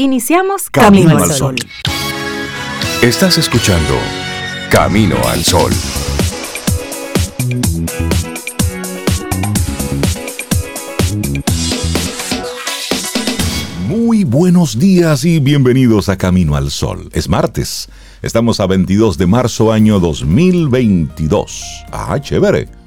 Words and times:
Iniciamos 0.00 0.70
Camino, 0.70 1.18
al 1.18 1.32
Sol. 1.32 1.56
Estás 3.02 3.36
escuchando 3.36 3.94
Camino 4.70 5.16
al 5.26 5.44
Sol. 5.44 5.72
Muy 13.88 14.22
buenos 14.22 14.78
días 14.78 15.24
y 15.24 15.40
bienvenidos 15.40 16.08
a 16.08 16.16
Camino 16.16 16.54
al 16.54 16.70
Sol. 16.70 17.10
Es 17.12 17.28
martes. 17.28 17.88
Estamos 18.22 18.60
a 18.60 18.68
22 18.68 19.18
de 19.18 19.26
marzo 19.26 19.72
año 19.72 19.98
2022. 19.98 21.60
Ah, 21.90 22.20
chévere 22.20 22.77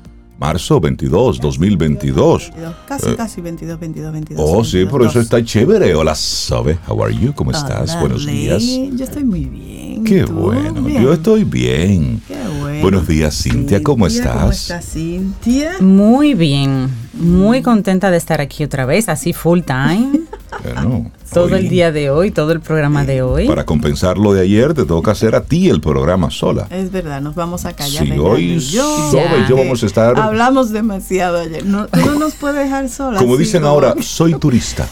marzo 0.42 0.80
22, 0.80 1.40
2022. 1.40 2.52
Casi, 2.88 3.10
eh, 3.10 3.16
casi 3.16 3.42
22, 3.42 3.80
22, 3.80 4.12
22. 4.12 4.44
Oh, 4.44 4.64
sí, 4.64 4.86
por 4.86 5.06
eso 5.06 5.20
está 5.20 5.44
chévere. 5.44 5.94
Hola, 5.94 6.16
Sobe, 6.16 6.80
how 6.88 7.04
are 7.04 7.16
you? 7.16 7.32
¿Cómo 7.36 7.52
estás? 7.52 7.98
Buenos 8.00 8.26
días. 8.26 8.64
Yo 8.64 9.06
estoy 9.06 9.24
muy 9.24 9.46
bien. 9.46 10.04
Qué 10.04 10.26
bueno, 10.26 10.90
yo 10.90 11.14
estoy 11.14 11.44
bien. 11.44 12.24
Qué 12.28 12.36
bueno. 12.60 12.82
Buenos 12.82 13.08
días, 13.08 13.40
Cintia, 13.40 13.84
¿cómo 13.84 14.08
estás? 14.08 14.36
¿Cómo 14.36 14.52
estás, 14.52 14.86
Cintia? 14.92 15.74
Muy 15.80 16.34
bien, 16.34 16.90
muy 17.14 17.62
contenta 17.62 18.10
de 18.10 18.18
estar 18.18 18.42
aquí 18.42 18.64
otra 18.64 18.88
vez, 18.88 19.10
así 19.10 19.34
full 19.34 19.60
time. 19.62 20.22
Bueno, 20.64 21.12
todo 21.34 21.56
el 21.56 21.70
día 21.70 21.92
de 21.92 22.10
hoy, 22.10 22.32
todo 22.32 22.52
el 22.52 22.60
programa 22.60 23.06
de 23.06 23.22
hoy. 23.22 23.48
Para 23.48 23.66
compensar 23.66 24.18
lo 24.18 24.34
de 24.34 24.42
ayer, 24.42 24.74
te 24.74 24.86
toca 24.86 25.12
hacer 25.12 25.36
a 25.36 25.44
ti 25.44 25.70
el 25.70 25.82
programa 25.82 26.30
sola. 26.30 26.68
Es 26.70 26.92
verdad, 26.92 27.22
nos 27.22 27.36
vamos 27.36 27.66
a 27.66 27.74
callar. 27.74 28.06
Sí, 28.06 28.12
hoy 28.12 28.60
yo, 28.60 29.12
y 29.12 29.50
yo 29.50 29.56
vamos 29.56 29.82
a 29.84 29.86
estar. 29.86 30.20
Hablamos 30.20 30.72
demasiado 30.72 31.40
ayer. 31.40 31.66
No, 31.66 31.88
no 31.94 32.16
nos 32.16 32.36
puede 32.36 32.64
dejar 32.64 32.90
sola. 32.90 33.18
Como 33.18 33.38
dicen 33.38 33.64
ahora, 33.64 33.96
soy 34.02 34.34
turista. 34.36 34.88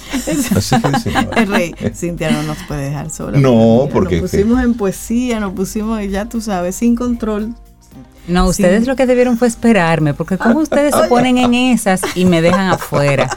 Así 0.55 0.75
que 0.81 1.09
El 1.41 1.47
rey, 1.47 1.75
Cintia 1.93 2.31
no 2.31 2.43
nos 2.43 2.57
puede 2.67 2.85
dejar 2.85 3.09
sola. 3.09 3.37
No, 3.37 3.89
porque. 3.91 4.21
Nos 4.21 4.31
pusimos 4.31 4.63
en 4.63 4.73
poesía, 4.75 5.39
nos 5.39 5.53
pusimos, 5.53 6.01
ya 6.09 6.25
tú 6.25 6.41
sabes, 6.41 6.75
sin 6.75 6.95
control 6.95 7.53
no, 8.27 8.47
ustedes 8.47 8.85
lo 8.85 8.95
que 8.95 9.05
debieron 9.05 9.37
fue 9.37 9.47
esperarme, 9.47 10.13
porque 10.13 10.37
como 10.37 10.59
ustedes 10.59 10.93
se 10.93 11.07
ponen 11.07 11.37
en 11.37 11.53
esas 11.53 12.01
y 12.15 12.25
me 12.25 12.41
dejan 12.41 12.69
afuera. 12.69 13.29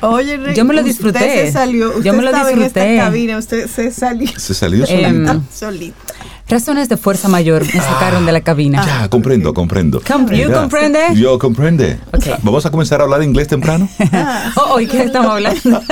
Oye, 0.00 0.38
yo 0.54 0.64
me 0.64 0.74
lo 0.74 0.82
disfruté. 0.82 1.18
Usted 1.18 1.46
se 1.46 1.52
salió, 1.52 1.88
usted 1.88 2.04
yo 2.04 2.12
me 2.14 2.22
lo 2.22 2.32
disfruté. 2.32 2.84
En 2.84 2.90
esta 2.90 3.04
cabina, 3.04 3.38
usted 3.38 3.68
se 3.68 3.90
salió. 3.90 4.28
Se 4.36 4.54
salió 4.54 4.86
solita. 4.86 5.32
Em, 5.32 5.42
solita. 5.52 6.14
Razones 6.48 6.88
de 6.88 6.96
fuerza 6.96 7.28
mayor 7.28 7.64
me 7.64 7.80
sacaron 7.80 8.24
de 8.24 8.30
la 8.30 8.40
cabina. 8.40 8.86
Ya, 8.86 9.08
comprendo, 9.08 9.52
comprendo. 9.52 10.00
¿You 10.00 10.52
comprende? 10.52 11.00
Yo 11.16 11.40
comprende. 11.40 11.98
¿Vamos 12.42 12.64
a 12.64 12.70
comenzar 12.70 13.00
a 13.00 13.04
hablar 13.04 13.24
inglés 13.24 13.48
temprano? 13.48 13.88
oh, 14.56 14.74
¿Hoy 14.74 14.86
qué 14.86 15.02
estamos 15.02 15.32
hablando? 15.32 15.82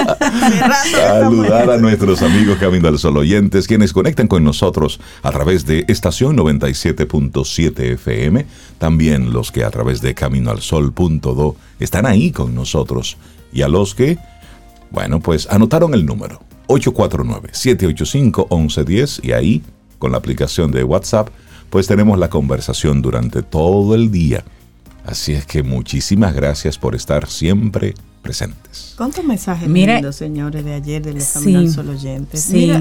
Saludar 0.92 1.70
a 1.70 1.77
nuestros 1.78 2.22
amigos 2.22 2.58
Camino 2.58 2.86
al 2.86 3.00
Sol 3.00 3.16
oyentes, 3.16 3.66
quienes 3.66 3.92
conectan 3.92 4.28
con 4.28 4.44
nosotros 4.44 5.00
a 5.25 5.32
través 5.32 5.66
de 5.66 5.86
estación 5.88 6.36
97.7 6.36 7.94
FM, 7.94 8.47
también 8.78 9.32
los 9.32 9.50
que 9.50 9.64
a 9.64 9.70
través 9.70 10.00
de 10.02 10.14
caminoalsol.do 10.14 11.56
están 11.80 12.06
ahí 12.06 12.30
con 12.30 12.55
nosotros, 12.55 13.16
y 13.52 13.62
a 13.62 13.69
los 13.69 13.97
que, 13.97 14.19
bueno, 14.92 15.19
pues 15.19 15.48
anotaron 15.50 15.94
el 15.94 16.06
número 16.06 16.44
849-785-1110 16.69 19.25
y 19.25 19.32
ahí 19.32 19.60
con 20.05 20.12
la 20.12 20.19
aplicación 20.19 20.70
de 20.70 20.84
WhatsApp, 20.84 21.30
pues 21.70 21.86
tenemos 21.86 22.19
la 22.19 22.28
conversación 22.28 23.00
durante 23.00 23.42
todo 23.42 23.94
el 23.94 24.10
día. 24.10 24.44
Así 25.06 25.33
es 25.33 25.47
que 25.47 25.62
muchísimas 25.62 26.34
gracias 26.34 26.77
por 26.77 26.94
estar 26.94 27.27
siempre 27.27 27.94
presentes. 28.25 28.94
¿Cuántos 28.97 29.25
mensajes 29.25 29.69
Mira, 29.69 30.12
señores, 30.12 30.64
de 30.64 30.75
ayer 30.75 31.03
de 31.03 31.12
los 31.12 31.22
sí, 31.22 31.69
Solo 31.69 31.92
Oyentes? 31.92 32.41
Sí. 32.41 32.72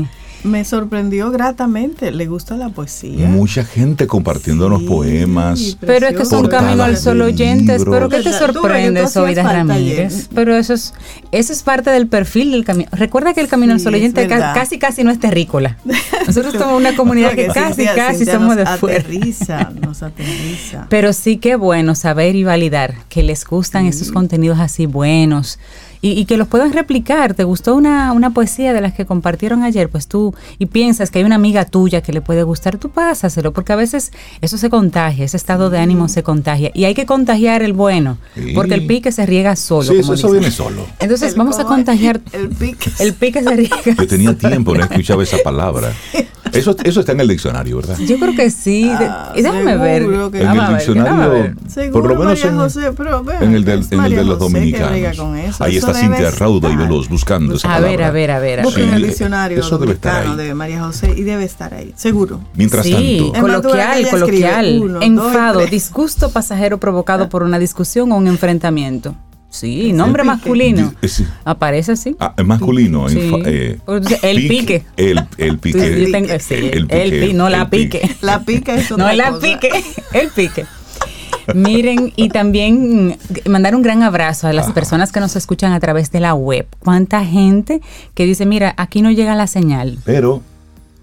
Me 0.44 0.66
sorprendió 0.66 1.32
gratamente, 1.32 2.12
le 2.12 2.26
gusta 2.26 2.58
la 2.58 2.68
poesía. 2.68 3.30
Mucha 3.30 3.64
gente 3.64 4.08
compartiéndonos 4.08 4.84
poemas. 4.84 5.78
Pero 5.80 6.08
es 6.08 6.18
que 6.18 6.26
son 6.26 6.48
Camino 6.48 6.84
al 6.84 6.98
Sol 6.98 7.22
oyentes. 7.22 7.84
Pero 7.90 8.10
¿qué 8.10 8.20
te 8.20 8.34
sorprende, 8.34 9.08
Soida 9.08 9.44
Ramírez? 9.44 10.28
Pero 10.36 10.54
eso 10.58 10.74
es, 10.74 10.94
eso 11.32 11.54
es 11.54 11.64
parte 11.64 11.92
del 11.92 12.08
perfil 12.08 12.52
del 12.52 12.66
camino. 12.66 12.90
Recuerda 12.92 13.34
que 13.34 13.40
el 13.40 13.48
Camino 13.48 13.72
al 13.72 13.80
Sol 13.80 13.96
oyente 13.96 14.28
casi, 14.28 14.80
casi 14.80 15.06
no 15.06 15.12
es 15.12 15.20
terrícola. 15.20 15.78
Nosotros 16.28 16.54
somos 16.54 16.78
una 16.78 16.94
comunidad 16.94 17.36
que 17.36 17.48
casi, 17.48 17.86
casi 17.86 18.26
somos 18.26 18.58
de 18.58 18.66
fuera. 18.66 19.00
Aterriza, 19.00 19.72
nos 19.82 20.04
aterriza. 20.04 20.88
Pero 20.90 21.14
sí 21.14 21.38
que 21.38 21.56
bueno 21.56 21.96
saber 21.96 22.36
y 22.36 22.44
validar 22.44 22.96
que 23.08 23.24
les 23.24 23.46
gustan 23.46 23.86
esos 23.86 24.12
contenidos 24.12 24.60
así 24.60 24.88
buenos 24.88 25.33
y, 26.06 26.26
que 26.26 26.36
los 26.36 26.50
puedas 26.50 26.76
replicar. 26.76 27.34
¿Te 27.34 27.46
gustó 27.46 27.76
una, 27.76 28.12
una 28.12 28.32
poesía 28.32 28.74
de 28.74 28.82
las 28.82 28.94
que 28.94 29.06
compartieron 29.06 29.64
ayer? 29.64 29.88
Pues 29.88 30.08
tú, 30.08 30.36
y 30.60 30.66
piensas 30.66 31.10
que 31.10 31.20
hay 31.20 31.26
una 31.26 31.36
amiga 31.36 31.64
tuya 31.64 32.02
que 32.02 32.12
le 32.12 32.20
puede 32.20 32.44
gustar, 32.44 32.78
tú 32.78 32.90
pásaselo, 32.90 33.54
porque 33.54 33.72
a 33.72 33.78
veces 33.78 34.12
eso 34.42 34.58
se 34.58 34.70
contagia, 34.70 35.24
ese 35.24 35.38
estado 35.38 35.70
de 35.70 35.80
ánimo 35.80 36.10
se 36.10 36.22
contagia. 36.22 36.72
Y 36.74 36.84
hay 36.84 36.94
que 36.94 37.06
contagiar 37.06 37.64
el 37.64 37.72
bueno, 37.72 38.18
porque 38.54 38.74
el 38.74 38.86
pique 38.86 39.14
se 39.14 39.26
riega 39.26 39.56
solo. 39.56 39.84
Sí, 39.84 40.00
eso, 40.00 40.30
viene 40.30 40.52
solo. 40.52 40.86
Entonces 41.00 41.38
vamos 41.38 41.58
a 41.60 41.64
contagiar. 41.64 42.20
El 42.34 42.50
pique. 42.50 42.92
El 43.00 43.14
pique 43.14 43.42
se 43.42 43.56
riega. 43.56 43.78
Yo 43.98 44.08
tenía 44.08 44.38
tiempo, 44.38 44.76
no 44.76 44.84
escuchaba 44.84 45.24
esa 45.24 45.38
palabra. 45.42 45.94
Eso, 46.54 46.76
eso 46.84 47.00
está 47.00 47.12
en 47.12 47.20
el 47.20 47.28
diccionario, 47.28 47.78
¿verdad? 47.78 47.98
Yo 48.00 48.20
creo 48.20 48.36
que 48.36 48.50
sí. 48.50 48.90
Ah, 48.90 49.34
déjame 49.36 49.78
ver. 49.78 50.04
en 50.04 50.14
el 50.14 50.74
diccionario, 50.74 51.56
por 51.92 52.08
lo 52.08 52.16
menos 52.16 52.44
en, 52.44 53.50
en, 53.50 53.56
el, 53.56 53.66
del, 53.66 53.86
en 53.90 54.00
el 54.02 54.16
de 54.16 54.24
los 54.24 54.40
dominicanos. 54.40 55.60
Ahí 55.60 55.78
está 55.78 55.94
Cintia 55.94 56.32
Rauda 56.32 56.72
y 56.72 56.76
Veloz 56.76 57.10
buscando 57.10 57.56
esa 57.56 57.76
A 57.76 57.80
ver, 57.80 58.04
a 58.04 58.12
ver, 58.12 58.32
a 58.32 58.40
ver. 58.40 58.64
Busquen 58.64 58.94
el 58.94 59.04
diccionario 59.04 59.60
eso 59.60 59.78
debe 59.78 59.94
estar 59.94 60.28
ahí. 60.28 60.36
de 60.36 60.54
María 60.54 60.84
José 60.84 61.14
y 61.16 61.24
debe 61.24 61.44
estar 61.44 61.74
ahí, 61.74 61.94
seguro. 61.96 62.42
Mientras 62.56 62.86
sí, 62.86 63.30
tanto. 63.34 63.42
coloquial, 63.42 64.10
coloquial. 64.10 64.98
enfado, 65.02 65.66
disgusto 65.66 66.30
pasajero 66.32 66.80
provocado 66.80 67.30
por 67.30 67.44
una 67.44 67.60
discusión 67.60 68.12
o 68.12 68.18
un 68.18 68.28
enfrentamiento. 68.28 69.16
Sí, 69.54 69.94
nombre 69.94 70.24
masculino. 70.24 70.92
Aparece 71.46 71.92
así. 71.92 72.16
Ah, 72.20 72.34
masculino. 72.44 73.06
Eh, 73.08 73.78
el 74.24 74.48
pique. 74.48 74.84
El, 74.98 75.28
el 75.38 75.60
pique. 75.60 75.94
el 75.94 76.88
pique. 76.88 77.34
no 77.36 77.50
la 77.50 77.70
pique. 77.70 78.16
La 78.22 78.40
pique 78.40 78.74
es 78.74 78.90
No 78.90 79.14
la 79.14 79.38
pique. 79.40 79.70
El 80.12 80.30
pique. 80.30 80.66
Miren, 81.54 82.14
y 82.16 82.30
también 82.30 83.16
mandar 83.48 83.76
un 83.76 83.84
gran 83.84 84.02
abrazo 84.02 84.48
a 84.48 84.54
las 84.54 84.72
personas 84.72 85.12
que 85.12 85.20
nos 85.20 85.36
escuchan 85.36 85.72
a 85.72 85.80
través 85.80 86.10
de 86.10 86.20
la 86.20 86.34
web. 86.34 86.66
Cuánta 86.80 87.24
gente 87.24 87.80
que 88.16 88.26
dice, 88.26 88.48
mira, 88.48 88.74
aquí 88.78 89.04
no 89.04 89.12
llega 89.12 89.36
la 89.36 89.46
señal. 89.46 90.00
Pero 90.04 90.42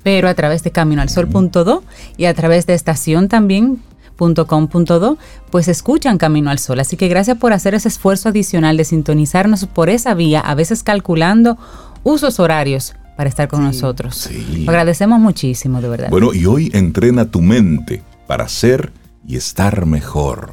pero 0.02 0.28
a 0.28 0.34
través 0.34 0.64
de 0.64 0.72
caminoalsol.do 0.72 1.84
y 2.16 2.24
a 2.24 2.34
través 2.34 2.66
de 2.66 2.74
estación 2.74 3.28
también 3.28 3.78
.com.do, 4.20 5.18
pues 5.50 5.68
escuchan 5.68 6.18
Camino 6.18 6.50
al 6.50 6.58
Sol. 6.58 6.80
Así 6.80 6.96
que 6.96 7.08
gracias 7.08 7.38
por 7.38 7.52
hacer 7.52 7.74
ese 7.74 7.88
esfuerzo 7.88 8.28
adicional 8.28 8.76
de 8.76 8.84
sintonizarnos 8.84 9.66
por 9.66 9.88
esa 9.88 10.14
vía, 10.14 10.40
a 10.40 10.54
veces 10.54 10.82
calculando 10.82 11.56
usos 12.02 12.38
horarios 12.38 12.94
para 13.16 13.28
estar 13.28 13.48
con 13.48 13.64
nosotros. 13.64 14.28
agradecemos 14.66 15.20
muchísimo, 15.20 15.80
de 15.80 15.88
verdad. 15.88 16.10
Bueno, 16.10 16.32
y 16.32 16.46
hoy 16.46 16.70
entrena 16.72 17.30
tu 17.30 17.40
mente 17.40 18.02
para 18.26 18.48
ser 18.48 18.92
y 19.26 19.36
estar 19.36 19.86
mejor. 19.86 20.52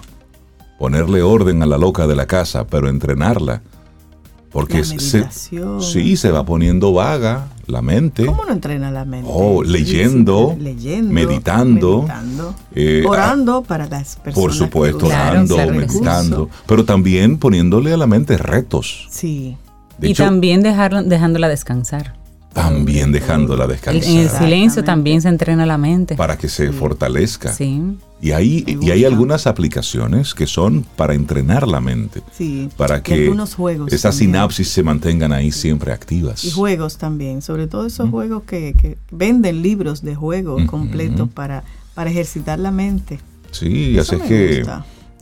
Ponerle 0.80 1.22
orden 1.22 1.64
a 1.64 1.66
la 1.66 1.78
loca 1.78 2.08
de 2.08 2.16
la 2.16 2.28
casa, 2.28 2.68
pero 2.68 2.90
entrenarla 2.90 3.62
porque 4.52 4.84
se, 4.84 5.28
sí, 5.32 6.18
se 6.18 6.32
va 6.32 6.46
poniendo 6.46 6.94
vaga 6.94 7.48
la 7.68 7.82
mente. 7.82 8.26
¿Cómo 8.26 8.46
no 8.46 8.54
entrena 8.54 8.92
la 8.92 9.06
mente? 9.06 9.30
Oh, 9.32 9.64
leyendo, 9.64 10.58
meditando, 11.04 12.08
eh, 12.74 13.04
orando 13.08 13.62
para 13.62 13.88
las 13.88 14.16
personas. 14.16 14.36
Por 14.36 14.54
supuesto, 14.54 15.08
orando, 15.08 15.58
meditando, 15.72 16.50
pero 16.66 16.86
también 16.86 17.38
poniéndole 17.38 17.94
a 17.94 17.98
la 17.98 18.08
mente 18.08 18.38
retos. 18.38 19.08
Sí. 19.10 19.58
y 20.02 20.14
también 20.14 20.62
dejarlo, 20.62 21.04
dejándola 21.04 21.48
descansar. 21.50 22.14
También 22.54 23.12
dejándola 23.12 23.68
descansar. 23.68 24.10
En 24.10 24.18
el 24.18 24.30
silencio 24.30 24.84
también 24.84 25.22
se 25.22 25.30
entrena 25.30 25.66
la 25.66 25.78
mente. 25.78 26.16
Para 26.16 26.38
que 26.38 26.50
se 26.50 26.72
fortalezca. 26.72 27.54
Sí. 27.54 27.82
Y 28.20 28.32
hay, 28.32 28.64
y 28.66 28.90
hay 28.90 29.06
algunas 29.06 29.46
aplicaciones 29.46 30.34
que 30.34 30.48
son 30.48 30.84
para 30.96 31.14
entrenar 31.14 31.68
la 31.68 31.82
mente. 31.82 32.24
Sí. 32.32 32.70
Para 32.76 33.04
que 33.04 33.32
juegos 33.56 33.94
esas 33.94 34.16
sinapsis 34.16 34.70
se 34.70 34.82
mantengan 34.82 35.32
ahí 35.32 35.52
siempre 35.52 35.92
activas. 35.92 36.44
Y 36.44 36.50
juegos 36.50 36.98
también, 36.98 37.44
sobre 37.44 37.68
todo 37.68 37.86
esos 37.86 38.10
juegos 38.10 38.44
que, 38.44 38.98
venden 39.12 39.62
libros 39.62 40.02
de 40.02 40.16
juegos 40.16 40.64
completos 40.66 41.30
para, 41.30 41.64
para 41.94 42.10
ejercitar 42.10 42.58
la 42.58 42.72
mente. 42.72 43.20
Sí, 43.52 43.98
así 44.00 44.16
es 44.16 44.22
que 44.24 44.66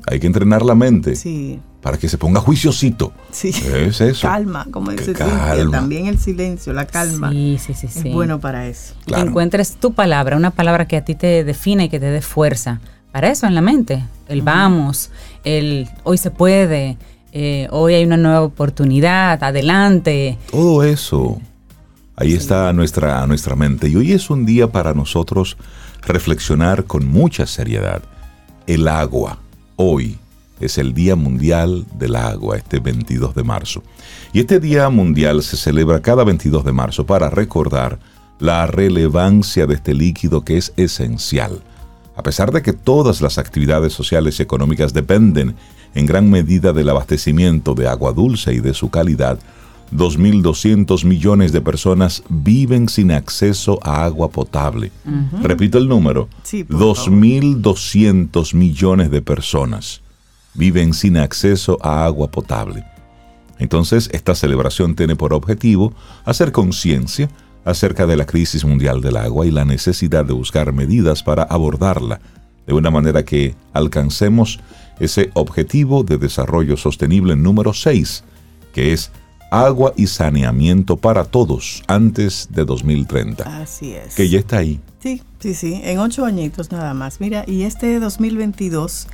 hay 0.08 0.20
que 0.20 0.28
entrenar 0.28 0.64
la 0.64 0.76
mente. 0.76 1.16
Sí. 1.16 1.60
Para 1.86 2.00
que 2.00 2.10
se 2.10 2.18
ponga 2.18 2.42
juiciosito. 2.42 3.14
Sí. 3.30 3.50
Es 3.50 4.02
eso. 4.02 4.28
Calma, 4.28 4.66
como 4.72 4.90
dice 4.90 5.14
Cintia, 5.14 5.70
también 5.70 6.08
el 6.08 6.18
silencio, 6.18 6.74
la 6.74 6.88
calma. 6.88 7.30
Sí, 7.30 7.60
sí, 7.64 7.76
sí. 7.76 7.88
Es 7.88 8.04
bueno 8.12 8.40
para 8.40 8.66
eso. 8.68 8.96
Que 9.06 9.20
encuentres 9.20 9.76
tu 9.76 9.94
palabra, 9.94 10.36
una 10.36 10.50
palabra 10.50 10.88
que 10.88 10.98
a 10.98 11.06
ti 11.06 11.14
te 11.14 11.44
define 11.44 11.84
y 11.86 11.90
que 11.90 12.00
te 12.00 12.08
dé 12.08 12.22
fuerza. 12.22 12.82
Para 13.12 13.30
eso 13.30 13.46
en 13.46 13.54
la 13.54 13.62
mente. 13.62 14.04
El 14.28 14.42
vamos, 14.42 15.12
el 15.44 15.88
hoy 16.04 16.18
se 16.18 16.32
puede, 16.32 16.98
eh, 17.32 17.68
hoy 17.70 17.94
hay 17.94 18.04
una 18.04 18.18
nueva 18.18 18.42
oportunidad, 18.42 19.44
adelante. 19.44 20.40
Todo 20.50 20.84
eso 20.84 21.40
Ahí 22.18 22.34
está 22.34 22.72
nuestra, 22.72 23.28
nuestra 23.28 23.56
mente. 23.56 23.90
Y 23.90 23.96
hoy 23.98 24.14
es 24.14 24.30
un 24.30 24.46
día 24.46 24.72
para 24.72 24.94
nosotros 24.94 25.58
reflexionar 26.02 26.86
con 26.86 27.06
mucha 27.06 27.46
seriedad. 27.46 28.02
El 28.68 28.88
agua. 28.88 29.38
Hoy 29.76 30.18
es 30.60 30.78
el 30.78 30.94
Día 30.94 31.16
Mundial 31.16 31.86
del 31.98 32.16
Agua, 32.16 32.58
este 32.58 32.80
22 32.80 33.36
de 33.36 33.44
marzo. 33.44 33.84
Y 34.34 34.40
este 34.40 34.60
Día 34.60 34.90
Mundial 34.90 35.44
se 35.44 35.58
celebra 35.58 36.02
cada 36.02 36.24
22 36.24 36.66
de 36.66 36.72
marzo 36.72 37.06
para 37.06 37.30
recordar 37.30 38.00
la 38.40 38.66
relevancia 38.68 39.66
de 39.66 39.76
este 39.76 39.94
líquido 39.94 40.44
que 40.44 40.58
es 40.58 40.74
esencial. 40.78 41.62
A 42.16 42.24
pesar 42.24 42.52
de 42.52 42.62
que 42.62 42.74
todas 42.74 43.22
las 43.22 43.38
actividades 43.38 43.94
sociales 43.94 44.40
y 44.40 44.44
económicas 44.44 44.94
dependen 44.94 45.56
en 45.94 46.06
gran 46.06 46.30
medida 46.30 46.74
del 46.74 46.90
abastecimiento 46.90 47.76
de 47.76 47.88
agua 47.88 48.14
dulce 48.14 48.54
y 48.54 48.60
de 48.60 48.74
su 48.74 48.90
calidad, 48.90 49.40
2.200 49.92 51.06
millones 51.06 51.52
de 51.52 51.62
personas 51.62 52.24
viven 52.28 52.90
sin 52.90 53.12
acceso 53.12 53.80
a 53.84 54.06
agua 54.06 54.30
potable. 54.30 54.92
Repito 55.42 55.78
el 55.78 55.88
número, 55.88 56.28
2.200 56.44 58.54
millones 58.54 59.12
de 59.12 59.22
personas 59.22 60.02
viven 60.56 60.94
sin 60.94 61.18
acceso 61.18 61.78
a 61.82 62.06
agua 62.06 62.30
potable. 62.30 62.84
Entonces, 63.58 64.10
esta 64.12 64.36
celebración 64.36 64.96
tiene 64.96 65.16
por 65.16 65.34
objetivo 65.34 65.94
hacer 66.26 66.52
conciencia 66.52 67.30
acerca 67.64 68.06
de 68.06 68.18
la 68.18 68.26
crisis 68.26 68.66
mundial 68.66 69.02
del 69.02 69.18
agua 69.18 69.46
y 69.46 69.52
la 69.52 69.66
necesidad 69.66 70.26
de 70.26 70.34
buscar 70.34 70.74
medidas 70.74 71.24
para 71.24 71.44
abordarla 71.44 72.20
de 72.68 72.74
una 72.74 72.92
manera 72.92 73.24
que 73.24 73.56
alcancemos 73.74 74.60
ese 75.00 75.30
objetivo 75.34 76.04
de 76.04 76.18
desarrollo 76.18 76.78
sostenible 76.78 77.36
número 77.36 77.74
6, 77.74 78.24
que 78.74 78.94
es 78.94 79.12
agua 79.52 79.94
y 79.96 80.08
saneamiento 80.08 80.98
para 80.98 81.24
todos 81.26 81.84
antes 81.88 82.48
de 82.52 82.66
2030. 82.66 83.62
Así 83.62 83.94
es. 83.94 84.16
Que 84.16 84.30
ya 84.30 84.40
está 84.40 84.58
ahí. 84.58 84.80
Sí, 85.00 85.22
sí, 85.40 85.54
sí, 85.54 85.82
en 85.84 86.00
ocho 86.00 86.26
añitos 86.26 86.72
nada 86.72 86.94
más. 86.94 87.20
Mira, 87.20 87.46
y 87.48 87.64
este 87.64 88.00
2022 88.00 89.08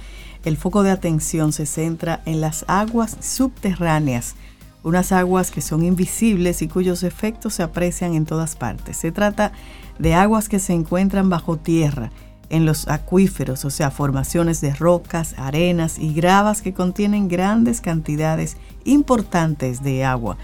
el 0.44 0.58
foco 0.58 0.84
de 0.84 0.92
atención 0.92 1.54
se 1.54 1.66
centra 1.66 2.22
en 2.26 2.42
las 2.42 2.66
aguas 2.68 3.18
subterráneas, 3.22 4.36
unas 4.84 5.12
aguas 5.12 5.52
que 5.52 5.62
son 5.62 5.84
invisibles 5.84 6.62
y 6.62 6.68
cuyos 6.68 7.04
efectos 7.04 7.56
se 7.56 7.64
aprecian 7.64 8.16
en 8.16 8.26
todas 8.26 8.56
partes. 8.56 8.98
Se 8.98 9.12
trata 9.12 9.52
de 10.00 10.16
aguas 10.16 10.50
que 10.50 10.60
se 10.60 10.74
encuentran 10.74 11.30
bajo 11.30 11.58
tierra, 11.58 12.12
en 12.50 12.66
los 12.66 12.90
acuíferos, 12.90 13.64
o 13.64 13.70
sea, 13.70 13.92
formaciones 13.92 14.60
de 14.60 14.74
rocas, 14.74 15.36
arenas 15.38 15.98
y 15.98 16.14
gravas 16.14 16.62
que 16.62 16.74
contienen 16.74 17.30
grandes 17.30 17.80
cantidades 17.80 18.58
importantes 18.84 19.82
de 19.84 20.04
agua. 20.04 20.38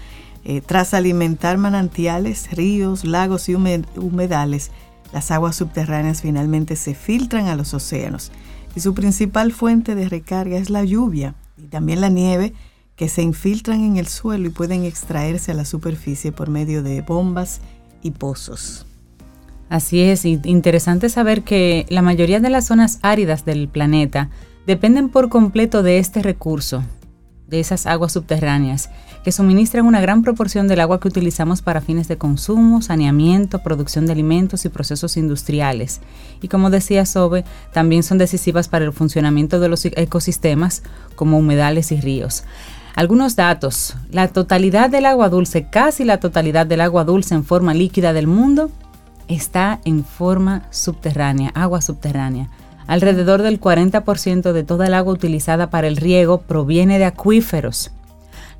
Eh, 0.44 0.62
tras 0.62 0.94
alimentar 0.94 1.58
manantiales, 1.58 2.50
ríos, 2.50 3.04
lagos 3.04 3.50
y 3.50 3.54
humedales, 3.54 4.70
las 5.12 5.30
aguas 5.30 5.56
subterráneas 5.56 6.22
finalmente 6.22 6.76
se 6.76 6.94
filtran 6.94 7.46
a 7.48 7.56
los 7.56 7.74
océanos 7.74 8.32
y 8.74 8.80
su 8.80 8.94
principal 8.94 9.52
fuente 9.52 9.94
de 9.94 10.08
recarga 10.08 10.56
es 10.56 10.70
la 10.70 10.84
lluvia 10.84 11.34
y 11.56 11.66
también 11.66 12.00
la 12.00 12.08
nieve 12.08 12.54
que 12.96 13.08
se 13.08 13.22
infiltran 13.22 13.80
en 13.82 13.96
el 13.96 14.08
suelo 14.08 14.46
y 14.46 14.50
pueden 14.50 14.84
extraerse 14.84 15.52
a 15.52 15.54
la 15.54 15.64
superficie 15.64 16.32
por 16.32 16.50
medio 16.50 16.82
de 16.82 17.00
bombas 17.02 17.60
y 18.02 18.10
pozos. 18.10 18.86
Así 19.68 20.00
es, 20.00 20.24
interesante 20.24 21.08
saber 21.08 21.42
que 21.42 21.86
la 21.90 22.02
mayoría 22.02 22.40
de 22.40 22.50
las 22.50 22.66
zonas 22.66 22.98
áridas 23.02 23.44
del 23.44 23.68
planeta 23.68 24.30
dependen 24.66 25.10
por 25.10 25.28
completo 25.28 25.82
de 25.82 25.98
este 25.98 26.22
recurso, 26.22 26.82
de 27.46 27.60
esas 27.60 27.86
aguas 27.86 28.12
subterráneas, 28.12 28.90
que 29.28 29.32
suministran 29.32 29.84
una 29.84 30.00
gran 30.00 30.22
proporción 30.22 30.68
del 30.68 30.80
agua 30.80 31.00
que 31.00 31.08
utilizamos 31.08 31.60
para 31.60 31.82
fines 31.82 32.08
de 32.08 32.16
consumo, 32.16 32.80
saneamiento, 32.80 33.58
producción 33.58 34.06
de 34.06 34.12
alimentos 34.12 34.64
y 34.64 34.70
procesos 34.70 35.18
industriales. 35.18 36.00
Y 36.40 36.48
como 36.48 36.70
decía 36.70 37.04
Sobe, 37.04 37.44
también 37.70 38.02
son 38.02 38.16
decisivas 38.16 38.68
para 38.68 38.86
el 38.86 38.92
funcionamiento 38.94 39.60
de 39.60 39.68
los 39.68 39.84
ecosistemas 39.84 40.82
como 41.14 41.36
humedales 41.36 41.92
y 41.92 42.00
ríos. 42.00 42.44
Algunos 42.94 43.36
datos. 43.36 43.96
La 44.10 44.28
totalidad 44.28 44.88
del 44.88 45.04
agua 45.04 45.28
dulce, 45.28 45.66
casi 45.68 46.04
la 46.04 46.20
totalidad 46.20 46.64
del 46.64 46.80
agua 46.80 47.04
dulce 47.04 47.34
en 47.34 47.44
forma 47.44 47.74
líquida 47.74 48.14
del 48.14 48.28
mundo, 48.28 48.70
está 49.28 49.80
en 49.84 50.06
forma 50.06 50.62
subterránea, 50.70 51.50
agua 51.50 51.82
subterránea. 51.82 52.48
Alrededor 52.86 53.42
del 53.42 53.60
40% 53.60 54.52
de 54.52 54.64
toda 54.64 54.86
el 54.86 54.94
agua 54.94 55.12
utilizada 55.12 55.68
para 55.68 55.86
el 55.86 55.98
riego 55.98 56.40
proviene 56.40 56.98
de 56.98 57.04
acuíferos. 57.04 57.90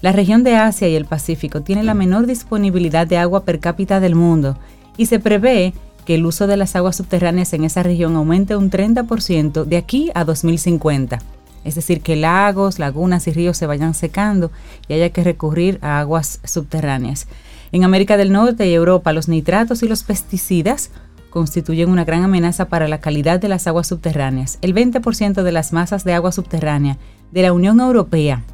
La 0.00 0.12
región 0.12 0.44
de 0.44 0.54
Asia 0.54 0.88
y 0.88 0.94
el 0.94 1.06
Pacífico 1.06 1.62
tiene 1.62 1.82
la 1.82 1.94
menor 1.94 2.26
disponibilidad 2.26 3.06
de 3.06 3.18
agua 3.18 3.44
per 3.44 3.58
cápita 3.58 3.98
del 3.98 4.14
mundo 4.14 4.56
y 4.96 5.06
se 5.06 5.18
prevé 5.18 5.74
que 6.04 6.14
el 6.14 6.24
uso 6.24 6.46
de 6.46 6.56
las 6.56 6.76
aguas 6.76 6.96
subterráneas 6.96 7.52
en 7.52 7.64
esa 7.64 7.82
región 7.82 8.14
aumente 8.14 8.54
un 8.54 8.70
30% 8.70 9.64
de 9.64 9.76
aquí 9.76 10.10
a 10.14 10.24
2050. 10.24 11.18
Es 11.64 11.74
decir, 11.74 12.00
que 12.00 12.14
lagos, 12.14 12.78
lagunas 12.78 13.26
y 13.26 13.32
ríos 13.32 13.56
se 13.56 13.66
vayan 13.66 13.92
secando 13.92 14.52
y 14.86 14.94
haya 14.94 15.10
que 15.10 15.24
recurrir 15.24 15.78
a 15.82 15.98
aguas 15.98 16.40
subterráneas. 16.44 17.26
En 17.72 17.82
América 17.82 18.16
del 18.16 18.32
Norte 18.32 18.68
y 18.68 18.74
Europa, 18.74 19.12
los 19.12 19.28
nitratos 19.28 19.82
y 19.82 19.88
los 19.88 20.04
pesticidas 20.04 20.92
constituyen 21.28 21.90
una 21.90 22.04
gran 22.04 22.22
amenaza 22.22 22.68
para 22.68 22.86
la 22.86 23.00
calidad 23.00 23.40
de 23.40 23.48
las 23.48 23.66
aguas 23.66 23.88
subterráneas. 23.88 24.58
El 24.62 24.74
20% 24.74 25.42
de 25.42 25.52
las 25.52 25.72
masas 25.72 26.04
de 26.04 26.14
agua 26.14 26.30
subterránea 26.30 26.98
de 27.32 27.42
la 27.42 27.52
Unión 27.52 27.80
Europea, 27.80 28.44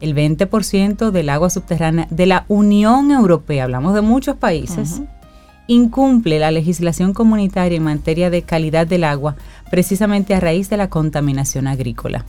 el 0.00 0.14
20% 0.14 1.10
del 1.10 1.28
agua 1.28 1.50
subterránea 1.50 2.06
de 2.10 2.26
la 2.26 2.44
Unión 2.48 3.10
Europea, 3.10 3.64
hablamos 3.64 3.94
de 3.94 4.00
muchos 4.00 4.36
países, 4.36 5.00
incumple 5.66 6.38
la 6.38 6.50
legislación 6.50 7.12
comunitaria 7.12 7.76
en 7.76 7.84
materia 7.84 8.30
de 8.30 8.42
calidad 8.42 8.86
del 8.86 9.04
agua 9.04 9.36
precisamente 9.70 10.34
a 10.34 10.40
raíz 10.40 10.70
de 10.70 10.76
la 10.76 10.88
contaminación 10.88 11.66
agrícola. 11.66 12.24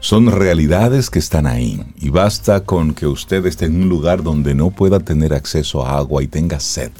Son 0.00 0.30
realidades 0.30 1.10
que 1.10 1.18
están 1.18 1.46
ahí 1.46 1.82
y 1.96 2.10
basta 2.10 2.60
con 2.60 2.94
que 2.94 3.06
usted 3.06 3.44
esté 3.46 3.66
en 3.66 3.82
un 3.82 3.88
lugar 3.88 4.22
donde 4.22 4.54
no 4.54 4.70
pueda 4.70 5.00
tener 5.00 5.34
acceso 5.34 5.84
a 5.84 5.98
agua 5.98 6.22
y 6.22 6.28
tenga 6.28 6.60
sed 6.60 6.92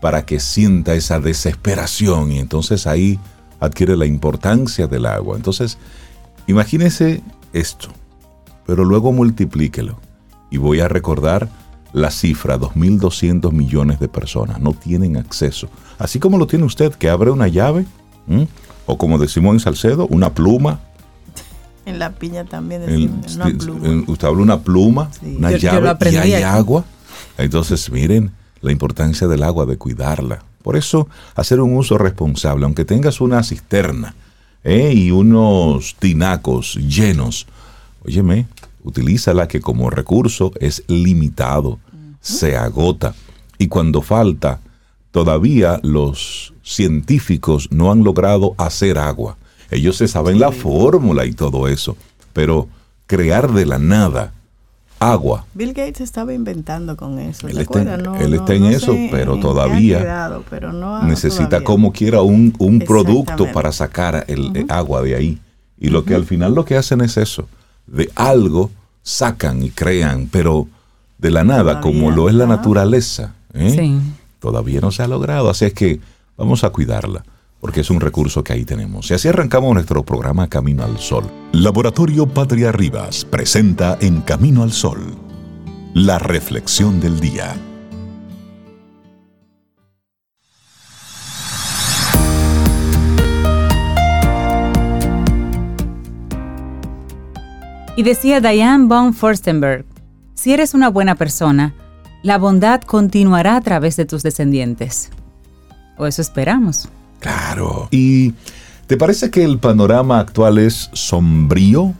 para 0.00 0.24
que 0.24 0.40
sienta 0.40 0.94
esa 0.94 1.20
desesperación 1.20 2.32
y 2.32 2.38
entonces 2.38 2.86
ahí 2.86 3.18
adquiere 3.60 3.96
la 3.96 4.06
importancia 4.06 4.86
del 4.86 5.06
agua. 5.06 5.36
Entonces, 5.36 5.78
imagínese 6.46 7.22
esto, 7.52 7.88
pero 8.68 8.84
luego 8.84 9.12
multiplíquelo 9.12 9.98
y 10.50 10.58
voy 10.58 10.80
a 10.80 10.88
recordar 10.88 11.48
la 11.94 12.10
cifra, 12.10 12.58
2.200 12.58 13.50
millones 13.50 13.98
de 13.98 14.08
personas 14.08 14.60
no 14.60 14.74
tienen 14.74 15.16
acceso. 15.16 15.70
Así 15.98 16.18
como 16.18 16.36
lo 16.36 16.46
tiene 16.46 16.66
usted, 16.66 16.92
que 16.92 17.08
abre 17.08 17.30
una 17.30 17.48
llave, 17.48 17.86
o 18.84 18.98
como 18.98 19.16
decimos 19.16 19.54
en 19.54 19.60
Salcedo, 19.60 20.06
una 20.08 20.34
pluma, 20.34 20.80
en 21.86 21.98
la 21.98 22.12
piña 22.12 22.44
también 22.44 22.84
decimos, 22.84 23.36
una 23.36 23.46
pluma. 23.46 24.04
usted 24.06 24.28
habla 24.28 24.42
una 24.42 24.60
pluma, 24.60 25.10
una 25.22 25.52
llave 25.52 26.10
y 26.12 26.16
hay 26.16 26.42
agua. 26.42 26.84
Entonces, 27.38 27.90
miren 27.90 28.32
la 28.60 28.70
importancia 28.70 29.26
del 29.28 29.44
agua, 29.44 29.64
de 29.64 29.78
cuidarla. 29.78 30.44
Por 30.62 30.76
eso, 30.76 31.08
hacer 31.34 31.62
un 31.62 31.74
uso 31.74 31.96
responsable, 31.96 32.66
aunque 32.66 32.84
tengas 32.84 33.22
una 33.22 33.42
cisterna 33.42 34.14
¿eh? 34.62 34.92
y 34.94 35.10
unos 35.10 35.96
tinacos 35.98 36.74
llenos, 36.74 37.46
óyeme, 38.04 38.46
utilízala 38.88 39.48
que 39.48 39.60
como 39.60 39.90
recurso 39.90 40.52
es 40.60 40.82
limitado, 40.88 41.78
se 42.20 42.56
agota. 42.56 43.14
Y 43.58 43.68
cuando 43.68 44.02
falta, 44.02 44.60
todavía 45.10 45.80
los 45.82 46.54
científicos 46.62 47.68
no 47.70 47.92
han 47.92 48.02
logrado 48.02 48.54
hacer 48.56 48.98
agua. 48.98 49.36
Ellos 49.70 49.96
se 49.96 50.08
saben 50.08 50.38
la 50.40 50.52
fórmula 50.52 51.26
y 51.26 51.32
todo 51.32 51.68
eso, 51.68 51.96
pero 52.32 52.68
crear 53.06 53.52
de 53.52 53.66
la 53.66 53.78
nada 53.78 54.32
agua. 54.98 55.44
Bill 55.54 55.74
Gates 55.74 56.00
estaba 56.00 56.32
inventando 56.32 56.96
con 56.96 57.18
eso. 57.18 57.46
Él 57.46 57.58
está, 57.58 58.54
en 58.54 58.64
eso, 58.64 58.96
pero 59.10 59.38
todavía 59.38 60.40
necesita 61.04 61.62
como 61.62 61.92
quiera 61.92 62.22
un, 62.22 62.82
producto 62.86 63.50
para 63.52 63.70
sacar 63.72 64.24
el 64.28 64.64
agua 64.68 65.02
de 65.02 65.14
ahí. 65.14 65.38
Y 65.78 65.90
lo 65.90 66.04
que 66.04 66.14
al 66.14 66.24
final 66.24 66.54
lo 66.54 66.64
que 66.64 66.76
hacen 66.76 67.00
es 67.02 67.16
eso. 67.16 67.48
De 67.86 68.10
algo 68.16 68.70
sacan 69.08 69.62
y 69.62 69.70
crean, 69.70 70.28
pero 70.30 70.68
de 71.16 71.30
la 71.30 71.42
nada, 71.42 71.80
como 71.80 72.10
lo 72.10 72.28
es 72.28 72.34
la 72.34 72.46
naturaleza, 72.46 73.34
¿eh? 73.54 73.98
todavía 74.38 74.80
no 74.80 74.90
se 74.90 75.02
ha 75.02 75.08
logrado. 75.08 75.48
Así 75.48 75.64
es 75.64 75.72
que 75.72 76.00
vamos 76.36 76.62
a 76.62 76.70
cuidarla 76.70 77.24
porque 77.60 77.80
es 77.80 77.90
un 77.90 78.00
recurso 78.00 78.44
que 78.44 78.52
ahí 78.52 78.64
tenemos. 78.64 79.10
Y 79.10 79.14
así 79.14 79.28
arrancamos 79.28 79.74
nuestro 79.74 80.04
programa 80.04 80.48
Camino 80.48 80.84
al 80.84 80.98
Sol. 80.98 81.24
Laboratorio 81.52 82.26
Patria 82.26 82.70
Rivas 82.70 83.24
presenta 83.24 83.96
en 84.00 84.20
Camino 84.20 84.62
al 84.62 84.72
Sol 84.72 85.16
la 85.94 86.18
reflexión 86.18 87.00
del 87.00 87.18
día. 87.18 87.56
Y 97.98 98.04
decía 98.04 98.40
Diane 98.40 98.86
von 98.86 99.12
Furstenberg, 99.12 99.84
si 100.34 100.52
eres 100.52 100.72
una 100.72 100.88
buena 100.88 101.16
persona, 101.16 101.74
la 102.22 102.38
bondad 102.38 102.80
continuará 102.82 103.56
a 103.56 103.60
través 103.60 103.96
de 103.96 104.04
tus 104.04 104.22
descendientes. 104.22 105.10
O 105.96 106.06
eso 106.06 106.22
esperamos. 106.22 106.88
Claro. 107.18 107.88
¿Y 107.90 108.34
te 108.86 108.96
parece 108.96 109.32
que 109.32 109.42
el 109.42 109.58
panorama 109.58 110.20
actual 110.20 110.58
es 110.58 110.90
sombrío? 110.92 111.92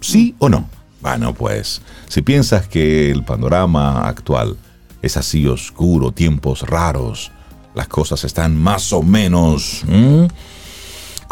¿Sí 0.00 0.34
o 0.40 0.48
no? 0.48 0.68
Bueno, 1.00 1.34
pues, 1.34 1.82
si 2.08 2.20
piensas 2.22 2.66
que 2.66 3.12
el 3.12 3.22
panorama 3.22 4.08
actual 4.08 4.56
es 5.02 5.16
así 5.16 5.46
oscuro, 5.46 6.10
tiempos 6.10 6.62
raros, 6.62 7.30
las 7.76 7.86
cosas 7.86 8.24
están 8.24 8.60
más 8.60 8.92
o 8.92 9.04
menos 9.04 9.84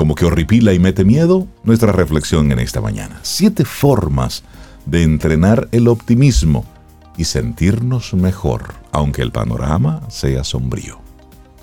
como 0.02 0.16
que 0.16 0.24
horripila 0.24 0.72
y 0.72 0.80
mete 0.80 1.04
miedo, 1.04 1.46
nuestra 1.62 1.92
reflexión 1.92 2.50
en 2.50 2.58
esta 2.58 2.80
mañana. 2.80 3.20
Siete 3.22 3.64
formas 3.64 4.42
de 4.84 5.04
entrenar 5.04 5.68
el 5.70 5.86
optimismo 5.86 6.64
y 7.16 7.22
sentirnos 7.22 8.12
mejor, 8.12 8.74
aunque 8.90 9.22
el 9.22 9.30
panorama 9.30 10.02
sea 10.08 10.42
sombrío. 10.42 10.98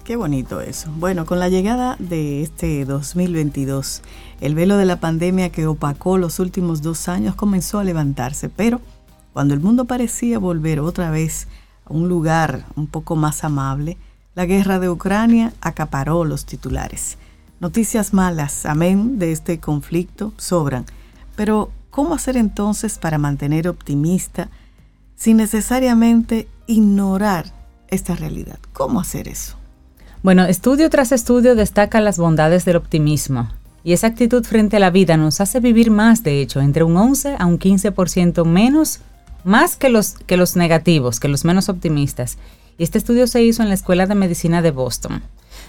Qué 0.06 0.16
bonito 0.16 0.62
eso. 0.62 0.90
Bueno, 0.96 1.26
con 1.26 1.40
la 1.40 1.50
llegada 1.50 1.98
de 2.00 2.42
este 2.42 2.86
2022, 2.86 4.04
el 4.40 4.56
velo 4.56 4.78
de 4.78 4.86
la 4.86 5.02
pandemia 5.02 5.50
que 5.50 5.68
opacó 5.68 6.18
los 6.18 6.40
últimos 6.40 6.82
dos 6.82 7.10
años 7.10 7.36
comenzó 7.36 7.80
a 7.80 7.84
levantarse, 7.84 8.48
pero 8.48 8.80
cuando 9.34 9.54
el 9.54 9.60
mundo 9.60 9.84
parecía 9.84 10.40
volver 10.40 10.80
otra 10.80 11.12
vez 11.12 11.50
a 11.84 11.92
un 11.92 12.08
lugar 12.08 12.64
un 12.78 12.88
poco 12.88 13.18
más 13.18 13.44
amable, 13.44 13.98
la 14.34 14.46
guerra 14.46 14.80
de 14.80 14.90
Ucrania 14.90 15.52
acaparó 15.60 16.24
los 16.24 16.46
titulares. 16.46 17.18
Noticias 17.60 18.14
malas, 18.14 18.66
amén, 18.66 19.20
de 19.20 19.34
este 19.34 19.60
conflicto 19.60 20.32
sobran. 20.38 20.86
Pero, 21.36 21.72
¿cómo 21.90 22.14
hacer 22.14 22.38
entonces 22.38 22.98
para 22.98 23.18
mantener 23.18 23.68
optimista 23.68 24.50
sin 25.18 25.38
necesariamente 25.38 26.48
ignorar 26.68 27.52
esta 27.90 28.16
realidad? 28.16 28.60
¿Cómo 28.72 29.02
hacer 29.02 29.28
eso? 29.28 29.58
Bueno, 30.24 30.46
estudio 30.46 30.90
tras 30.90 31.12
estudio 31.12 31.54
destaca 31.54 32.00
las 32.00 32.18
bondades 32.18 32.64
del 32.64 32.78
optimismo. 32.78 33.50
Y 33.84 33.92
esa 33.92 34.08
actitud 34.08 34.46
frente 34.46 34.78
a 34.78 34.80
la 34.80 34.90
vida 34.90 35.18
nos 35.18 35.42
hace 35.42 35.60
vivir 35.60 35.92
más, 35.92 36.24
de 36.24 36.42
hecho, 36.42 36.62
entre 36.62 36.86
un 36.86 36.96
11 36.96 37.36
a 37.40 37.46
un 37.46 37.60
15% 37.60 38.46
menos, 38.46 39.02
más 39.44 39.76
que 39.76 39.90
los, 39.90 40.14
que 40.28 40.38
los 40.38 40.56
negativos, 40.56 41.20
que 41.20 41.28
los 41.28 41.44
menos 41.44 41.68
optimistas. 41.68 42.38
Y 42.78 42.84
este 42.84 42.98
estudio 42.98 43.28
se 43.28 43.44
hizo 43.44 43.64
en 43.64 43.68
la 43.68 43.76
Escuela 43.76 44.06
de 44.06 44.16
Medicina 44.16 44.62
de 44.62 44.72
Boston. 44.72 45.22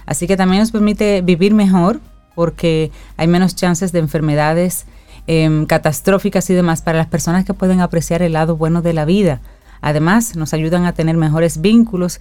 Así 0.07 0.27
que 0.27 0.37
también 0.37 0.61
nos 0.61 0.73
permite 0.73 1.23
vivir 1.23 1.55
mejor 1.55 2.01
porque 2.35 2.91
hay 3.17 3.27
menos 3.27 3.55
chances 3.55 3.93
de 3.93 3.99
enfermedades 3.99 4.87
em, 5.27 5.67
catastróficas 5.67 6.49
y 6.51 6.55
demás 6.55 6.83
para 6.83 6.99
las 6.99 7.07
personas 7.07 7.45
que 7.45 7.55
pueden 7.55 7.81
apreciar 7.81 8.23
el 8.23 8.33
lado 8.33 8.57
bueno 8.57 8.83
de 8.83 8.93
la 8.93 9.05
vida. 9.05 9.41
Además, 9.81 10.37
nos 10.37 10.53
ayudan 10.55 10.85
a 10.85 10.93
tener 10.93 11.17
mejores 11.17 11.61
vínculos 11.61 12.21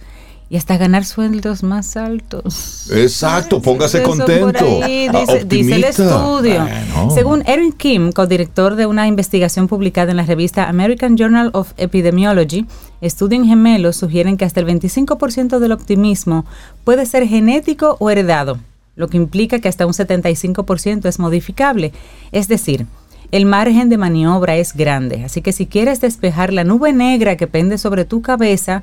y 0.50 0.56
hasta 0.56 0.76
ganar 0.76 1.04
sueldos 1.04 1.62
más 1.62 1.96
altos. 1.96 2.90
Exacto, 2.90 3.62
póngase 3.62 4.02
contento. 4.02 4.80
dice, 4.84 5.44
dice, 5.46 5.76
el 5.76 5.84
estudio. 5.84 6.66
Según 7.14 7.44
Erin 7.46 7.72
Kim, 7.72 8.10
codirector 8.10 8.74
de 8.74 8.86
una 8.86 9.06
investigación 9.06 9.68
publicada 9.68 10.10
en 10.10 10.16
la 10.16 10.24
revista 10.24 10.68
American 10.68 11.16
Journal 11.16 11.50
of 11.52 11.72
Epidemiology, 11.76 12.66
estudios 13.00 13.46
gemelos 13.46 13.94
sugieren 13.94 14.36
que 14.36 14.44
hasta 14.44 14.58
el 14.58 14.66
25% 14.66 15.60
del 15.60 15.70
optimismo 15.70 16.44
puede 16.82 17.06
ser 17.06 17.28
genético 17.28 17.96
o 18.00 18.10
heredado, 18.10 18.58
lo 18.96 19.06
que 19.06 19.18
implica 19.18 19.60
que 19.60 19.68
hasta 19.68 19.86
un 19.86 19.92
75% 19.92 21.08
es 21.08 21.20
modificable. 21.20 21.92
Es 22.32 22.48
decir, 22.48 22.86
el 23.30 23.46
margen 23.46 23.88
de 23.88 23.98
maniobra 23.98 24.56
es 24.56 24.74
grande, 24.74 25.24
así 25.24 25.42
que 25.42 25.52
si 25.52 25.66
quieres 25.66 26.00
despejar 26.00 26.52
la 26.52 26.64
nube 26.64 26.92
negra 26.92 27.36
que 27.36 27.46
pende 27.46 27.78
sobre 27.78 28.04
tu 28.04 28.22
cabeza, 28.22 28.82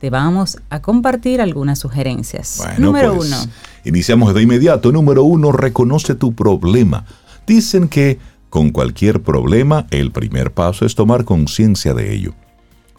te 0.00 0.10
vamos 0.10 0.58
a 0.68 0.82
compartir 0.82 1.40
algunas 1.40 1.78
sugerencias. 1.78 2.62
Número 2.78 3.14
pues, 3.16 3.28
uno. 3.28 3.52
Iniciamos 3.84 4.34
de 4.34 4.42
inmediato. 4.42 4.92
Número 4.92 5.24
uno, 5.24 5.52
reconoce 5.52 6.14
tu 6.14 6.34
problema. 6.34 7.06
Dicen 7.46 7.88
que 7.88 8.18
con 8.50 8.70
cualquier 8.70 9.22
problema 9.22 9.86
el 9.90 10.10
primer 10.10 10.52
paso 10.52 10.84
es 10.84 10.94
tomar 10.94 11.24
conciencia 11.24 11.94
de 11.94 12.12
ello. 12.12 12.34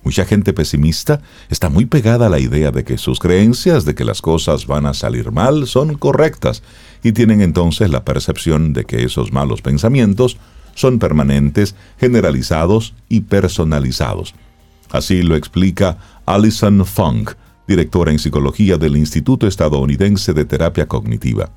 Mucha 0.04 0.24
gente 0.24 0.54
pesimista 0.54 1.22
está 1.50 1.70
muy 1.70 1.86
pegada 1.86 2.28
a 2.28 2.30
la 2.30 2.40
idea 2.40 2.72
de 2.72 2.84
que 2.84 2.98
sus 2.98 3.20
creencias 3.20 3.86
de 3.86 3.96
que 3.96 4.04
las 4.04 4.22
cosas 4.22 4.68
van 4.68 4.86
a 4.86 4.94
salir 4.94 5.32
mal 5.32 5.66
son 5.66 5.96
correctas 5.96 6.62
y 7.04 7.12
tienen 7.12 7.42
entonces 7.42 7.90
la 7.90 8.06
percepción 8.06 8.74
de 8.74 8.86
que 8.86 9.04
esos 9.04 9.32
malos 9.32 9.62
pensamientos 9.62 10.38
son 10.76 11.00
permanentes, 11.00 11.76
generalizados 12.00 12.94
y 13.10 13.22
personalizados. 13.22 14.36
Así 14.92 15.24
lo 15.24 15.36
explica 15.36 15.98
Alison 16.28 16.86
Funk, 16.86 17.32
directora 17.68 18.12
en 18.12 18.20
psicología 18.20 18.78
del 18.78 18.96
Instituto 18.96 19.48
Estadounidense 19.48 20.34
de 20.34 20.46
Terapia 20.46 20.88
Cognitiva. 20.88 21.50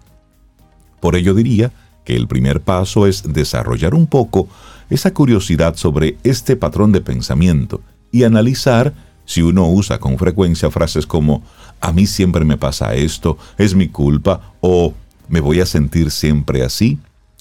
Por 1.01 1.15
ello 1.15 1.35
diría 1.35 1.71
que 2.05 2.17
el 2.17 2.27
primer 2.27 2.63
paso 2.63 3.07
es 3.07 3.23
desarrollar 3.23 3.95
un 3.95 4.07
poco 4.07 4.49
esa 4.89 5.13
curiosidad 5.13 5.77
sobre 5.77 6.17
este 6.25 6.57
patrón 6.57 6.93
de 6.93 7.03
pensamiento 7.03 7.83
y 8.11 8.25
analizar 8.25 8.95
si 9.27 9.43
uno 9.43 9.69
usa 9.69 9.99
con 9.99 10.17
frecuencia 10.17 10.71
frases 10.71 11.07
como 11.07 11.43
a 11.81 11.93
mí 11.93 12.07
siempre 12.07 12.47
me 12.47 12.57
pasa 12.57 12.95
esto, 12.95 13.37
es 13.59 13.75
mi 13.75 13.89
culpa 13.89 14.55
o 14.61 14.95
me 15.29 15.41
voy 15.41 15.61
a 15.61 15.67
sentir 15.67 16.11
siempre 16.11 16.65
así 16.65 16.99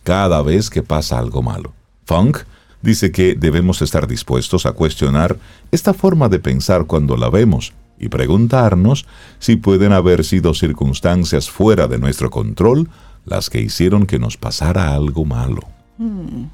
cada 0.07 0.41
vez 0.41 0.69
que 0.69 0.83
pasa 0.83 1.19
algo 1.19 1.43
malo. 1.43 1.73
Funk 2.05 2.37
dice 2.81 3.11
que 3.11 3.35
debemos 3.35 3.81
estar 3.81 4.07
dispuestos 4.07 4.65
a 4.65 4.71
cuestionar 4.71 5.37
esta 5.69 5.93
forma 5.93 6.29
de 6.29 6.39
pensar 6.39 6.85
cuando 6.85 7.17
la 7.17 7.29
vemos 7.29 7.73
y 7.99 8.07
preguntarnos 8.07 9.05
si 9.39 9.57
pueden 9.57 9.91
haber 9.91 10.23
sido 10.23 10.53
circunstancias 10.53 11.49
fuera 11.49 11.89
de 11.89 11.97
nuestro 11.97 12.29
control 12.29 12.87
las 13.25 13.49
que 13.49 13.59
hicieron 13.59 14.05
que 14.05 14.17
nos 14.17 14.37
pasara 14.37 14.93
algo 14.93 15.25
malo. 15.25 15.63
Mm, 15.97 16.45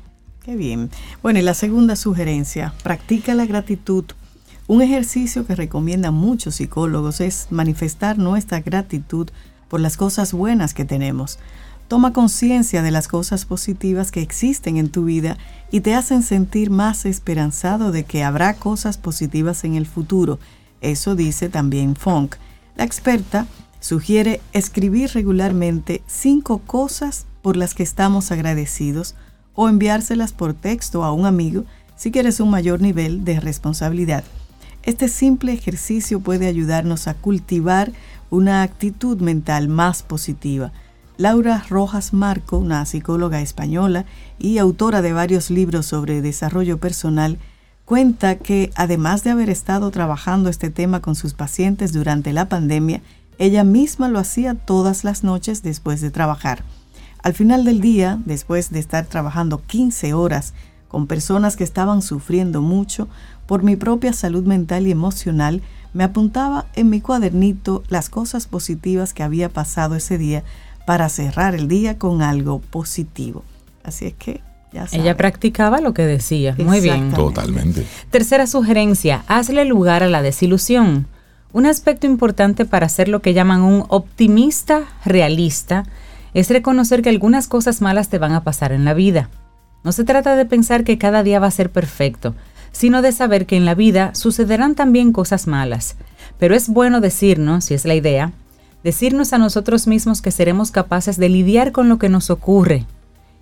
qué 0.43 0.55
bien. 0.55 0.89
Bueno, 1.21 1.37
y 1.37 1.43
la 1.43 1.53
segunda 1.53 1.95
sugerencia, 1.95 2.73
practica 2.81 3.35
la 3.35 3.45
gratitud. 3.45 4.05
Un 4.65 4.81
ejercicio 4.81 5.45
que 5.45 5.53
recomiendan 5.53 6.15
muchos 6.15 6.55
psicólogos 6.55 7.21
es 7.21 7.45
manifestar 7.51 8.17
nuestra 8.17 8.61
gratitud 8.61 9.29
por 9.67 9.79
las 9.79 9.95
cosas 9.95 10.33
buenas 10.33 10.73
que 10.73 10.85
tenemos. 10.85 11.37
Toma 11.93 12.11
conciencia 12.11 12.81
de 12.81 12.89
las 12.89 13.07
cosas 13.07 13.45
positivas 13.45 14.09
que 14.09 14.23
existen 14.23 14.77
en 14.77 14.89
tu 14.89 15.05
vida 15.05 15.37
y 15.69 15.81
te 15.81 15.93
hacen 15.93 16.23
sentir 16.23 16.71
más 16.71 17.05
esperanzado 17.05 17.91
de 17.91 18.03
que 18.03 18.23
habrá 18.23 18.55
cosas 18.55 18.97
positivas 18.97 19.63
en 19.63 19.75
el 19.75 19.85
futuro. 19.85 20.39
Eso 20.81 21.13
dice 21.13 21.49
también 21.49 21.95
Funk. 21.95 22.37
La 22.75 22.83
experta 22.83 23.45
sugiere 23.79 24.41
escribir 24.53 25.11
regularmente 25.13 26.01
cinco 26.07 26.57
cosas 26.65 27.27
por 27.43 27.57
las 27.57 27.75
que 27.75 27.83
estamos 27.83 28.31
agradecidos 28.31 29.13
o 29.53 29.69
enviárselas 29.69 30.33
por 30.33 30.55
texto 30.55 31.03
a 31.03 31.13
un 31.13 31.27
amigo 31.27 31.63
si 31.95 32.09
quieres 32.09 32.39
un 32.39 32.49
mayor 32.49 32.81
nivel 32.81 33.23
de 33.23 33.39
responsabilidad. 33.39 34.23
Este 34.81 35.09
simple 35.09 35.53
ejercicio 35.53 36.21
puede 36.21 36.47
ayudarnos 36.47 37.07
a 37.07 37.13
cultivar 37.13 37.91
una 38.31 38.63
actitud 38.63 39.21
mental 39.21 39.67
más 39.67 40.01
positiva 40.01 40.71
Laura 41.17 41.63
Rojas 41.69 42.11
Marco, 42.11 42.57
una 42.57 42.85
psicóloga 42.85 43.39
española 43.41 44.05
y 44.39 44.57
autora 44.57 45.03
de 45.03 45.13
varios 45.13 45.51
libros 45.51 45.85
sobre 45.85 46.23
desarrollo 46.23 46.79
personal, 46.79 47.37
cuenta 47.85 48.39
que 48.39 48.71
además 48.75 49.23
de 49.23 49.29
haber 49.29 49.51
estado 49.51 49.91
trabajando 49.91 50.49
este 50.49 50.71
tema 50.71 51.01
con 51.01 51.15
sus 51.15 51.35
pacientes 51.35 51.93
durante 51.93 52.33
la 52.33 52.49
pandemia, 52.49 53.01
ella 53.37 53.63
misma 53.63 54.09
lo 54.09 54.17
hacía 54.17 54.55
todas 54.55 55.03
las 55.03 55.23
noches 55.23 55.61
después 55.61 56.01
de 56.01 56.09
trabajar. 56.09 56.63
Al 57.21 57.33
final 57.33 57.63
del 57.63 57.79
día, 57.79 58.19
después 58.25 58.71
de 58.71 58.79
estar 58.79 59.05
trabajando 59.05 59.61
15 59.65 60.13
horas 60.13 60.53
con 60.87 61.05
personas 61.05 61.55
que 61.55 61.63
estaban 61.63 62.01
sufriendo 62.01 62.61
mucho, 62.61 63.07
por 63.45 63.61
mi 63.61 63.75
propia 63.75 64.13
salud 64.13 64.45
mental 64.45 64.87
y 64.87 64.91
emocional, 64.91 65.61
me 65.93 66.03
apuntaba 66.03 66.65
en 66.73 66.89
mi 66.89 67.01
cuadernito 67.01 67.83
las 67.87 68.09
cosas 68.09 68.47
positivas 68.47 69.13
que 69.13 69.23
había 69.23 69.49
pasado 69.49 69.95
ese 69.95 70.17
día 70.17 70.43
para 70.85 71.09
cerrar 71.09 71.55
el 71.55 71.67
día 71.67 71.97
con 71.97 72.21
algo 72.21 72.59
positivo. 72.59 73.43
Así 73.83 74.05
es 74.05 74.13
que 74.13 74.41
ya 74.71 74.87
Ella 74.91 75.15
practicaba 75.15 75.81
lo 75.81 75.93
que 75.93 76.05
decía. 76.05 76.55
Muy 76.57 76.79
bien. 76.79 77.11
Totalmente. 77.11 77.85
Tercera 78.09 78.47
sugerencia, 78.47 79.23
hazle 79.27 79.65
lugar 79.65 80.01
a 80.01 80.09
la 80.09 80.21
desilusión. 80.21 81.07
Un 81.51 81.67
aspecto 81.67 82.07
importante 82.07 82.65
para 82.65 82.89
ser 82.89 83.07
lo 83.07 83.21
que 83.21 83.35
llaman 83.35 83.61
un 83.61 83.85
optimista 83.89 84.85
realista 85.05 85.85
es 86.33 86.49
reconocer 86.49 87.03
que 87.03 87.09
algunas 87.09 87.47
cosas 87.47 87.81
malas 87.81 88.09
te 88.09 88.17
van 88.17 88.33
a 88.33 88.43
pasar 88.43 88.71
en 88.71 88.85
la 88.85 88.95
vida. 88.95 89.29
No 89.83 89.91
se 89.91 90.03
trata 90.03 90.35
de 90.35 90.45
pensar 90.45 90.83
que 90.83 90.97
cada 90.97 91.21
día 91.21 91.39
va 91.39 91.47
a 91.47 91.51
ser 91.51 91.69
perfecto, 91.69 92.33
sino 92.71 93.03
de 93.03 93.11
saber 93.11 93.45
que 93.45 93.57
en 93.57 93.65
la 93.65 93.75
vida 93.75 94.15
sucederán 94.15 94.73
también 94.73 95.11
cosas 95.11 95.45
malas. 95.45 95.95
Pero 96.39 96.55
es 96.55 96.69
bueno 96.69 97.01
decirnos, 97.01 97.65
si 97.65 97.75
es 97.75 97.85
la 97.85 97.93
idea, 97.93 98.31
decirnos 98.83 99.33
a 99.33 99.37
nosotros 99.37 99.87
mismos 99.87 100.21
que 100.21 100.31
seremos 100.31 100.71
capaces 100.71 101.17
de 101.17 101.29
lidiar 101.29 101.71
con 101.71 101.89
lo 101.89 101.97
que 101.97 102.09
nos 102.09 102.29
ocurre, 102.29 102.85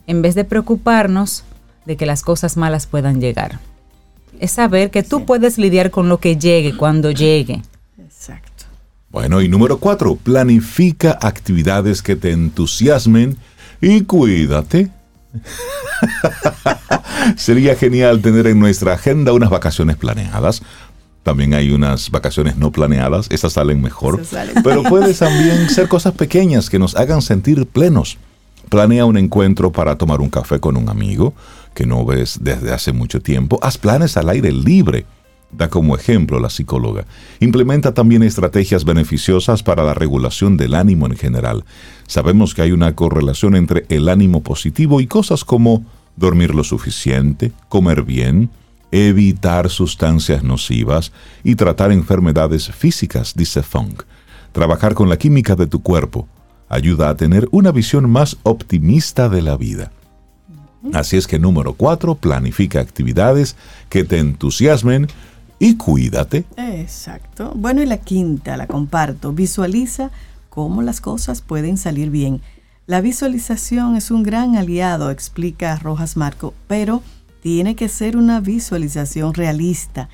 en 0.07 0.21
vez 0.21 0.35
de 0.35 0.45
preocuparnos 0.45 1.43
de 1.85 1.97
que 1.97 2.05
las 2.05 2.23
cosas 2.23 2.57
malas 2.57 2.87
puedan 2.87 3.19
llegar. 3.19 3.59
Es 4.39 4.51
saber 4.51 4.91
que 4.91 5.03
tú 5.03 5.25
puedes 5.25 5.57
lidiar 5.57 5.91
con 5.91 6.09
lo 6.09 6.19
que 6.19 6.37
llegue 6.37 6.75
cuando 6.75 7.11
llegue. 7.11 7.61
Exacto. 7.99 8.65
Bueno, 9.09 9.41
y 9.41 9.49
número 9.49 9.77
cuatro, 9.77 10.15
planifica 10.15 11.17
actividades 11.21 12.01
que 12.01 12.15
te 12.15 12.31
entusiasmen 12.31 13.37
y 13.81 14.01
cuídate. 14.01 14.89
Sería 17.35 17.75
genial 17.75 18.21
tener 18.21 18.47
en 18.47 18.59
nuestra 18.59 18.93
agenda 18.93 19.33
unas 19.33 19.49
vacaciones 19.49 19.97
planeadas. 19.97 20.61
También 21.23 21.53
hay 21.53 21.71
unas 21.71 22.09
vacaciones 22.09 22.57
no 22.57 22.71
planeadas, 22.71 23.27
esas 23.29 23.53
salen 23.53 23.81
mejor. 23.81 24.21
Pero 24.63 24.83
puede 24.83 25.13
también 25.13 25.69
ser 25.69 25.87
cosas 25.87 26.13
pequeñas 26.13 26.69
que 26.69 26.79
nos 26.79 26.95
hagan 26.95 27.21
sentir 27.21 27.65
plenos. 27.67 28.17
Planea 28.69 29.05
un 29.05 29.17
encuentro 29.17 29.71
para 29.71 29.97
tomar 29.97 30.21
un 30.21 30.29
café 30.29 30.59
con 30.59 30.77
un 30.77 30.89
amigo 30.89 31.33
que 31.73 31.85
no 31.85 32.05
ves 32.05 32.39
desde 32.41 32.71
hace 32.73 32.91
mucho 32.91 33.21
tiempo. 33.21 33.59
Haz 33.61 33.77
planes 33.77 34.17
al 34.17 34.29
aire 34.29 34.51
libre. 34.51 35.05
Da 35.51 35.69
como 35.69 35.97
ejemplo 35.97 36.39
la 36.39 36.49
psicóloga. 36.49 37.05
Implementa 37.41 37.93
también 37.93 38.23
estrategias 38.23 38.85
beneficiosas 38.85 39.63
para 39.63 39.83
la 39.83 39.93
regulación 39.93 40.55
del 40.55 40.73
ánimo 40.73 41.07
en 41.07 41.17
general. 41.17 41.65
Sabemos 42.07 42.55
que 42.55 42.61
hay 42.61 42.71
una 42.71 42.95
correlación 42.95 43.55
entre 43.55 43.85
el 43.89 44.07
ánimo 44.07 44.41
positivo 44.41 45.01
y 45.01 45.07
cosas 45.07 45.43
como 45.43 45.85
dormir 46.15 46.55
lo 46.55 46.63
suficiente, 46.63 47.51
comer 47.67 48.03
bien, 48.03 48.49
evitar 48.91 49.69
sustancias 49.69 50.43
nocivas 50.43 51.11
y 51.43 51.55
tratar 51.55 51.91
enfermedades 51.91 52.69
físicas, 52.71 53.33
dice 53.35 53.63
Funk. 53.63 54.03
Trabajar 54.51 54.93
con 54.93 55.09
la 55.09 55.17
química 55.17 55.55
de 55.55 55.67
tu 55.67 55.81
cuerpo 55.81 56.27
ayuda 56.67 57.09
a 57.09 57.17
tener 57.17 57.47
una 57.51 57.71
visión 57.71 58.09
más 58.09 58.37
optimista 58.43 59.29
de 59.29 59.41
la 59.41 59.57
vida. 59.57 59.91
Así 60.93 61.15
es 61.15 61.27
que 61.27 61.37
número 61.37 61.73
cuatro, 61.73 62.15
planifica 62.15 62.79
actividades 62.79 63.55
que 63.89 64.03
te 64.03 64.17
entusiasmen 64.17 65.07
y 65.59 65.77
cuídate. 65.77 66.45
Exacto. 66.57 67.53
Bueno, 67.55 67.83
y 67.83 67.85
la 67.85 67.97
quinta, 67.97 68.57
la 68.57 68.67
comparto. 68.67 69.31
Visualiza 69.31 70.09
cómo 70.49 70.81
las 70.81 70.99
cosas 70.99 71.41
pueden 71.41 71.77
salir 71.77 72.09
bien. 72.09 72.41
La 72.87 72.99
visualización 72.99 73.95
es 73.95 74.09
un 74.09 74.23
gran 74.23 74.55
aliado, 74.55 75.11
explica 75.11 75.77
Rojas 75.77 76.17
Marco, 76.17 76.53
pero 76.67 77.03
tiene 77.41 77.75
que 77.75 77.89
ser 77.89 78.17
una 78.17 78.39
visualización 78.39 79.33
realista. 79.33 80.09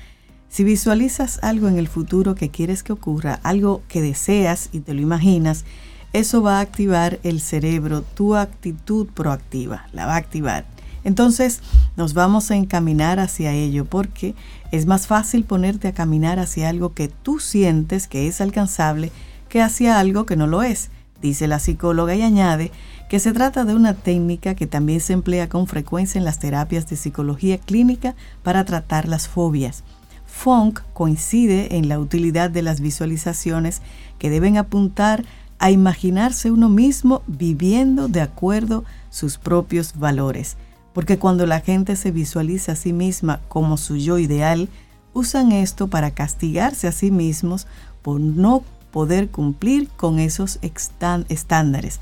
Si 0.48 0.64
visualizas 0.64 1.38
algo 1.42 1.68
en 1.68 1.78
el 1.78 1.88
futuro 1.88 2.34
que 2.34 2.48
quieres 2.48 2.82
que 2.82 2.92
ocurra, 2.92 3.38
algo 3.42 3.82
que 3.86 4.00
deseas 4.00 4.70
y 4.72 4.80
te 4.80 4.94
lo 4.94 5.02
imaginas, 5.02 5.64
eso 6.12 6.42
va 6.42 6.58
a 6.58 6.62
activar 6.62 7.20
el 7.22 7.40
cerebro, 7.40 8.02
tu 8.02 8.34
actitud 8.34 9.06
proactiva, 9.08 9.86
la 9.92 10.06
va 10.06 10.14
a 10.14 10.18
activar. 10.18 10.64
Entonces 11.04 11.60
nos 11.96 12.14
vamos 12.14 12.50
a 12.50 12.56
encaminar 12.56 13.20
hacia 13.20 13.52
ello 13.52 13.84
porque 13.84 14.34
es 14.72 14.86
más 14.86 15.06
fácil 15.06 15.44
ponerte 15.44 15.88
a 15.88 15.94
caminar 15.94 16.38
hacia 16.38 16.68
algo 16.68 16.94
que 16.94 17.08
tú 17.08 17.40
sientes 17.40 18.08
que 18.08 18.26
es 18.26 18.40
alcanzable 18.40 19.12
que 19.48 19.62
hacia 19.62 19.98
algo 19.98 20.26
que 20.26 20.36
no 20.36 20.46
lo 20.46 20.62
es, 20.62 20.90
dice 21.22 21.46
la 21.46 21.58
psicóloga 21.58 22.14
y 22.14 22.22
añade 22.22 22.70
que 23.08 23.20
se 23.20 23.32
trata 23.32 23.64
de 23.64 23.74
una 23.74 23.94
técnica 23.94 24.54
que 24.54 24.66
también 24.66 25.00
se 25.00 25.14
emplea 25.14 25.48
con 25.48 25.66
frecuencia 25.66 26.18
en 26.18 26.24
las 26.24 26.38
terapias 26.38 26.88
de 26.88 26.96
psicología 26.96 27.58
clínica 27.58 28.14
para 28.42 28.64
tratar 28.64 29.08
las 29.08 29.28
fobias. 29.28 29.82
Funk 30.26 30.80
coincide 30.92 31.76
en 31.76 31.88
la 31.88 31.98
utilidad 31.98 32.50
de 32.50 32.62
las 32.62 32.80
visualizaciones 32.80 33.80
que 34.18 34.30
deben 34.30 34.58
apuntar 34.58 35.24
a 35.58 35.70
imaginarse 35.70 36.50
uno 36.50 36.68
mismo 36.68 37.22
viviendo 37.26 38.08
de 38.08 38.20
acuerdo 38.20 38.84
sus 39.10 39.38
propios 39.38 39.98
valores. 39.98 40.56
Porque 40.92 41.18
cuando 41.18 41.46
la 41.46 41.60
gente 41.60 41.96
se 41.96 42.10
visualiza 42.10 42.72
a 42.72 42.76
sí 42.76 42.92
misma 42.92 43.40
como 43.48 43.78
su 43.78 43.96
yo 43.96 44.18
ideal, 44.18 44.68
usan 45.14 45.52
esto 45.52 45.88
para 45.88 46.10
castigarse 46.10 46.86
a 46.86 46.92
sí 46.92 47.10
mismos 47.10 47.66
por 48.02 48.20
no 48.20 48.62
poder 48.92 49.30
cumplir 49.30 49.88
con 49.88 50.18
esos 50.18 50.58
estándares. 50.62 52.00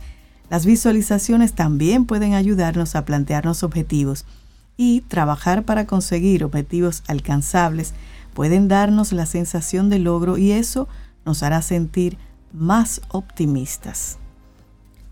Las 0.51 0.67
visualizaciones 0.67 1.55
también 1.55 2.05
pueden 2.07 2.35
ayudarnos 2.35 2.95
a 2.95 3.05
plantearnos 3.05 3.63
objetivos 3.63 4.25
y 4.77 5.01
trabajar 5.03 5.65
para 5.65 5.87
conseguir 5.87 6.45
objetivos 6.45 7.03
alcanzables 7.09 7.95
pueden 8.37 8.69
darnos 8.69 9.13
la 9.13 9.25
sensación 9.25 9.89
de 9.89 9.99
logro 9.99 10.37
y 10.37 10.53
eso 10.53 10.89
nos 11.25 11.43
hará 11.43 11.63
sentir 11.63 12.19
más 12.53 13.01
optimistas. 13.09 14.19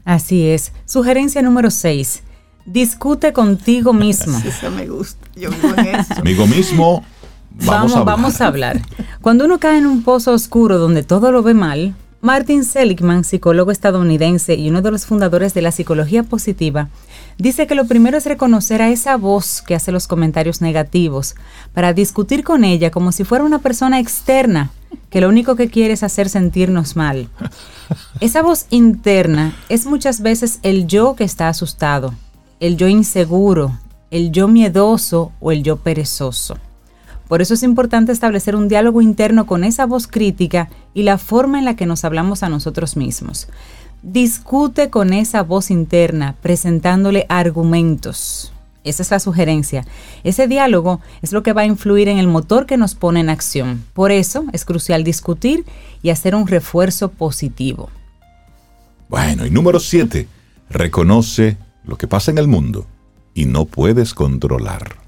Así 0.04 0.46
es. 0.46 0.72
Sugerencia 0.84 1.40
número 1.40 1.70
6. 1.70 2.22
Discute 2.66 3.32
contigo 3.32 3.94
mismo. 3.94 4.38
Eso 4.44 4.70
me 4.70 4.86
gusta. 4.86 5.26
Yo 5.34 5.50
vivo 5.50 5.74
en 5.76 5.86
eso. 5.86 6.14
Amigo 6.18 6.46
mismo. 6.46 7.02
Vamos, 7.64 7.96
a 7.96 8.04
vamos 8.04 8.40
a 8.40 8.46
hablar. 8.46 8.82
Cuando 9.22 9.46
uno 9.46 9.58
cae 9.58 9.78
en 9.78 9.86
un 9.86 10.02
pozo 10.02 10.32
oscuro 10.32 10.78
donde 10.78 11.02
todo 11.02 11.32
lo 11.32 11.42
ve 11.42 11.54
mal, 11.54 11.94
Martin 12.24 12.64
Seligman, 12.64 13.22
psicólogo 13.22 13.70
estadounidense 13.70 14.54
y 14.54 14.70
uno 14.70 14.80
de 14.80 14.90
los 14.90 15.04
fundadores 15.04 15.52
de 15.52 15.60
la 15.60 15.72
psicología 15.72 16.22
positiva, 16.22 16.88
dice 17.36 17.66
que 17.66 17.74
lo 17.74 17.84
primero 17.84 18.16
es 18.16 18.24
reconocer 18.24 18.80
a 18.80 18.88
esa 18.88 19.18
voz 19.18 19.60
que 19.60 19.74
hace 19.74 19.92
los 19.92 20.08
comentarios 20.08 20.62
negativos, 20.62 21.34
para 21.74 21.92
discutir 21.92 22.42
con 22.42 22.64
ella 22.64 22.90
como 22.90 23.12
si 23.12 23.24
fuera 23.24 23.44
una 23.44 23.58
persona 23.58 24.00
externa 24.00 24.70
que 25.10 25.20
lo 25.20 25.28
único 25.28 25.54
que 25.54 25.68
quiere 25.68 25.92
es 25.92 26.02
hacer 26.02 26.30
sentirnos 26.30 26.96
mal. 26.96 27.28
Esa 28.20 28.40
voz 28.40 28.68
interna 28.70 29.54
es 29.68 29.84
muchas 29.84 30.22
veces 30.22 30.60
el 30.62 30.86
yo 30.86 31.16
que 31.16 31.24
está 31.24 31.50
asustado, 31.50 32.14
el 32.58 32.78
yo 32.78 32.88
inseguro, 32.88 33.78
el 34.10 34.32
yo 34.32 34.48
miedoso 34.48 35.32
o 35.40 35.52
el 35.52 35.62
yo 35.62 35.76
perezoso. 35.76 36.56
Por 37.34 37.42
eso 37.42 37.54
es 37.54 37.64
importante 37.64 38.12
establecer 38.12 38.54
un 38.54 38.68
diálogo 38.68 39.02
interno 39.02 39.44
con 39.44 39.64
esa 39.64 39.86
voz 39.86 40.06
crítica 40.06 40.70
y 40.94 41.02
la 41.02 41.18
forma 41.18 41.58
en 41.58 41.64
la 41.64 41.74
que 41.74 41.84
nos 41.84 42.04
hablamos 42.04 42.44
a 42.44 42.48
nosotros 42.48 42.96
mismos. 42.96 43.48
Discute 44.04 44.88
con 44.88 45.12
esa 45.12 45.42
voz 45.42 45.72
interna 45.72 46.36
presentándole 46.42 47.26
argumentos. 47.28 48.52
Esa 48.84 49.02
es 49.02 49.10
la 49.10 49.18
sugerencia. 49.18 49.84
Ese 50.22 50.46
diálogo 50.46 51.00
es 51.22 51.32
lo 51.32 51.42
que 51.42 51.52
va 51.52 51.62
a 51.62 51.66
influir 51.66 52.06
en 52.06 52.18
el 52.18 52.28
motor 52.28 52.66
que 52.66 52.76
nos 52.76 52.94
pone 52.94 53.18
en 53.18 53.30
acción. 53.30 53.82
Por 53.94 54.12
eso 54.12 54.44
es 54.52 54.64
crucial 54.64 55.02
discutir 55.02 55.64
y 56.04 56.10
hacer 56.10 56.36
un 56.36 56.46
refuerzo 56.46 57.08
positivo. 57.10 57.90
Bueno, 59.08 59.44
y 59.44 59.50
número 59.50 59.80
siete, 59.80 60.28
reconoce 60.70 61.56
lo 61.84 61.98
que 61.98 62.06
pasa 62.06 62.30
en 62.30 62.38
el 62.38 62.46
mundo 62.46 62.86
y 63.34 63.46
no 63.46 63.64
puedes 63.64 64.14
controlar. 64.14 65.02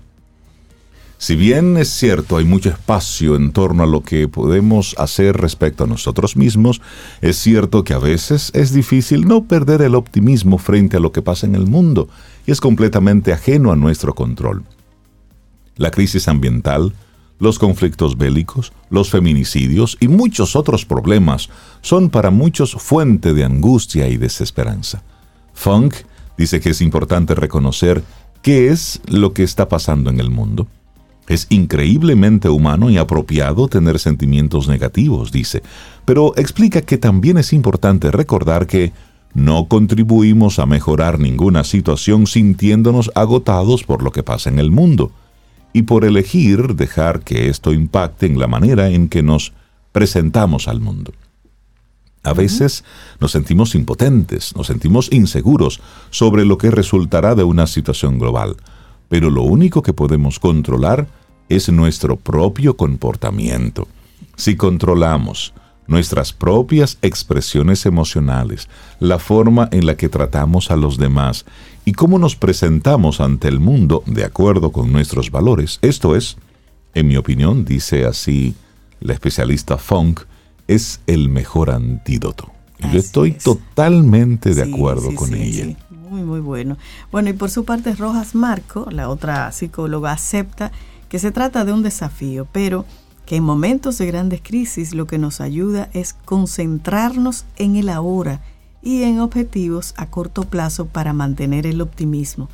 Si 1.18 1.34
bien 1.34 1.78
es 1.78 1.88
cierto, 1.88 2.36
hay 2.36 2.44
mucho 2.44 2.68
espacio 2.68 3.36
en 3.36 3.52
torno 3.52 3.82
a 3.82 3.86
lo 3.86 4.02
que 4.02 4.28
podemos 4.28 4.94
hacer 4.98 5.36
respecto 5.38 5.84
a 5.84 5.86
nosotros 5.86 6.36
mismos, 6.36 6.82
es 7.22 7.36
cierto 7.38 7.84
que 7.84 7.94
a 7.94 7.98
veces 7.98 8.50
es 8.54 8.72
difícil 8.72 9.26
no 9.26 9.44
perder 9.44 9.80
el 9.80 9.94
optimismo 9.94 10.58
frente 10.58 10.98
a 10.98 11.00
lo 11.00 11.12
que 11.12 11.22
pasa 11.22 11.46
en 11.46 11.54
el 11.54 11.66
mundo 11.66 12.08
y 12.46 12.50
es 12.50 12.60
completamente 12.60 13.32
ajeno 13.32 13.72
a 13.72 13.76
nuestro 13.76 14.14
control. 14.14 14.64
La 15.76 15.90
crisis 15.90 16.28
ambiental, 16.28 16.92
los 17.38 17.58
conflictos 17.58 18.18
bélicos, 18.18 18.72
los 18.90 19.08
feminicidios 19.08 19.96
y 20.00 20.08
muchos 20.08 20.54
otros 20.54 20.84
problemas 20.84 21.48
son 21.80 22.10
para 22.10 22.30
muchos 22.30 22.74
fuente 22.74 23.32
de 23.32 23.44
angustia 23.44 24.08
y 24.08 24.18
desesperanza. 24.18 25.02
Funk 25.54 25.94
dice 26.36 26.60
que 26.60 26.70
es 26.70 26.82
importante 26.82 27.34
reconocer 27.34 28.04
qué 28.42 28.68
es 28.68 29.00
lo 29.06 29.32
que 29.32 29.44
está 29.44 29.70
pasando 29.70 30.10
en 30.10 30.20
el 30.20 30.30
mundo 30.30 30.66
es 31.28 31.46
increíblemente 31.50 32.48
humano 32.48 32.90
y 32.90 32.98
apropiado 32.98 33.68
tener 33.68 33.98
sentimientos 33.98 34.68
negativos, 34.68 35.32
dice, 35.32 35.62
pero 36.04 36.36
explica 36.36 36.82
que 36.82 36.98
también 36.98 37.38
es 37.38 37.52
importante 37.52 38.10
recordar 38.10 38.66
que 38.66 38.92
no 39.34 39.66
contribuimos 39.68 40.58
a 40.58 40.66
mejorar 40.66 41.18
ninguna 41.18 41.64
situación 41.64 42.26
sintiéndonos 42.26 43.10
agotados 43.14 43.84
por 43.84 44.02
lo 44.02 44.12
que 44.12 44.22
pasa 44.22 44.48
en 44.48 44.58
el 44.58 44.70
mundo, 44.70 45.12
y 45.76 45.82
por 45.82 46.06
elegir 46.06 46.74
dejar 46.74 47.20
que 47.20 47.50
esto 47.50 47.70
impacte 47.70 48.24
en 48.24 48.38
la 48.38 48.46
manera 48.46 48.88
en 48.88 49.10
que 49.10 49.22
nos 49.22 49.52
presentamos 49.92 50.68
al 50.68 50.80
mundo. 50.80 51.12
A 52.22 52.32
veces 52.32 52.82
nos 53.20 53.32
sentimos 53.32 53.74
impotentes, 53.74 54.56
nos 54.56 54.68
sentimos 54.68 55.12
inseguros 55.12 55.82
sobre 56.08 56.46
lo 56.46 56.56
que 56.56 56.70
resultará 56.70 57.34
de 57.34 57.44
una 57.44 57.66
situación 57.66 58.18
global 58.18 58.56
pero 59.08 59.30
lo 59.30 59.42
único 59.42 59.82
que 59.82 59.92
podemos 59.92 60.38
controlar 60.38 61.06
es 61.48 61.68
nuestro 61.68 62.16
propio 62.16 62.76
comportamiento. 62.76 63.88
Si 64.36 64.56
controlamos 64.56 65.54
nuestras 65.86 66.32
propias 66.32 66.98
expresiones 67.02 67.86
emocionales, 67.86 68.68
la 68.98 69.18
forma 69.18 69.68
en 69.70 69.86
la 69.86 69.96
que 69.96 70.08
tratamos 70.08 70.70
a 70.70 70.76
los 70.76 70.98
demás 70.98 71.44
y 71.84 71.92
cómo 71.92 72.18
nos 72.18 72.36
presentamos 72.36 73.20
ante 73.20 73.48
el 73.48 73.60
mundo 73.60 74.02
de 74.06 74.24
acuerdo 74.24 74.72
con 74.72 74.92
nuestros 74.92 75.30
valores, 75.30 75.78
esto 75.82 76.16
es, 76.16 76.36
en 76.94 77.06
mi 77.08 77.16
opinión, 77.16 77.64
dice 77.64 78.04
así 78.04 78.54
la 79.00 79.12
especialista 79.12 79.76
Funk, 79.78 80.20
es 80.66 81.00
el 81.06 81.28
mejor 81.28 81.70
antídoto. 81.70 82.50
Yo 82.92 82.98
estoy 82.98 83.32
totalmente 83.32 84.54
de 84.54 84.62
acuerdo 84.62 85.14
con 85.14 85.34
ella. 85.34 85.76
Muy, 86.08 86.22
muy 86.22 86.38
bueno. 86.38 86.76
Bueno, 87.10 87.30
y 87.30 87.32
por 87.32 87.50
su 87.50 87.64
parte, 87.64 87.94
Rojas 87.94 88.36
Marco, 88.36 88.86
la 88.92 89.08
otra 89.08 89.50
psicóloga, 89.50 90.12
acepta 90.12 90.70
que 91.08 91.18
se 91.18 91.32
trata 91.32 91.64
de 91.64 91.72
un 91.72 91.82
desafío, 91.82 92.46
pero 92.52 92.84
que 93.24 93.36
en 93.36 93.42
momentos 93.42 93.98
de 93.98 94.06
grandes 94.06 94.40
crisis 94.40 94.94
lo 94.94 95.08
que 95.08 95.18
nos 95.18 95.40
ayuda 95.40 95.88
es 95.94 96.12
concentrarnos 96.12 97.44
en 97.56 97.74
el 97.74 97.88
ahora 97.88 98.40
y 98.82 99.02
en 99.02 99.18
objetivos 99.18 99.94
a 99.96 100.06
corto 100.06 100.44
plazo 100.44 100.86
para 100.86 101.12
mantener 101.12 101.66
el 101.66 101.80
optimismo. 101.80 102.48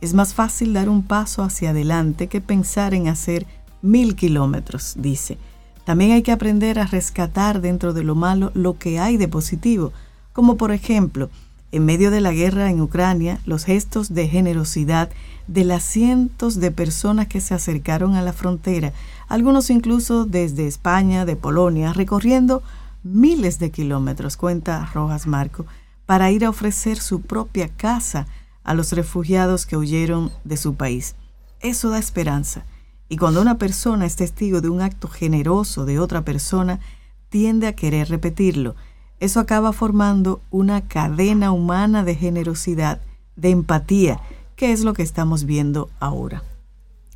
Es 0.00 0.12
más 0.12 0.34
fácil 0.34 0.72
dar 0.72 0.88
un 0.88 1.04
paso 1.04 1.44
hacia 1.44 1.70
adelante 1.70 2.26
que 2.26 2.40
pensar 2.40 2.92
en 2.92 3.06
hacer 3.06 3.46
mil 3.82 4.16
kilómetros, 4.16 4.94
dice. 4.98 5.38
También 5.84 6.10
hay 6.10 6.22
que 6.22 6.32
aprender 6.32 6.80
a 6.80 6.86
rescatar 6.86 7.60
dentro 7.60 7.92
de 7.92 8.02
lo 8.02 8.16
malo 8.16 8.50
lo 8.54 8.78
que 8.78 8.98
hay 8.98 9.16
de 9.16 9.28
positivo, 9.28 9.92
como 10.32 10.56
por 10.56 10.72
ejemplo, 10.72 11.30
en 11.72 11.84
medio 11.84 12.10
de 12.10 12.20
la 12.20 12.32
guerra 12.32 12.70
en 12.70 12.80
Ucrania, 12.80 13.40
los 13.44 13.64
gestos 13.64 14.14
de 14.14 14.28
generosidad 14.28 15.10
de 15.46 15.64
las 15.64 15.82
cientos 15.82 16.58
de 16.60 16.70
personas 16.70 17.28
que 17.28 17.40
se 17.40 17.54
acercaron 17.54 18.14
a 18.14 18.22
la 18.22 18.32
frontera, 18.32 18.92
algunos 19.28 19.70
incluso 19.70 20.24
desde 20.24 20.66
España, 20.66 21.24
de 21.24 21.36
Polonia, 21.36 21.92
recorriendo 21.92 22.62
miles 23.02 23.58
de 23.58 23.70
kilómetros, 23.70 24.36
cuenta 24.36 24.90
Rojas 24.92 25.26
Marco, 25.26 25.66
para 26.06 26.30
ir 26.30 26.44
a 26.44 26.50
ofrecer 26.50 26.98
su 26.98 27.20
propia 27.20 27.68
casa 27.68 28.26
a 28.64 28.74
los 28.74 28.92
refugiados 28.92 29.66
que 29.66 29.76
huyeron 29.76 30.32
de 30.44 30.56
su 30.56 30.74
país. 30.74 31.14
Eso 31.60 31.90
da 31.90 31.98
esperanza. 31.98 32.64
Y 33.08 33.16
cuando 33.16 33.40
una 33.40 33.58
persona 33.58 34.06
es 34.06 34.16
testigo 34.16 34.60
de 34.60 34.68
un 34.68 34.80
acto 34.80 35.08
generoso 35.08 35.84
de 35.84 36.00
otra 36.00 36.22
persona, 36.22 36.80
tiende 37.28 37.66
a 37.68 37.74
querer 37.74 38.08
repetirlo. 38.08 38.74
Eso 39.20 39.40
acaba 39.40 39.72
formando 39.72 40.40
una 40.50 40.82
cadena 40.82 41.52
humana 41.52 42.04
de 42.04 42.14
generosidad, 42.14 43.00
de 43.34 43.50
empatía, 43.50 44.20
que 44.56 44.72
es 44.72 44.84
lo 44.84 44.92
que 44.94 45.02
estamos 45.02 45.44
viendo 45.44 45.88
ahora. 46.00 46.42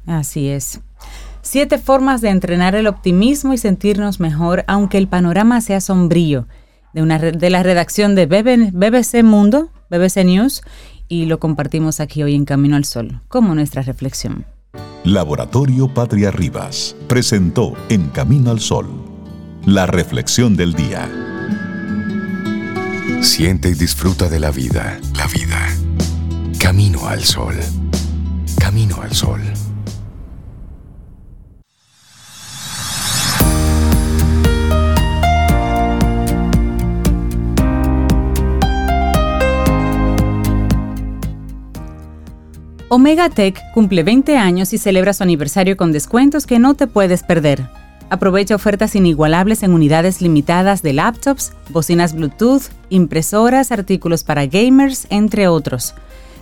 Así 0.06 0.48
es. 0.48 0.80
Siete 1.42 1.78
formas 1.78 2.20
de 2.20 2.28
entrenar 2.30 2.74
el 2.74 2.86
optimismo 2.86 3.52
y 3.52 3.58
sentirnos 3.58 4.20
mejor, 4.20 4.64
aunque 4.66 4.98
el 4.98 5.08
panorama 5.08 5.60
sea 5.60 5.80
sombrío. 5.80 6.46
De, 6.92 7.02
una, 7.02 7.18
de 7.18 7.50
la 7.50 7.62
redacción 7.62 8.14
de 8.14 8.26
BBC 8.26 9.22
Mundo, 9.22 9.70
BBC 9.90 10.24
News, 10.24 10.62
y 11.08 11.26
lo 11.26 11.38
compartimos 11.38 12.00
aquí 12.00 12.22
hoy 12.22 12.34
en 12.34 12.44
Camino 12.44 12.76
al 12.76 12.84
Sol, 12.84 13.20
como 13.28 13.54
nuestra 13.54 13.82
reflexión. 13.82 14.44
Laboratorio 15.04 15.92
Patria 15.92 16.30
Rivas 16.30 16.94
presentó 17.08 17.74
En 17.88 18.08
Camino 18.08 18.50
al 18.50 18.60
Sol, 18.60 18.86
la 19.64 19.86
reflexión 19.86 20.56
del 20.56 20.74
día. 20.74 21.29
Siente 23.20 23.68
y 23.68 23.74
disfruta 23.74 24.28
de 24.28 24.40
la 24.40 24.50
vida, 24.50 24.98
la 25.16 25.26
vida. 25.26 25.68
Camino 26.58 27.06
al 27.06 27.22
Sol. 27.24 27.54
Camino 28.58 29.02
al 29.02 29.12
Sol. 29.12 29.40
Omega 42.88 43.30
Tech 43.30 43.60
cumple 43.72 44.02
20 44.02 44.36
años 44.36 44.72
y 44.72 44.78
celebra 44.78 45.12
su 45.12 45.22
aniversario 45.22 45.76
con 45.76 45.92
descuentos 45.92 46.46
que 46.46 46.58
no 46.58 46.74
te 46.74 46.86
puedes 46.86 47.22
perder. 47.22 47.79
Aprovecha 48.10 48.56
ofertas 48.56 48.96
inigualables 48.96 49.62
en 49.62 49.72
unidades 49.72 50.20
limitadas 50.20 50.82
de 50.82 50.92
laptops, 50.92 51.52
bocinas 51.68 52.12
Bluetooth, 52.12 52.64
impresoras, 52.88 53.70
artículos 53.70 54.24
para 54.24 54.46
gamers, 54.46 55.06
entre 55.10 55.46
otros. 55.46 55.94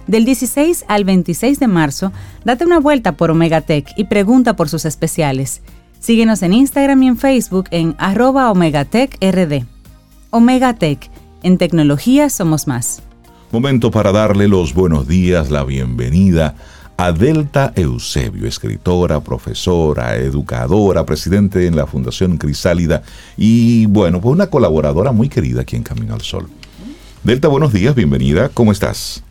Del 0.06 0.24
16 0.24 0.86
al 0.88 1.04
26 1.04 1.60
de 1.60 1.66
marzo, 1.66 2.10
date 2.42 2.64
una 2.64 2.80
vuelta 2.80 3.18
por 3.18 3.30
Omega 3.30 3.60
Tech 3.60 3.92
y 3.98 4.04
pregunta 4.04 4.56
por 4.56 4.70
sus 4.70 4.86
especiales. 4.86 5.60
Síguenos 6.00 6.42
en 6.42 6.54
Instagram 6.54 7.02
y 7.02 7.08
en 7.08 7.18
Facebook 7.18 7.66
en 7.70 7.94
arroba 7.98 8.50
OmegaTechRD. 8.50 9.66
Omega 10.30 10.72
Tech, 10.72 11.10
en 11.42 11.58
tecnología 11.58 12.30
somos 12.30 12.66
más. 12.66 13.02
Momento 13.52 13.90
para 13.90 14.10
darle 14.10 14.48
los 14.48 14.72
buenos 14.72 15.06
días, 15.06 15.50
la 15.50 15.64
bienvenida 15.64 16.54
a 17.00 17.12
Delta 17.12 17.72
Eusebio, 17.76 18.48
escritora, 18.48 19.20
profesora, 19.20 20.16
educadora, 20.16 21.06
presidente 21.06 21.68
en 21.68 21.76
la 21.76 21.86
Fundación 21.86 22.38
Crisálida 22.38 23.04
y 23.36 23.86
bueno, 23.86 24.20
pues 24.20 24.32
una 24.32 24.48
colaboradora 24.48 25.12
muy 25.12 25.28
querida 25.28 25.60
aquí 25.60 25.76
en 25.76 25.84
Camino 25.84 26.14
al 26.14 26.22
Sol. 26.22 26.48
Delta, 27.22 27.46
buenos 27.46 27.72
días, 27.72 27.94
bienvenida, 27.94 28.48
¿cómo 28.48 28.72
estás? 28.72 29.22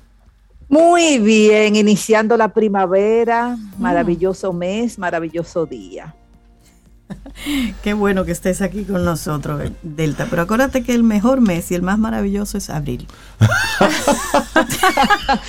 Muy 0.69 1.19
bien, 1.19 1.75
iniciando 1.75 2.37
la 2.37 2.53
primavera, 2.53 3.57
maravilloso 3.77 4.53
mes, 4.53 4.97
maravilloso 4.97 5.65
día. 5.65 6.15
Qué 7.83 7.93
bueno 7.93 8.25
que 8.25 8.31
estés 8.31 8.61
aquí 8.61 8.83
con 8.83 9.05
nosotros, 9.05 9.61
Delta. 9.83 10.27
Pero 10.29 10.41
acuérdate 10.43 10.83
que 10.83 10.93
el 10.93 11.03
mejor 11.03 11.41
mes 11.41 11.71
y 11.71 11.75
el 11.75 11.81
más 11.81 11.99
maravilloso 11.99 12.57
es 12.57 12.69
abril. 12.69 13.07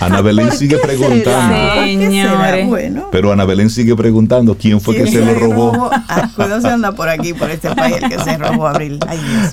Ana 0.00 0.20
Belén 0.20 0.52
sigue 0.52 0.78
preguntando. 0.78 1.82
Señores. 1.84 2.68
Pero 3.10 3.32
Ana 3.32 3.44
Belén 3.44 3.70
sigue 3.70 3.96
preguntando 3.96 4.56
quién 4.56 4.80
fue 4.80 4.96
que 4.96 5.06
se 5.06 5.24
lo 5.24 5.34
robó. 5.34 5.90
Ah, 5.92 6.30
cuidado 6.34 6.60
se 6.60 6.68
anda 6.68 6.92
por 6.92 7.08
aquí, 7.08 7.32
por 7.32 7.50
este 7.50 7.74
país, 7.74 7.96
el 8.02 8.08
que 8.08 8.18
se 8.18 8.36
robó 8.36 8.66
abril. 8.66 9.00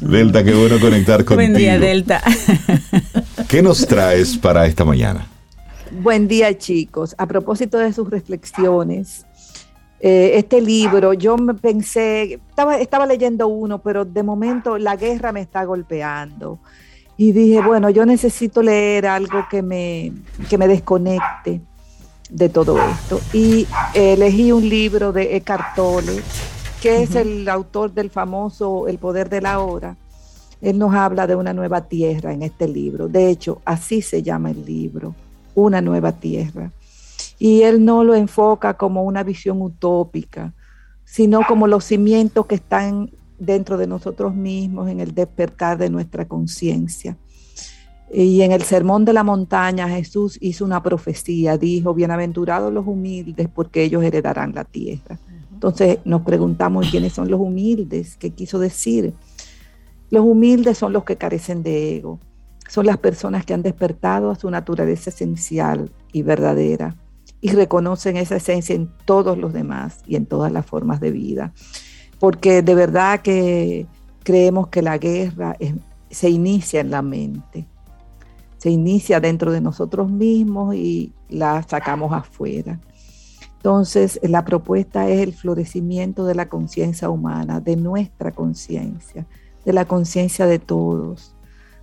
Delta, 0.01 0.43
qué 0.43 0.53
bueno 0.53 0.79
conectar 0.79 1.23
contigo. 1.23 1.35
Buen 1.35 1.53
día, 1.53 1.79
Delta. 1.79 2.21
¿Qué 3.47 3.61
nos 3.61 3.85
traes 3.87 4.37
para 4.37 4.65
esta 4.65 4.83
mañana? 4.85 5.27
Buen 5.91 6.27
día, 6.27 6.57
chicos. 6.57 7.15
A 7.17 7.27
propósito 7.27 7.77
de 7.77 7.93
sus 7.93 8.09
reflexiones, 8.09 9.25
eh, 9.99 10.31
este 10.35 10.61
libro, 10.61 11.13
yo 11.13 11.37
me 11.37 11.53
pensé, 11.53 12.33
estaba, 12.33 12.77
estaba 12.77 13.05
leyendo 13.05 13.47
uno, 13.47 13.79
pero 13.79 14.03
de 14.03 14.23
momento 14.23 14.77
la 14.77 14.95
guerra 14.95 15.31
me 15.31 15.41
está 15.41 15.63
golpeando. 15.63 16.59
Y 17.17 17.31
dije, 17.31 17.61
bueno, 17.61 17.89
yo 17.89 18.05
necesito 18.05 18.61
leer 18.61 19.07
algo 19.07 19.45
que 19.49 19.61
me, 19.61 20.11
que 20.49 20.57
me 20.57 20.67
desconecte 20.67 21.61
de 22.29 22.49
todo 22.49 22.77
esto. 22.77 23.21
Y 23.31 23.65
elegí 23.93 24.51
un 24.51 24.67
libro 24.67 25.13
de 25.13 25.37
Eckhart 25.37 25.75
Tolle, 25.75 26.21
que 26.81 27.03
es 27.03 27.15
el 27.15 27.47
autor 27.47 27.93
del 27.93 28.09
famoso 28.09 28.89
El 28.89 28.97
poder 28.97 29.29
de 29.29 29.39
la 29.39 29.59
hora. 29.59 29.95
Él 30.61 30.77
nos 30.77 30.93
habla 30.93 31.25
de 31.25 31.35
una 31.35 31.53
nueva 31.53 31.87
tierra 31.87 32.33
en 32.33 32.41
este 32.41 32.67
libro. 32.67 33.07
De 33.07 33.29
hecho, 33.29 33.61
así 33.63 34.01
se 34.01 34.21
llama 34.21 34.51
el 34.51 34.65
libro, 34.65 35.15
Una 35.53 35.79
nueva 35.79 36.11
tierra 36.11 36.71
y 37.37 37.63
él 37.63 37.83
no 37.83 38.03
lo 38.03 38.15
enfoca 38.15 38.75
como 38.75 39.03
una 39.03 39.23
visión 39.23 39.61
utópica, 39.61 40.53
sino 41.03 41.41
como 41.47 41.67
los 41.67 41.83
cimientos 41.83 42.45
que 42.45 42.55
están 42.55 43.11
dentro 43.37 43.77
de 43.77 43.87
nosotros 43.87 44.33
mismos 44.33 44.89
en 44.89 44.99
el 44.99 45.13
despertar 45.13 45.77
de 45.77 45.89
nuestra 45.89 46.25
conciencia. 46.25 47.17
Y 48.11 48.41
en 48.41 48.51
el 48.51 48.61
Sermón 48.61 49.03
de 49.03 49.13
la 49.13 49.23
Montaña 49.23 49.89
Jesús 49.89 50.37
hizo 50.39 50.63
una 50.63 50.81
profecía, 50.81 51.57
dijo, 51.57 51.93
bienaventurados 51.93 52.71
los 52.71 52.87
humildes 52.87 53.49
porque 53.53 53.83
ellos 53.83 54.03
heredarán 54.03 54.53
la 54.53 54.63
tierra. 54.63 55.19
Entonces 55.51 55.99
nos 56.05 56.21
preguntamos 56.21 56.89
quiénes 56.89 57.13
son 57.13 57.29
los 57.29 57.39
humildes, 57.39 58.15
qué 58.17 58.31
quiso 58.31 58.59
decir. 58.59 59.13
Los 60.11 60.23
humildes 60.23 60.77
son 60.77 60.93
los 60.93 61.03
que 61.03 61.17
carecen 61.17 61.63
de 61.63 61.97
ego, 61.97 62.19
son 62.69 62.85
las 62.85 62.97
personas 62.97 63.45
que 63.45 63.53
han 63.53 63.63
despertado 63.63 64.29
a 64.29 64.35
su 64.35 64.49
naturaleza 64.49 65.09
esencial 65.09 65.91
y 66.13 66.21
verdadera 66.21 66.95
y 67.41 67.49
reconocen 67.49 68.17
esa 68.17 68.37
esencia 68.37 68.75
en 68.75 68.89
todos 69.05 69.37
los 69.37 69.53
demás 69.53 69.99
y 70.07 70.15
en 70.15 70.25
todas 70.25 70.51
las 70.51 70.65
formas 70.65 70.99
de 70.99 71.11
vida. 71.11 71.53
Porque 72.19 72.61
de 72.61 72.75
verdad 72.75 73.21
que 73.21 73.87
creemos 74.23 74.67
que 74.69 74.81
la 74.81 74.97
guerra 74.97 75.55
se 76.09 76.29
inicia 76.29 76.81
en 76.81 76.89
la 76.91 77.01
mente, 77.01 77.67
se 78.57 78.69
inicia 78.69 79.19
dentro 79.19 79.51
de 79.51 79.61
nosotros 79.61 80.09
mismos 80.09 80.75
y 80.75 81.13
la 81.29 81.61
sacamos 81.63 82.13
afuera. 82.13 82.79
Entonces, 83.57 84.19
la 84.21 84.45
propuesta 84.45 85.09
es 85.09 85.21
el 85.21 85.33
florecimiento 85.33 86.25
de 86.25 86.35
la 86.35 86.49
conciencia 86.49 87.09
humana, 87.09 87.59
de 87.59 87.75
nuestra 87.75 88.31
conciencia, 88.31 89.25
de 89.65 89.73
la 89.73 89.85
conciencia 89.85 90.45
de 90.45 90.59
todos, 90.59 91.35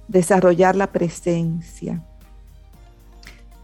desarrollar 0.07 0.77
la 0.77 0.93
presencia, 0.93 2.05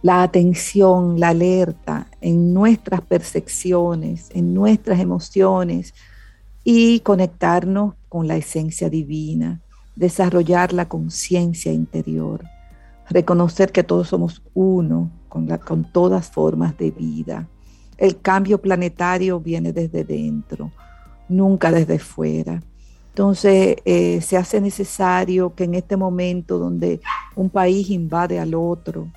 la 0.02 0.22
atención, 0.22 1.18
la 1.18 1.30
alerta 1.30 2.06
en 2.20 2.54
nuestras 2.54 3.00
percepciones, 3.00 4.30
en 4.32 4.54
nuestras 4.54 5.00
emociones 5.00 5.94
y 6.64 7.00
conectarnos 7.00 7.94
con 8.08 8.28
la 8.28 8.36
esencia 8.36 8.88
divina, 8.88 9.60
desarrollar 9.96 10.72
la 10.72 10.88
conciencia 10.88 11.72
interior, 11.72 12.44
reconocer 13.10 13.72
que 13.72 13.82
todos 13.82 14.08
somos 14.08 14.42
uno 14.54 15.10
con, 15.28 15.84
todas 15.92 16.30
formas 16.30 16.76
de 16.78 16.90
vida. 16.90 17.48
El 17.96 18.20
cambio 18.20 18.60
planetario 18.60 19.40
viene 19.40 19.72
desde 19.72 20.04
dentro, 20.04 20.70
nunca 21.28 21.72
desde 21.72 21.98
fuera. 21.98 22.62
Entonces, 23.08 23.76
eh, 23.84 24.20
se 24.20 24.36
hace 24.36 24.60
necesario 24.60 25.52
que 25.54 25.64
en 25.64 25.74
este 25.74 25.96
momento 25.96 26.58
donde 26.58 27.00
un 27.34 27.50
país 27.50 27.90
invade 27.90 28.38
al 28.38 28.54
otro, 28.54 29.08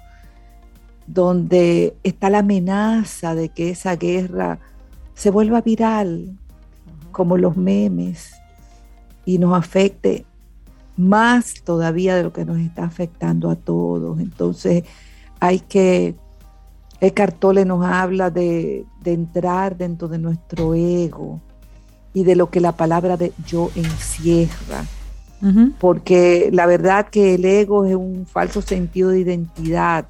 donde 1.07 1.95
está 2.03 2.29
la 2.29 2.39
amenaza 2.39 3.35
de 3.35 3.49
que 3.49 3.69
esa 3.69 3.95
guerra 3.95 4.59
se 5.13 5.29
vuelva 5.29 5.61
viral, 5.61 6.37
como 7.11 7.37
los 7.37 7.57
memes, 7.57 8.31
y 9.25 9.37
nos 9.37 9.57
afecte 9.57 10.25
más 10.97 11.55
todavía 11.63 12.15
de 12.15 12.23
lo 12.23 12.33
que 12.33 12.45
nos 12.45 12.59
está 12.59 12.83
afectando 12.83 13.49
a 13.49 13.55
todos. 13.55 14.19
Entonces 14.19 14.83
hay 15.39 15.59
que, 15.59 16.15
el 16.99 17.13
cartole 17.13 17.65
nos 17.65 17.85
habla 17.85 18.29
de, 18.29 18.85
entrar 19.03 19.77
dentro 19.77 20.07
de 20.07 20.19
nuestro 20.19 20.75
ego 20.75 21.39
y 22.13 22.23
de 22.23 22.35
lo 22.35 22.49
que 22.49 22.61
la 22.61 22.73
palabra 22.73 23.17
de 23.17 23.33
yo 23.45 23.69
encierra. 23.75 24.85
Porque 25.79 26.49
la 26.53 26.67
verdad 26.67 27.07
que 27.09 27.33
el 27.33 27.45
ego 27.45 27.85
es 27.85 27.95
un 27.95 28.27
falso 28.27 28.61
sentido 28.61 29.09
de 29.09 29.21
identidad. 29.21 30.05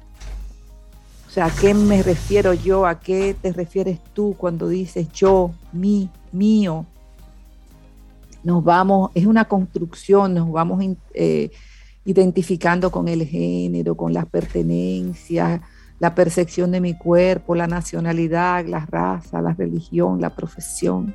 O 1.32 1.34
sea, 1.34 1.46
¿a 1.46 1.50
qué 1.50 1.72
me 1.72 2.02
refiero 2.02 2.52
yo? 2.52 2.84
¿A 2.84 3.00
qué 3.00 3.34
te 3.40 3.52
refieres 3.52 3.98
tú 4.12 4.34
cuando 4.36 4.68
dices 4.68 5.10
yo, 5.12 5.52
mí, 5.72 6.10
mío? 6.30 6.84
nos 8.44 8.64
vamos, 8.64 9.10
es 9.14 9.26
una 9.26 9.44
construcción, 9.44 10.34
nos 10.34 10.50
vamos 10.50 10.84
eh, 11.14 11.50
identificando 12.04 12.90
con 12.90 13.08
el 13.08 13.24
género, 13.26 13.96
con 13.96 14.12
las 14.12 14.26
pertenencias, 14.26 15.60
la 15.98 16.14
percepción 16.14 16.72
de 16.72 16.80
mi 16.80 16.94
cuerpo, 16.94 17.54
la 17.54 17.66
nacionalidad, 17.66 18.66
la 18.66 18.84
raza, 18.86 19.40
la 19.40 19.54
religión, 19.54 20.20
la 20.20 20.34
profesión. 20.34 21.14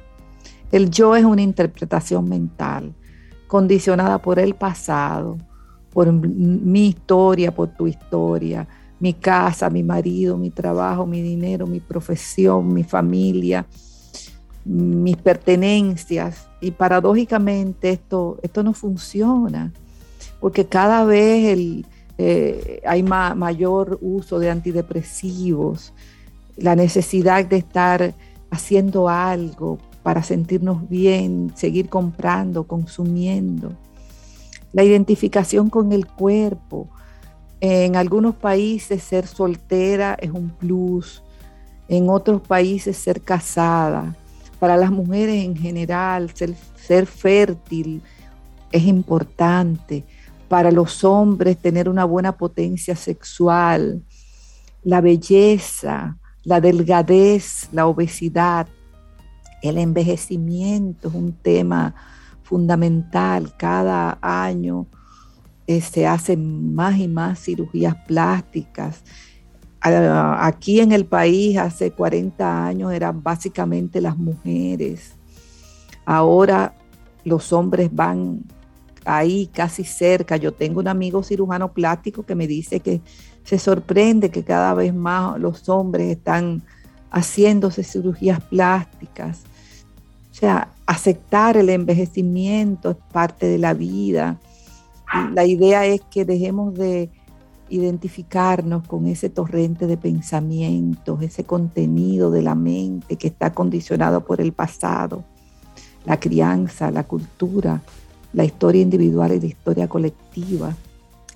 El 0.72 0.90
yo 0.90 1.16
es 1.16 1.26
una 1.26 1.42
interpretación 1.42 2.28
mental, 2.30 2.94
condicionada 3.48 4.22
por 4.22 4.40
el 4.40 4.56
pasado, 4.56 5.38
por 5.92 6.12
mi 6.12 6.88
historia, 6.88 7.54
por 7.54 7.70
tu 7.70 7.88
historia, 7.88 8.68
mi 9.00 9.14
casa, 9.14 9.70
mi 9.70 9.84
marido, 9.84 10.38
mi 10.38 10.50
trabajo, 10.50 11.06
mi 11.06 11.22
dinero, 11.22 11.68
mi 11.68 11.80
profesión, 11.80 12.74
mi 12.74 12.84
familia, 12.84 13.66
mis 14.66 15.18
pertenencias. 15.18 16.48
Y 16.62 16.72
paradójicamente 16.72 17.92
esto, 17.92 18.40
esto 18.42 18.64
no 18.64 18.74
funciona, 18.74 19.72
porque 20.40 20.66
cada 20.66 21.06
vez 21.06 21.86
eh, 22.18 22.82
hay 22.86 23.04
mayor 23.04 24.00
uso 24.02 24.40
de 24.40 24.50
antidepresivos, 24.50 25.94
la 26.56 26.76
necesidad 26.76 27.46
de 27.46 27.58
estar 27.58 28.16
haciendo 28.50 29.10
algo 29.10 29.78
para 30.02 30.24
sentirnos 30.24 30.88
bien, 30.90 31.52
seguir 31.56 31.90
comprando, 31.90 32.66
consumiendo. 32.66 33.74
La 34.74 34.84
identificación 34.84 35.70
con 35.70 35.92
el 35.92 36.08
cuerpo. 36.08 36.90
En 37.60 37.96
algunos 37.96 38.36
países 38.36 39.04
ser 39.04 39.26
soltera 39.26 40.16
es 40.20 40.32
un 40.32 40.50
plus, 40.50 41.24
en 41.88 42.10
otros 42.10 42.42
países 42.42 42.98
ser 42.98 43.22
casada 43.22 44.16
para 44.60 44.78
las 44.78 44.92
mujeres 44.92 45.44
en 45.44 45.56
general, 45.56 46.32
ser, 46.34 47.06
fértil 47.06 48.02
es 48.72 48.84
importante. 48.84 50.04
Para 50.48 50.72
los 50.72 51.04
hombres, 51.04 51.58
tener 51.58 51.90
una 51.90 52.06
buena 52.06 52.38
potencia 52.38 52.96
sexual, 52.96 54.02
la 54.84 55.02
belleza, 55.02 56.18
la 56.44 56.62
delgadez, 56.62 57.68
la 57.72 57.86
obesidad, 57.88 58.68
el 59.62 59.78
envejecimiento 59.78 61.10
es 61.10 61.14
un 61.14 61.34
tema 61.34 61.94
fundamental. 62.44 63.54
Cada 63.58 64.18
año 64.22 64.88
se 65.68 66.08
hacen 66.08 66.74
más 66.74 66.98
y 66.98 67.08
más 67.08 67.40
cirugías 67.40 67.96
plásticas 68.08 69.04
aquí 69.82 70.80
en 70.80 70.92
el 70.92 71.06
país 71.06 71.58
hace 71.58 71.92
40 71.92 72.66
años 72.66 72.92
eran 72.92 73.22
básicamente 73.24 74.02
las 74.02 74.18
mujeres. 74.18 75.14
Ahora 76.06 76.74
los 77.24 77.54
hombres 77.54 77.90
van 77.94 78.44
ahí 79.06 79.48
casi 79.48 79.84
cerca. 79.84 80.38
Yo 80.38 80.54
tengo 80.54 80.80
un 80.80 80.88
amigo 80.88 81.24
cirujano 81.24 81.74
plástico 81.74 82.24
que 82.24 82.36
me 82.36 82.48
dice 82.48 82.80
que 82.80 83.02
se 83.44 83.60
sorprende 83.60 84.30
que 84.30 84.44
cada 84.44 84.74
vez 84.74 84.94
más 84.94 85.40
los 85.40 85.70
hombres 85.70 86.18
están 86.18 86.64
haciéndose 87.12 87.84
cirugías 87.84 88.42
plásticas. 88.42 89.44
O 90.32 90.34
sea, 90.34 90.74
aceptar 90.86 91.58
el 91.58 91.70
envejecimiento 91.70 92.92
es 92.92 92.98
parte 93.12 93.48
de 93.48 93.58
la 93.58 93.74
vida. 93.74 94.40
La 95.34 95.46
idea 95.46 95.86
es 95.86 96.02
que 96.02 96.26
dejemos 96.26 96.74
de 96.74 97.10
identificarnos 97.70 98.88
con 98.88 99.08
ese 99.08 99.30
torrente 99.30 99.88
de 99.88 99.98
pensamientos, 99.98 101.22
ese 101.22 101.44
contenido 101.44 102.32
de 102.32 102.42
la 102.42 102.56
mente 102.56 103.18
que 103.18 103.28
está 103.28 103.54
condicionado 103.54 104.26
por 104.26 104.42
el 104.42 104.54
pasado, 104.54 105.24
la 106.06 106.20
crianza, 106.20 106.92
la 106.92 107.04
cultura, 107.04 107.82
la 108.34 108.46
historia 108.46 108.82
individual 108.82 109.34
y 109.34 109.40
la 109.40 109.46
historia 109.48 109.88
colectiva, 109.88 110.76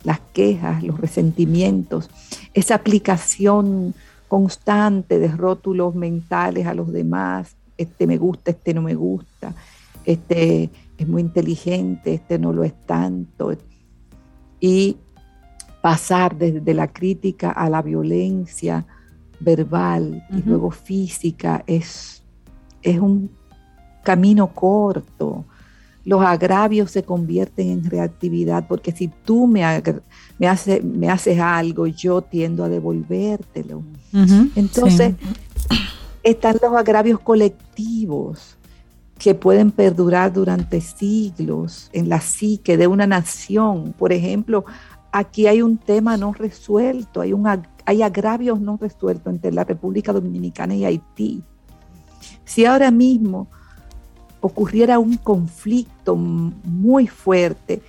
las 0.04 0.20
quejas, 0.34 0.84
los 0.84 1.00
resentimientos, 1.00 2.10
esa 2.54 2.76
aplicación 2.76 3.94
constante 4.28 5.20
de 5.20 5.28
rótulos 5.28 5.96
mentales 5.96 6.66
a 6.66 6.74
los 6.74 6.92
demás, 6.92 7.56
este 7.78 8.08
me 8.08 8.18
gusta, 8.18 8.52
este 8.52 8.74
no 8.74 8.82
me 8.82 8.96
gusta, 8.96 9.54
este 10.06 10.70
es 11.02 11.08
muy 11.08 11.22
inteligente, 11.22 12.14
este 12.14 12.38
no 12.38 12.54
lo 12.54 12.64
es 12.64 12.74
tanto. 12.86 13.54
Y 14.60 14.98
pasar 15.82 16.38
desde 16.38 16.74
la 16.74 16.88
crítica 16.88 17.52
a 17.52 17.70
la 17.70 17.82
violencia 17.82 18.86
verbal 19.40 20.24
y 20.30 20.44
luego 20.44 20.70
física 20.70 21.64
es, 21.66 22.24
es 22.84 23.00
un 23.00 23.32
camino 24.04 24.54
corto. 24.54 25.46
Los 26.06 26.24
agravios 26.24 26.92
se 26.92 27.04
convierten 27.04 27.70
en 27.72 27.90
reactividad 27.90 28.68
porque 28.68 28.92
si 28.92 29.08
tú 29.08 29.48
me, 29.48 29.64
me, 30.38 30.48
me 30.84 31.10
haces 31.10 31.40
algo, 31.40 31.88
yo 31.88 32.22
tiendo 32.22 32.64
a 32.64 32.70
devolvértelo. 32.70 33.84
Entonces, 34.56 35.16
están 36.22 36.58
los 36.62 36.74
agravios 36.76 37.20
colectivos 37.20 38.58
que 39.22 39.36
pueden 39.36 39.70
perdurar 39.70 40.34
durante 40.34 40.82
siglos 40.82 41.92
en 41.94 42.10
la 42.10 42.20
psique 42.20 42.76
de 42.76 42.88
una 42.88 43.06
nación. 43.06 43.94
Por 43.94 44.12
ejemplo, 44.12 44.66
aquí 45.12 45.46
hay 45.46 45.62
un 45.62 45.78
tema 45.78 46.18
no 46.18 46.34
resuelto, 46.34 47.22
hay, 47.22 47.32
un, 47.32 47.46
hay 47.86 48.02
agravios 48.02 48.60
no 48.60 48.80
resueltos 48.82 49.32
entre 49.32 49.52
la 49.52 49.64
República 49.64 50.12
Dominicana 50.12 50.74
y 50.74 50.86
Haití. 50.86 51.44
Si 52.46 52.66
ahora 52.66 52.90
mismo 52.90 53.48
ocurriera 54.40 54.98
un 54.98 55.18
conflicto 55.18 56.16
muy 56.16 57.06
fuerte, 57.06 57.84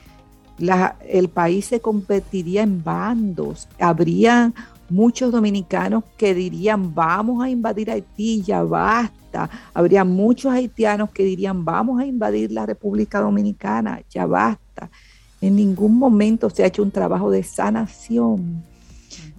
el 1.08 1.30
país 1.30 1.64
se 1.64 1.80
convertiría 1.80 2.62
en 2.62 2.84
bandos. 2.84 3.68
Habría 3.80 4.52
muchos 4.92 5.32
dominicanos 5.32 6.04
que 6.16 6.34
dirían, 6.34 6.94
vamos 6.94 7.42
a 7.42 7.48
invadir 7.48 7.90
Haití, 7.90 8.42
ya 8.42 8.62
basta. 8.62 9.48
Habría 9.72 10.04
muchos 10.04 10.52
haitianos 10.52 11.10
que 11.10 11.24
dirían, 11.24 11.64
vamos 11.64 12.00
a 12.00 12.06
invadir 12.06 12.52
la 12.52 12.66
República 12.66 13.20
Dominicana, 13.20 14.02
ya 14.10 14.26
basta. 14.26 14.90
En 15.40 15.56
ningún 15.56 15.98
momento 15.98 16.50
se 16.50 16.62
ha 16.62 16.66
hecho 16.66 16.82
un 16.82 16.90
trabajo 16.90 17.30
de 17.30 17.42
sanación 17.42 18.62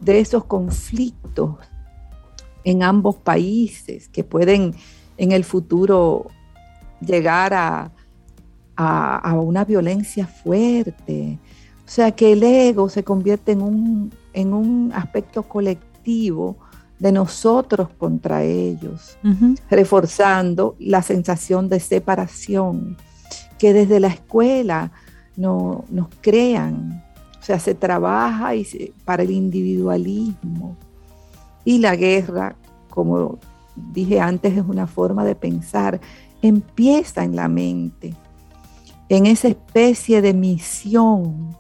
de 0.02 0.20
esos 0.20 0.44
conflictos 0.46 1.56
en 2.64 2.84
ambos 2.84 3.16
países 3.16 4.10
que 4.10 4.24
pueden 4.24 4.74
en 5.18 5.32
el 5.32 5.44
futuro 5.44 6.28
llegar 7.00 7.54
a, 7.54 7.92
una 9.36 9.66
violencia 9.66 10.26
fuerte. 10.26 11.38
O 11.86 11.90
sea 11.90 12.12
que 12.12 12.34
el 12.34 12.44
ego 12.44 12.90
se 12.90 13.04
convierte 13.04 13.52
en 13.52 13.62
un, 13.62 14.12
en 14.34 14.54
un 14.54 14.92
aspecto 14.94 15.44
colectivo 15.44 16.58
de 17.00 17.12
nosotros 17.12 17.90
contra 17.98 18.44
ellos, 18.44 19.18
reforzando 19.70 20.76
la 20.80 21.02
sensación 21.02 21.68
de 21.70 21.80
separación 21.80 22.98
que 23.58 23.74
desde 23.74 24.00
la 24.00 24.08
escuela 24.08 24.92
no, 25.36 25.86
nos 25.90 26.08
crean. 26.22 27.04
O 27.40 27.46
sea, 27.46 27.60
se 27.60 27.76
trabaja 27.76 28.56
y 28.56 28.66
para 29.04 29.24
el 29.24 29.32
individualismo. 29.32 30.78
Y 31.66 31.80
la 31.80 31.96
guerra, 31.96 32.56
como 32.90 33.38
dije 33.76 34.22
antes, 34.22 34.56
es 34.56 34.64
una 34.66 34.88
forma 34.88 35.26
de 35.26 35.36
pensar. 35.36 36.00
Empieza 36.42 37.24
en 37.24 37.36
la 37.36 37.48
mente, 37.50 38.14
en 39.10 39.26
esa 39.26 39.50
especie 39.50 40.22
de 40.22 40.34
misión 40.34 41.56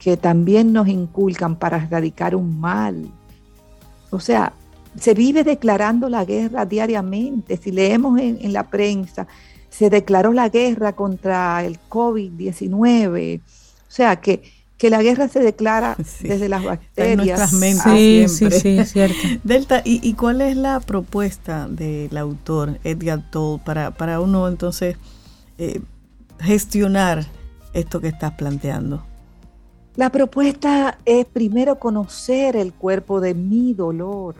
que 0.00 0.16
también 0.16 0.72
nos 0.72 0.88
inculcan 0.88 1.54
para 1.54 1.76
erradicar 1.76 2.34
un 2.34 2.58
mal. 2.58 3.08
O 4.10 4.18
sea, 4.18 4.54
se 4.98 5.14
vive 5.14 5.44
declarando 5.44 6.08
la 6.08 6.24
guerra 6.24 6.66
diariamente. 6.66 7.56
Si 7.56 7.70
leemos 7.70 8.18
en 8.18 8.52
la 8.52 8.68
prensa, 8.68 9.28
se 9.70 9.88
declaró 9.88 10.32
la 10.32 10.48
guerra 10.48 10.92
contra 10.94 11.64
el 11.64 11.78
COVID-19. 11.88 13.40
O 13.40 13.42
sea, 13.88 14.16
que, 14.16 14.42
que 14.76 14.90
la 14.90 15.02
guerra 15.02 15.28
se 15.28 15.40
declara 15.40 15.96
desde 16.20 16.48
las 16.48 16.64
bacterias. 16.64 17.12
En 17.12 17.16
nuestras 17.18 17.52
mentes 17.54 17.82
sí, 17.92 18.28
siempre. 18.28 18.60
Sí, 18.60 18.62
sí, 18.62 18.78
es 18.78 18.92
cierto. 18.92 19.18
Delta, 19.44 19.82
¿y, 19.84 20.12
cuál 20.14 20.40
es 20.42 20.56
la 20.56 20.80
propuesta 20.80 21.68
del 21.68 22.16
autor 22.16 22.78
Edgar 22.84 23.30
Toll 23.30 23.60
para, 23.60 23.92
para 23.92 24.20
uno 24.20 24.48
entonces 24.48 24.96
eh, 25.58 25.80
gestionar 26.40 27.24
esto 27.72 28.00
que 28.00 28.08
estás 28.08 28.32
planteando? 28.32 29.09
La 30.00 30.08
propuesta 30.08 30.96
es 31.04 31.26
primero 31.26 31.78
conocer 31.78 32.56
el 32.56 32.72
cuerpo 32.72 33.20
de 33.20 33.34
mi 33.34 33.74
dolor 33.74 34.34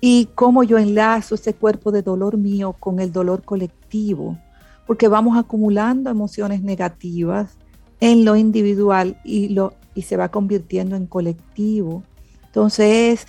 y 0.00 0.28
cómo 0.36 0.62
yo 0.62 0.78
enlazo 0.78 1.34
ese 1.34 1.54
cuerpo 1.54 1.90
de 1.90 2.02
dolor 2.02 2.36
mío 2.36 2.76
con 2.78 3.00
el 3.00 3.10
dolor 3.10 3.42
colectivo, 3.42 4.38
porque 4.86 5.08
vamos 5.08 5.36
acumulando 5.36 6.08
emociones 6.08 6.62
negativas 6.62 7.56
en 7.98 8.24
lo 8.24 8.36
individual 8.36 9.20
y, 9.24 9.48
lo, 9.48 9.74
y 9.92 10.02
se 10.02 10.16
va 10.16 10.28
convirtiendo 10.28 10.94
en 10.94 11.06
colectivo. 11.06 12.04
Entonces, 12.46 13.26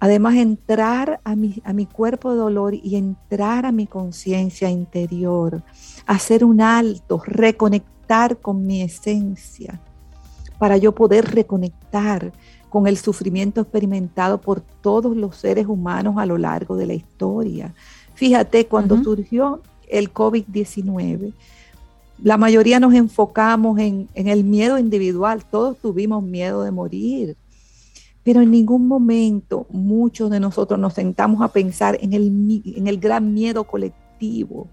además 0.00 0.34
entrar 0.34 1.18
a 1.24 1.34
mi, 1.34 1.62
a 1.64 1.72
mi 1.72 1.86
cuerpo 1.86 2.32
de 2.32 2.36
dolor 2.36 2.74
y 2.74 2.96
entrar 2.96 3.64
a 3.64 3.72
mi 3.72 3.86
conciencia 3.86 4.68
interior, 4.68 5.62
hacer 6.04 6.44
un 6.44 6.60
alto, 6.60 7.22
reconectar 7.24 8.36
con 8.36 8.66
mi 8.66 8.82
esencia, 8.82 9.80
para 10.64 10.78
yo 10.78 10.94
poder 10.94 11.26
reconectar 11.26 12.32
con 12.70 12.86
el 12.86 12.96
sufrimiento 12.96 13.60
experimentado 13.60 14.40
por 14.40 14.62
todos 14.62 15.14
los 15.14 15.36
seres 15.36 15.66
humanos 15.66 16.14
a 16.16 16.24
lo 16.24 16.38
largo 16.38 16.74
de 16.74 16.86
la 16.86 16.94
historia. 16.94 17.74
Fíjate, 18.14 18.66
cuando 18.66 18.96
surgió 19.04 19.60
el 19.90 20.10
COVID-19, 20.10 21.34
la 22.22 22.38
mayoría 22.38 22.80
nos 22.80 22.94
enfocamos 22.94 23.78
en, 23.78 24.08
el 24.14 24.42
miedo 24.42 24.78
individual, 24.78 25.44
todos 25.44 25.76
tuvimos 25.76 26.24
miedo 26.24 26.62
de 26.62 26.70
morir, 26.70 27.36
pero 28.22 28.40
en 28.40 28.50
ningún 28.50 28.88
momento 28.88 29.66
muchos 29.68 30.30
de 30.30 30.40
nosotros 30.40 30.80
nos 30.80 30.94
sentamos 30.94 31.42
a 31.42 31.48
pensar 31.48 31.98
en 32.00 32.14
el, 32.14 32.62
en 32.74 32.86
el 32.86 32.98
gran 32.98 33.34
miedo 33.34 33.64
colectivo, 33.64 34.66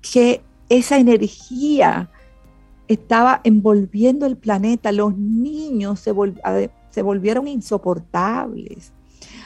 que 0.00 0.40
esa 0.70 0.96
energía 0.96 2.08
estaba 2.92 3.40
envolviendo 3.44 4.26
el 4.26 4.36
planeta, 4.36 4.92
los 4.92 5.16
niños 5.16 6.00
se, 6.00 6.12
volvieron 7.02 7.48
insoportables, 7.48 8.92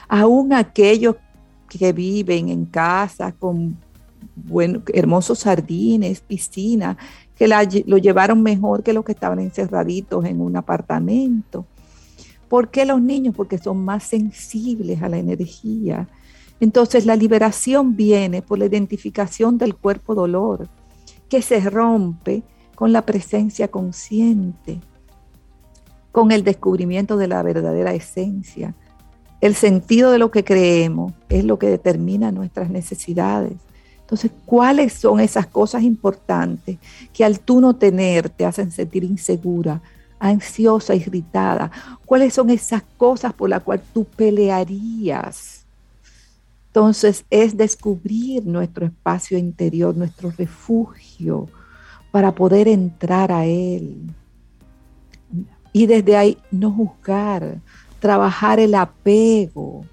aún 0.07 0.53
aquellos 0.53 1.15
que 1.69 1.93
viven 1.93 2.49
en 2.49 2.65
casa 2.65 3.31
con 3.31 3.77
hermosos 4.93 5.43
jardines, 5.43 6.21
piscina, 6.21 6.97
que 7.35 7.47
lo 7.47 7.97
llevaron 7.97 8.41
mejor 8.41 8.83
que 8.83 8.93
los 8.93 9.05
que 9.05 9.11
estaban 9.11 9.39
encerraditos 9.39 10.25
en 10.25 10.41
un 10.41 10.55
apartamento. 10.55 11.65
¿Por 12.47 12.69
qué 12.69 12.85
los 12.85 13.01
niños? 13.01 13.35
Porque 13.35 13.57
son 13.57 13.83
más 13.83 14.03
sensibles 14.03 15.01
a 15.01 15.09
la 15.09 15.17
energía. 15.17 16.07
Entonces 16.59 17.05
la 17.05 17.15
liberación 17.15 17.95
viene 17.95 18.41
por 18.41 18.57
la 18.57 18.65
identificación 18.65 19.57
del 19.57 19.75
cuerpo 19.75 20.15
dolor, 20.15 20.67
que 21.29 21.41
se 21.41 21.59
rompe 21.59 22.43
con 22.77 22.93
la 22.93 23.01
presencia 23.01 23.69
consciente, 23.69 24.79
con 26.11 26.31
el 26.31 26.43
descubrimiento 26.43 27.17
de 27.17 27.27
la 27.27 27.41
verdadera 27.41 27.95
esencia. 27.95 28.75
El 29.41 29.55
sentido 29.55 30.11
de 30.11 30.19
lo 30.19 30.29
que 30.29 30.43
creemos 30.43 31.11
es 31.27 31.43
lo 31.43 31.57
que 31.57 31.71
determina 31.71 32.31
nuestras 32.31 32.69
necesidades. 32.69 33.53
Entonces, 34.01 34.29
¿cuáles 34.45 34.93
son 34.93 35.19
esas 35.19 35.47
cosas 35.47 35.81
importantes 35.81 36.77
que 37.13 37.25
al 37.25 37.39
tú 37.39 37.61
no 37.61 37.75
tener 37.75 38.29
te 38.29 38.45
hacen 38.45 38.69
sentir 38.69 39.03
insegura, 39.03 39.81
ansiosa, 40.19 40.93
irritada? 40.93 41.71
¿Cuáles 42.05 42.35
son 42.35 42.51
esas 42.51 42.83
cosas 42.95 43.33
por 43.33 43.49
las 43.49 43.63
cuales 43.63 43.85
tú 43.91 44.03
pelearías? 44.03 45.65
Entonces, 46.67 47.25
es 47.31 47.57
descubrir 47.57 48.45
nuestro 48.45 48.85
espacio 48.85 49.35
interior, 49.35 49.97
nuestro 49.97 50.29
refugio, 50.29 51.49
para 52.11 52.33
poder 52.33 52.67
entrar 52.67 53.31
a 53.31 53.45
Él. 53.45 53.97
Y 55.73 55.85
desde 55.85 56.17
ahí 56.17 56.37
no 56.51 56.71
juzgar, 56.71 57.59
trabajar 57.99 58.59
el 58.59 58.75
apego, 58.75 59.85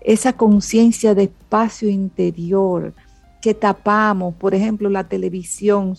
esa 0.00 0.32
conciencia 0.32 1.14
de 1.14 1.24
espacio 1.24 1.88
interior 1.88 2.92
que 3.40 3.54
tapamos, 3.54 4.34
por 4.34 4.54
ejemplo, 4.54 4.88
la 4.88 5.04
televisión. 5.04 5.96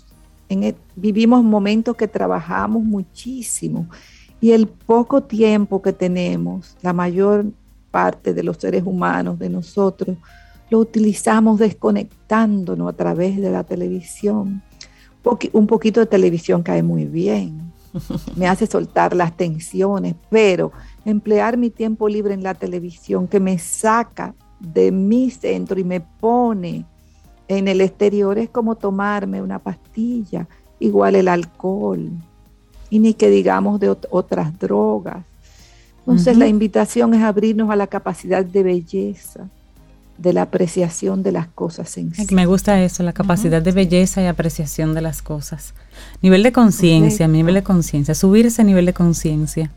En 0.50 0.64
e, 0.64 0.76
vivimos 0.96 1.44
momentos 1.44 1.96
que 1.96 2.08
trabajamos 2.08 2.84
muchísimo 2.84 3.88
y 4.42 4.52
el 4.52 4.68
poco 4.68 5.22
tiempo 5.22 5.82
que 5.82 5.94
tenemos, 5.94 6.76
la 6.82 6.94
mayor 6.94 7.46
parte 7.92 8.34
de 8.34 8.44
los 8.44 8.58
seres 8.58 8.84
humanos, 8.86 9.40
de 9.40 9.50
nosotros, 9.50 10.18
lo 10.70 10.80
utilizamos 10.80 11.60
desconectándonos 11.60 12.90
a 12.90 12.94
través 12.94 13.38
de 13.38 13.50
la 13.50 13.64
televisión. 13.64 14.62
Un 15.54 15.68
poquito 15.68 16.00
de 16.00 16.06
televisión 16.06 16.62
cae 16.62 16.84
muy 16.84 17.06
bien, 17.06 17.72
me 18.36 18.48
hace 18.48 18.68
soltar 18.68 19.16
las 19.16 19.36
tensiones, 19.36 20.16
pero 20.30 20.72
emplear 21.04 21.58
mi 21.58 21.70
tiempo 21.70 22.08
libre 22.08 22.34
en 22.34 22.44
la 22.44 22.54
televisión 22.54 23.28
que 23.28 23.40
me 23.40 23.58
saca 23.58 24.36
de 24.60 24.92
mi 24.92 25.32
centro 25.32 25.80
y 25.80 25.84
me 25.84 26.02
pone 26.02 26.86
en 27.48 27.68
el 27.68 27.82
exterior 27.82 28.38
es 28.38 28.50
como 28.50 28.76
tomarme 28.76 29.42
una 29.42 29.60
pastilla, 29.60 30.48
igual 30.80 31.16
el 31.16 31.28
alcohol, 31.28 32.10
y 32.90 33.00
ni 33.00 33.14
que 33.14 33.30
digamos 33.30 33.80
de 33.80 33.96
otras 34.10 34.58
drogas. 34.58 35.24
Entonces 36.00 36.38
la 36.38 36.48
invitación 36.48 37.14
es 37.14 37.24
abrirnos 37.24 37.70
a 37.70 37.76
la 37.76 37.88
capacidad 37.88 38.46
de 38.46 38.64
belleza, 38.64 39.50
de 40.18 40.34
la 40.34 40.44
apreciación 40.44 41.24
de 41.24 41.32
las 41.32 41.48
cosas 41.48 41.98
en 41.98 42.14
sí. 42.14 42.34
Me 42.34 42.46
gusta 42.46 42.82
eso, 42.82 43.04
la 43.04 43.14
capacidad 43.14 43.62
de 43.62 43.72
belleza 43.72 44.22
y 44.22 44.28
apreciación 44.28 44.94
de 44.94 45.02
las 45.02 45.22
cosas. 45.22 45.74
Nivel 46.22 46.44
de 46.44 46.52
conciencia, 46.52 47.28
nivel 47.28 47.56
de 47.56 47.64
conciencia, 47.64 48.16
subir 48.16 48.46
ese 48.46 48.64
nivel 48.64 48.86
de 48.86 48.94
conciencia. 48.94 49.72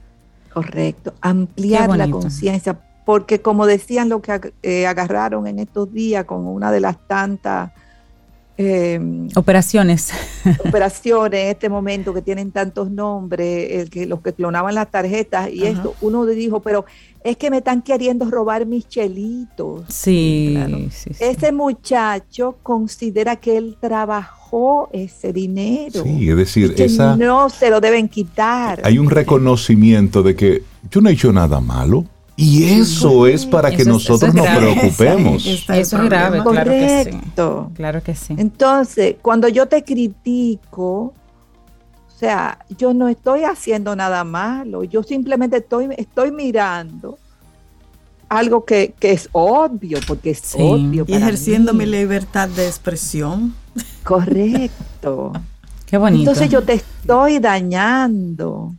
Correcto, 0.53 1.14
ampliar 1.20 1.96
la 1.96 2.11
conciencia, 2.11 2.79
porque 3.05 3.40
como 3.40 3.66
decían 3.66 4.09
lo 4.09 4.22
que 4.22 4.53
eh, 4.62 4.87
agarraron 4.87 5.46
en 5.46 5.59
estos 5.59 5.92
días 5.92 6.24
con 6.24 6.46
una 6.46 6.70
de 6.70 6.81
las 6.81 6.96
tantas 7.07 7.72
em, 8.57 9.29
operaciones. 9.35 10.11
operaciones 10.66 11.40
en 11.40 11.48
este 11.48 11.68
momento 11.68 12.14
que 12.14 12.22
tienen 12.22 12.53
tantos 12.53 12.90
nombres, 12.90 13.72
el 13.72 13.90
que, 13.90 14.07
los 14.07 14.20
que 14.20 14.33
clonaban 14.33 14.74
las 14.74 14.90
tarjetas 14.90 15.51
y 15.51 15.64
esto, 15.66 15.94
uno 16.01 16.27
dijo, 16.27 16.61
pero 16.61 16.85
es 17.25 17.37
que 17.37 17.51
me 17.51 17.59
están 17.59 17.83
queriendo 17.83 18.31
robar 18.31 18.67
mis 18.67 18.89
chelitos. 18.89 19.85
Sí, 19.89 20.57
Ese 21.19 21.53
muchacho 21.53 22.57
considera 22.63 23.37
que 23.37 23.57
él 23.57 23.77
trabajó 23.81 24.89
ese 24.93 25.33
dinero. 25.33 26.03
Sí, 26.03 26.31
es 26.31 26.37
decir, 26.37 26.75
que 26.75 26.89
no 27.19 27.51
se 27.51 27.71
lo 27.71 27.81
deben 27.81 28.09
quitar. 28.09 28.81
Hay 28.85 28.99
un 28.99 29.11
reconocimiento 29.11 30.23
de 30.23 30.35
que 30.35 30.63
yo 30.91 31.01
no 31.01 31.11
he 31.11 31.13
hecho 31.13 31.33
nada 31.33 31.61
malo. 31.61 32.05
Y 32.41 32.63
eso 32.63 33.27
es 33.27 33.45
para 33.45 33.69
que 33.73 33.85
nosotros 33.85 34.33
nos 34.33 34.47
preocupemos. 34.47 35.45
Eso 35.45 35.73
es 35.73 35.93
grave, 35.93 36.41
claro 36.45 36.71
que 36.71 37.05
sí. 37.05 37.19
Claro 37.75 38.03
que 38.03 38.15
sí. 38.15 38.35
Entonces, 38.39 39.17
cuando 39.21 39.49
yo 39.49 39.67
te 39.67 39.83
critico, 39.83 41.15
o 42.19 42.21
sea, 42.21 42.59
yo 42.77 42.93
no 42.95 43.07
estoy 43.07 43.45
haciendo 43.45 43.95
nada 43.95 44.25
malo, 44.25 44.83
yo 44.83 45.05
simplemente 45.05 45.59
estoy, 45.59 45.87
estoy 45.97 46.33
mirando 46.33 47.17
algo 48.29 48.65
que, 48.65 48.93
es 49.01 49.29
obvio, 49.31 50.01
porque 50.05 50.31
es 50.31 50.53
obvio. 50.59 51.05
y 51.07 51.15
ejerciendo 51.15 51.73
mi 51.73 51.87
libertad 51.87 52.49
de 52.49 52.67
expresión. 52.67 53.55
Correcto. 54.03 55.33
Qué 55.87 55.97
bonito. 55.97 56.23
Entonces 56.23 56.51
yo 56.51 56.65
te 56.65 56.73
estoy 56.73 57.39
dañando. 57.39 58.75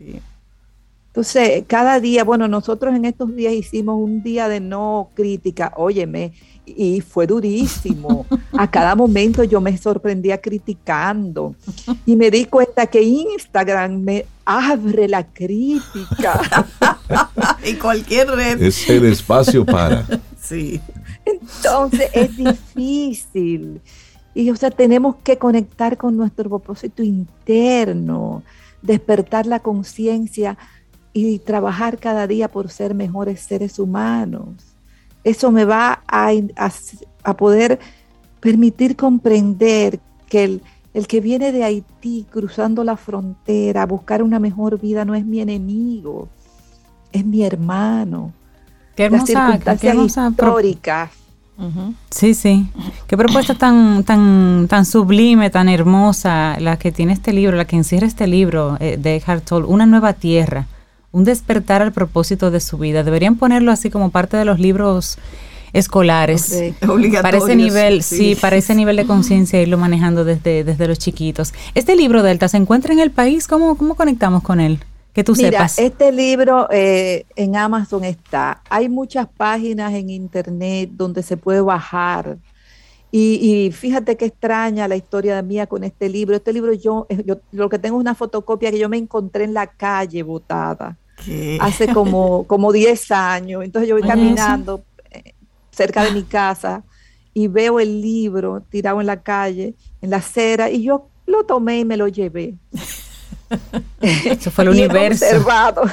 Entonces, 1.07 1.63
cada 1.65 2.01
día, 2.01 2.25
bueno, 2.25 2.49
nosotros 2.49 2.93
en 2.93 3.05
estos 3.05 3.33
días 3.33 3.53
hicimos 3.53 3.95
un 4.03 4.21
día 4.21 4.49
de 4.49 4.59
no 4.59 5.11
crítica. 5.13 5.71
Óyeme, 5.77 6.33
y 6.77 7.01
fue 7.01 7.27
durísimo. 7.27 8.25
A 8.57 8.69
cada 8.69 8.95
momento 8.95 9.43
yo 9.43 9.61
me 9.61 9.77
sorprendía 9.77 10.39
criticando 10.39 11.55
y 12.05 12.15
me 12.15 12.31
di 12.31 12.45
cuenta 12.45 12.87
que 12.87 13.01
Instagram 13.01 14.01
me 14.01 14.25
abre 14.45 15.07
la 15.07 15.25
crítica. 15.25 16.67
y 17.63 17.73
cualquier 17.75 18.29
red. 18.29 18.61
Es 18.61 18.89
el 18.89 19.05
espacio 19.05 19.65
para. 19.65 20.05
Sí. 20.41 20.81
Entonces 21.25 22.09
es 22.13 22.35
difícil. 22.37 23.81
Y 24.33 24.49
o 24.51 24.55
sea, 24.55 24.71
tenemos 24.71 25.17
que 25.23 25.37
conectar 25.37 25.97
con 25.97 26.15
nuestro 26.15 26.49
propósito 26.49 27.03
interno, 27.03 28.43
despertar 28.81 29.45
la 29.45 29.59
conciencia 29.59 30.57
y 31.13 31.39
trabajar 31.39 31.97
cada 31.97 32.27
día 32.27 32.49
por 32.49 32.69
ser 32.69 32.93
mejores 32.93 33.41
seres 33.41 33.79
humanos 33.79 34.68
eso 35.23 35.51
me 35.51 35.65
va 35.65 36.03
a, 36.07 37.33
poder 37.37 37.79
permitir 38.39 38.95
comprender 38.95 39.99
que 40.27 40.61
El 40.93 41.07
que 41.07 41.21
viene 41.21 41.51
de 41.51 41.63
Haití 41.63 42.25
cruzando 42.31 42.83
la 42.83 42.97
frontera 42.97 43.83
a 43.83 43.85
buscar 43.85 44.23
una 44.23 44.39
mejor 44.39 44.79
vida 44.79 45.05
no 45.05 45.13
es 45.13 45.25
mi 45.25 45.39
enemigo, 45.39 46.27
es 47.11 47.25
mi 47.25 47.43
hermano. 47.43 48.33
Qué 48.95 49.05
hermosa, 49.05 49.59
qué 49.79 49.89
hermosa 49.89 50.29
históricas. 50.29 51.11
Sí, 52.09 52.33
sí. 52.33 52.69
Qué 53.07 53.17
propuesta 53.17 53.53
tan, 53.53 54.03
tan, 54.03 54.67
tan 54.69 54.85
sublime, 54.85 55.49
tan 55.49 55.67
hermosa 55.67 56.57
la 56.59 56.77
que 56.77 56.91
tiene 56.91 57.13
este 57.13 57.33
libro, 57.33 57.57
la 57.57 57.65
que 57.65 57.75
encierra 57.75 58.07
este 58.07 58.27
libro 58.27 58.77
eh, 58.79 58.97
de 58.97 59.21
Hartol, 59.25 59.65
Una 59.65 59.85
nueva 59.85 60.13
tierra, 60.13 60.67
un 61.11 61.23
despertar 61.23 61.81
al 61.81 61.91
propósito 61.91 62.51
de 62.51 62.59
su 62.59 62.77
vida. 62.77 63.03
Deberían 63.03 63.35
ponerlo 63.35 63.71
así 63.71 63.89
como 63.89 64.11
parte 64.11 64.37
de 64.37 64.45
los 64.45 64.59
libros 64.59 65.17
escolares. 65.73 66.73
Para 67.21 67.37
ese 67.37 67.55
nivel, 67.55 68.03
sí. 68.03 68.35
para 68.39 68.55
ese 68.55 68.75
nivel 68.75 68.95
de 68.95 69.05
conciencia 69.05 69.61
irlo 69.61 69.77
manejando 69.77 70.23
desde, 70.25 70.63
desde 70.63 70.87
los 70.87 70.99
chiquitos. 70.99 71.53
Este 71.75 71.95
libro, 71.95 72.23
Delta, 72.23 72.47
¿se 72.47 72.57
encuentra 72.57 72.93
en 72.93 72.99
el 72.99 73.11
país? 73.11 73.47
¿Cómo, 73.47 73.75
cómo 73.77 73.95
conectamos 73.95 74.43
con 74.43 74.59
él? 74.59 74.79
Que 75.13 75.23
tú 75.23 75.33
Mira, 75.35 75.49
sepas. 75.49 75.79
Este 75.79 76.11
libro 76.11 76.67
eh, 76.71 77.25
en 77.35 77.55
Amazon 77.55 78.03
está. 78.03 78.61
Hay 78.69 78.89
muchas 78.89 79.27
páginas 79.27 79.93
en 79.93 80.09
internet 80.09 80.91
donde 80.93 81.23
se 81.23 81.35
puede 81.35 81.61
bajar. 81.61 82.37
Y, 83.11 83.71
fíjate 83.71 84.17
qué 84.17 84.25
extraña 84.25 84.87
la 84.87 84.95
historia 84.95 85.41
mía 85.41 85.65
con 85.65 85.83
este 85.83 86.09
libro. 86.09 86.35
Este 86.35 86.53
libro 86.53 86.73
yo, 86.73 87.07
eh, 87.09 87.23
yo 87.25 87.39
lo 87.51 87.69
que 87.69 87.79
tengo 87.79 87.97
es 87.97 88.01
una 88.01 88.13
fotocopia 88.13 88.69
que 88.71 88.77
yo 88.77 88.87
me 88.87 88.97
encontré 88.97 89.45
en 89.45 89.53
la 89.53 89.67
calle 89.67 90.21
botada. 90.23 90.97
Hace 91.59 91.91
como, 91.93 92.43
como 92.47 92.71
10 92.71 93.11
años. 93.11 93.63
Entonces 93.63 93.89
yo 93.89 93.95
voy 93.95 94.07
caminando 94.07 94.83
cerca 95.71 96.03
de 96.03 96.11
mi 96.11 96.23
casa 96.23 96.83
y 97.33 97.47
veo 97.47 97.79
el 97.79 98.01
libro 98.01 98.63
tirado 98.69 98.99
en 98.99 99.07
la 99.07 99.21
calle, 99.21 99.75
en 100.01 100.09
la 100.09 100.17
acera, 100.17 100.69
y 100.69 100.83
yo 100.83 101.07
lo 101.25 101.45
tomé 101.45 101.79
y 101.79 101.85
me 101.85 101.95
lo 101.95 102.07
llevé. 102.07 102.55
Eso 104.01 104.51
fue 104.51 104.65
el 104.65 104.69
universo. 104.75 105.25
Observado. 105.25 105.83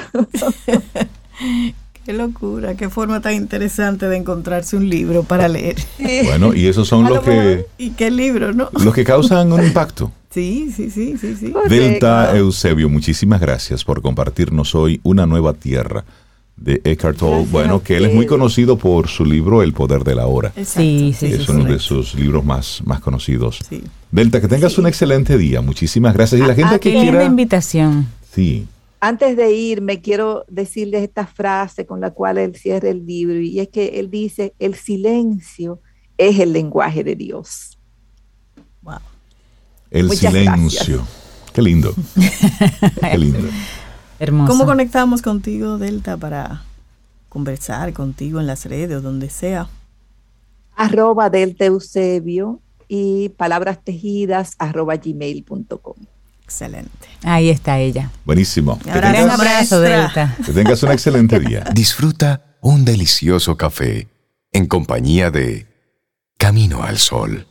Qué 2.07 2.13
locura, 2.13 2.75
qué 2.75 2.87
forma 2.87 3.19
tan 3.19 3.33
interesante 3.33 4.07
de 4.07 4.15
encontrarse 4.15 4.77
un 4.77 4.87
libro 4.87 5.23
para 5.23 5.49
leer. 5.49 5.75
Bueno, 6.23 6.53
y 6.53 6.67
esos 6.67 6.87
son 6.87 7.03
los 7.03 7.19
que... 7.19 7.65
¿Y 7.77 7.89
qué 7.89 8.09
libro, 8.11 8.53
no? 8.53 8.69
Los 8.81 8.93
que 8.93 9.03
causan 9.03 9.51
un 9.51 9.61
impacto. 9.61 10.09
Sí, 10.29 10.71
sí, 10.75 10.91
sí, 10.91 11.15
sí, 11.19 11.35
sí. 11.35 11.53
Delta 11.67 12.37
Eusebio, 12.37 12.89
muchísimas 12.89 13.41
gracias 13.41 13.83
por 13.83 14.01
compartirnos 14.01 14.75
hoy 14.75 15.01
una 15.03 15.25
nueva 15.25 15.53
tierra 15.53 16.05
de 16.55 16.79
Eckhart 16.83 17.17
Tolle, 17.17 17.47
bueno, 17.49 17.81
que 17.81 17.97
él 17.97 18.05
es 18.05 18.13
muy 18.13 18.27
conocido 18.27 18.77
por 18.77 19.07
su 19.07 19.25
libro 19.25 19.63
El 19.63 19.73
Poder 19.73 20.03
de 20.03 20.15
la 20.15 20.27
Hora. 20.27 20.53
Sí, 20.63 21.15
sí, 21.17 21.25
Es 21.25 21.49
uno 21.49 21.63
de 21.63 21.79
sus 21.79 22.13
libros 22.13 22.45
más, 22.45 22.81
más 22.85 22.99
conocidos. 22.99 23.59
Delta, 24.11 24.39
que 24.39 24.47
tengas 24.47 24.77
un 24.77 24.85
excelente 24.85 25.37
día. 25.37 25.61
Muchísimas 25.61 26.13
gracias. 26.13 26.39
Y 26.39 26.45
la 26.45 26.53
gente 26.55 26.79
que 26.79 26.91
quiera... 26.91 27.23
invitación. 27.23 28.07
Sí. 28.31 28.67
Antes 28.99 29.37
de 29.37 29.51
ir, 29.51 29.81
me 29.81 30.01
quiero 30.01 30.43
decirles 30.47 31.03
esta 31.03 31.27
frase 31.27 31.85
con 31.85 32.01
la 32.01 32.11
cual 32.11 32.37
él 32.39 32.55
cierra 32.55 32.89
el 32.89 33.05
libro, 33.05 33.39
y 33.39 33.59
es 33.59 33.69
que 33.69 33.99
él 33.99 34.09
dice, 34.09 34.53
el 34.57 34.75
silencio 34.75 35.81
es 36.17 36.39
el 36.39 36.51
lenguaje 36.51 37.03
de 37.03 37.15
Dios. 37.15 37.77
Wow. 38.81 38.99
El 39.91 40.09
silencio. 40.11 41.05
Qué 41.53 41.61
lindo. 41.61 41.93
Qué 43.01 43.17
lindo. 43.17 43.49
¿Cómo 44.47 44.65
conectamos 44.65 45.21
contigo, 45.21 45.77
Delta, 45.77 46.17
para 46.17 46.63
conversar 47.29 47.93
contigo 47.93 48.39
en 48.39 48.47
las 48.47 48.65
redes 48.65 48.97
o 48.97 49.01
donde 49.01 49.29
sea? 49.29 49.69
Arroba 50.75 51.29
Delta 51.29 51.65
Eusebio 51.65 52.61
y 52.87 53.29
palabras 53.29 53.83
tejidas 53.83 54.55
arroba 54.57 54.95
gmail.com. 54.95 55.95
Excelente. 56.47 57.09
Ahí 57.23 57.49
está 57.49 57.77
ella. 57.77 58.09
Buenísimo. 58.23 58.79
un 58.85 59.29
abrazo, 59.29 59.81
Delta. 59.81 60.33
Que 60.45 60.53
tengas 60.53 60.81
un 60.81 60.93
excelente 60.93 61.41
día. 61.41 61.65
Disfruta 61.73 62.55
un 62.61 62.85
delicioso 62.85 63.57
café 63.57 64.07
en 64.53 64.65
compañía 64.65 65.29
de 65.29 65.67
Camino 66.37 66.83
al 66.83 66.99
Sol. 66.99 67.47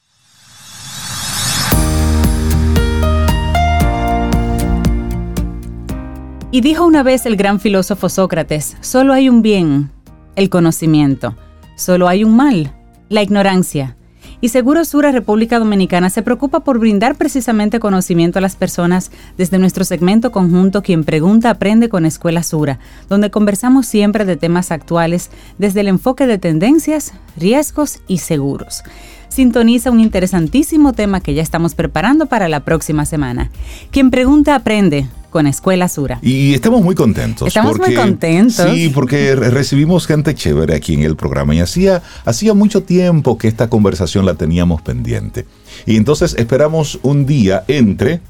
Y 6.51 6.63
dijo 6.63 6.87
una 6.87 7.03
vez 7.03 7.27
el 7.27 7.37
gran 7.37 7.61
filósofo 7.61 8.09
Sócrates, 8.09 8.79
solo 8.81 9.13
hay 9.13 9.29
un 9.29 9.43
bien, 9.43 9.91
el 10.37 10.49
conocimiento, 10.49 11.37
solo 11.77 12.09
hay 12.09 12.25
un 12.25 12.35
mal, 12.35 12.75
la 13.11 13.23
ignorancia. 13.23 13.99
Y 14.41 14.51
Seguro 14.51 14.85
Sura 14.85 15.13
República 15.13 15.59
Dominicana 15.59 16.11
se 16.11 16.23
preocupa 16.23 16.61
por 16.61 16.79
brindar 16.79 17.17
precisamente 17.17 17.81
conocimiento 17.81 18.39
a 18.39 18.43
las 18.43 18.57
personas 18.57 19.11
desde 19.39 19.59
nuestro 19.59 19.85
segmento 19.85 20.31
conjunto 20.31 20.83
Quien 20.83 21.05
Pregunta 21.05 21.51
Aprende 21.51 21.89
con 21.89 22.05
Escuela 22.05 22.43
Sura, 22.43 22.79
donde 23.09 23.31
conversamos 23.31 23.87
siempre 23.87 24.25
de 24.25 24.37
temas 24.37 24.71
actuales 24.71 25.31
desde 25.59 25.81
el 25.81 25.89
enfoque 25.89 26.27
de 26.27 26.39
tendencias, 26.39 27.15
riesgos 27.37 28.01
y 28.07 28.19
seguros 28.19 28.83
sintoniza 29.29 29.91
un 29.91 30.01
interesantísimo 30.01 30.93
tema 30.93 31.21
que 31.21 31.35
ya 31.35 31.43
estamos 31.43 31.75
preparando 31.75 32.27
para 32.27 32.49
la 32.49 32.61
próxima 32.61 33.05
semana. 33.07 33.51
Quien 33.91 34.11
pregunta 34.11 34.55
aprende 34.55 35.07
con 35.37 35.47
Escuela 35.47 35.89
Sura. 35.89 36.19
Y 36.23 36.55
estamos 36.55 36.83
muy 36.83 36.95
contentos. 36.95 37.49
Estamos 37.49 37.79
muy 37.79 37.95
contentos. 37.95 38.71
Sí, 38.73 38.89
porque 38.89 39.35
recibimos 39.35 40.07
gente 40.07 40.35
chévere 40.35 40.75
aquí 40.75 40.95
en 40.95 41.03
el 41.03 41.15
programa 41.15 41.55
y 41.55 41.61
hacía, 41.61 42.03
hacía 42.25 42.55
mucho 42.55 42.85
tiempo 42.85 43.37
que 43.37 43.47
esta 43.47 43.69
conversación 43.69 44.25
la 44.25 44.35
teníamos 44.35 44.81
pendiente. 44.81 45.45
Y 45.85 45.97
entonces 45.97 46.35
esperamos 46.39 46.99
un 47.03 47.27
día 47.27 47.65
entre 47.69 48.21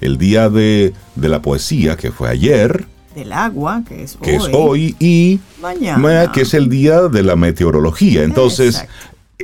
el 0.00 0.16
día 0.16 0.48
de, 0.48 0.92
la 1.16 1.42
poesía, 1.42 1.96
que 1.96 2.12
fue 2.12 2.28
ayer, 2.28 2.86
del 3.16 3.32
agua, 3.32 3.82
que 3.88 4.02
es 4.02 4.16
que 4.20 4.32
hoy. 4.32 4.36
es 4.36 4.48
hoy, 4.52 4.96
y 5.00 5.40
mañana, 5.60 6.30
que 6.32 6.42
es 6.42 6.54
el 6.54 6.68
día 6.68 7.02
de 7.02 7.22
la 7.22 7.36
meteorología. 7.36 8.22
Entonces, 8.22 8.84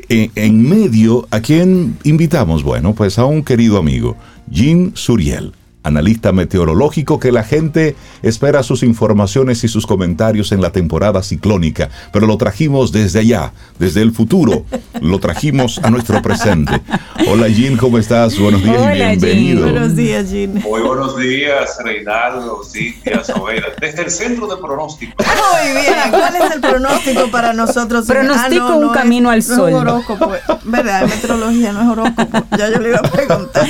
en, 0.09 0.68
medio, 0.68 1.26
¿a 1.30 1.40
quién 1.40 1.96
invitamos? 2.05 2.62
Bueno, 2.62 2.94
pues 2.94 3.18
a 3.18 3.24
un 3.24 3.42
querido 3.42 3.78
amigo, 3.78 4.16
Jean 4.48 4.92
Suriel 4.94 5.53
analista 5.83 6.33
meteorológico 6.33 7.18
que 7.18 7.33
la 7.33 7.43
gente 7.43 7.97
espera 8.22 8.62
sus 8.62 8.83
informaciones 8.83 9.64
y 9.64 9.68
sus 9.68 9.87
comentarios 9.87 10.53
en 10.53 10.61
la 10.61 10.72
temporada 10.72 11.22
ciclónica, 11.22 11.89
pero 12.12 12.26
lo 12.26 12.37
trajimos 12.37 12.93
desde 12.93 13.20
allá, 13.20 13.53
desde 13.78 14.03
el 14.03 14.12
futuro, 14.12 14.64
lo 15.01 15.18
trajimos 15.18 15.78
a 15.83 15.91
nuestro 15.91 16.20
presente. 16.22 16.81
Hola 17.28 17.49
Jean, 17.49 17.76
¿cómo 17.76 17.99
estás? 17.99 18.39
Buenos 18.39 18.62
días 18.62 18.95
y 18.95 18.99
bienvenido. 18.99 19.62
Buenos 19.62 19.97
días, 19.97 20.31
Jean. 20.31 20.55
Muy 20.55 20.81
buenos 20.83 21.16
días, 21.16 21.78
Reinaldo, 21.83 22.62
Cintia, 22.64 23.24
Sobera, 23.24 23.68
desde 23.81 24.03
el 24.03 24.11
centro 24.11 24.47
de 24.47 24.57
pronóstico. 24.57 25.14
Muy 25.18 25.83
bien, 25.83 25.95
¿cuál 26.11 26.37
es 26.37 26.51
el 26.55 26.61
pronóstico 26.61 27.31
para 27.31 27.53
nosotros? 27.53 28.07
Pronóstico 28.07 28.66
ah, 28.66 28.76
un 28.76 28.93
camino 28.93 29.31
al 29.31 29.43
sol. 29.43 29.70
No 29.70 29.78
es 29.78 29.83
horóscopo, 29.83 30.33
¿verdad? 30.64 31.07
Meteorología 31.07 31.72
no 31.72 31.83
es 31.83 31.89
horóscopo, 31.89 32.45
ya 32.57 32.70
yo 32.70 32.78
le 32.78 32.89
iba 32.91 32.99
a 32.99 33.03
preguntar. 33.03 33.66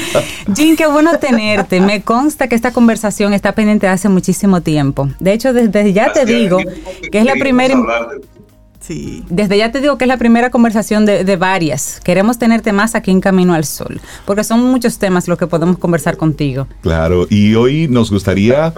Jean, 0.48 0.76
qué 0.76 0.86
bueno 0.86 1.18
tenerte. 1.18 1.80
Me 1.80 1.99
consta 2.03 2.48
que 2.48 2.55
esta 2.55 2.72
conversación 2.72 3.34
está 3.34 3.53
pendiente 3.53 3.86
de 3.86 3.92
hace 3.92 4.09
muchísimo 4.09 4.61
tiempo. 4.61 5.09
De 5.18 5.32
hecho, 5.32 5.53
desde 5.53 5.92
ya 5.92 6.12
te 6.12 6.24
digo 6.24 6.59
que 7.11 7.18
es 7.18 7.24
la 7.24 7.34
primera... 7.34 7.74
Sí. 8.80 9.22
Desde 9.28 9.59
ya 9.59 9.70
te 9.70 9.80
digo 9.80 9.98
que 9.98 10.05
es 10.05 10.09
la 10.09 10.16
primera 10.16 10.51
conversación 10.51 11.05
de, 11.05 11.36
varias. 11.36 12.01
Queremos 12.03 12.38
tenerte 12.38 12.72
más 12.72 12.94
aquí 12.94 13.11
en 13.11 13.20
Camino 13.20 13.53
al 13.53 13.64
Sol, 13.64 14.01
porque 14.24 14.42
son 14.42 14.62
muchos 14.62 14.98
temas 14.98 15.28
los 15.28 15.38
que 15.38 15.46
podemos 15.46 15.78
conversar 15.78 16.16
contigo. 16.16 16.66
Claro, 16.80 17.26
y 17.28 17.55
hoy 17.55 17.88
nos 17.88 18.11
gustaría 18.11 18.72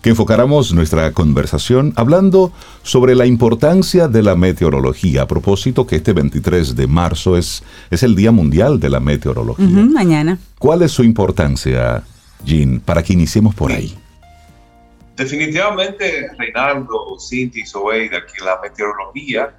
que 0.00 0.10
enfocáramos 0.10 0.72
nuestra 0.72 1.12
conversación 1.12 1.92
hablando 1.96 2.52
sobre 2.82 3.14
la 3.14 3.26
importancia 3.26 4.08
de 4.08 4.22
la 4.22 4.34
meteorología. 4.34 5.22
A 5.22 5.28
propósito 5.28 5.86
que 5.86 5.96
este 5.96 6.14
23 6.14 6.74
de 6.74 6.86
marzo 6.86 7.36
es, 7.36 7.62
es 7.90 8.02
el 8.02 8.16
Día 8.16 8.32
Mundial 8.32 8.80
de 8.80 8.90
la 8.90 9.00
Meteorología. 9.00 9.66
mañana. 9.66 10.38
¿Cuál 10.58 10.82
es 10.82 10.92
su 10.92 11.04
importancia, 11.04 12.02
Jean, 12.44 12.80
para 12.80 13.02
que 13.02 13.12
iniciemos 13.12 13.54
por 13.54 13.72
ahí? 13.72 13.96
Definitivamente, 15.16 16.28
Reinaldo, 16.36 17.18
Cinti, 17.18 17.64
Sobeida, 17.64 18.24
que 18.26 18.44
la 18.44 18.60
meteorología 18.60 19.54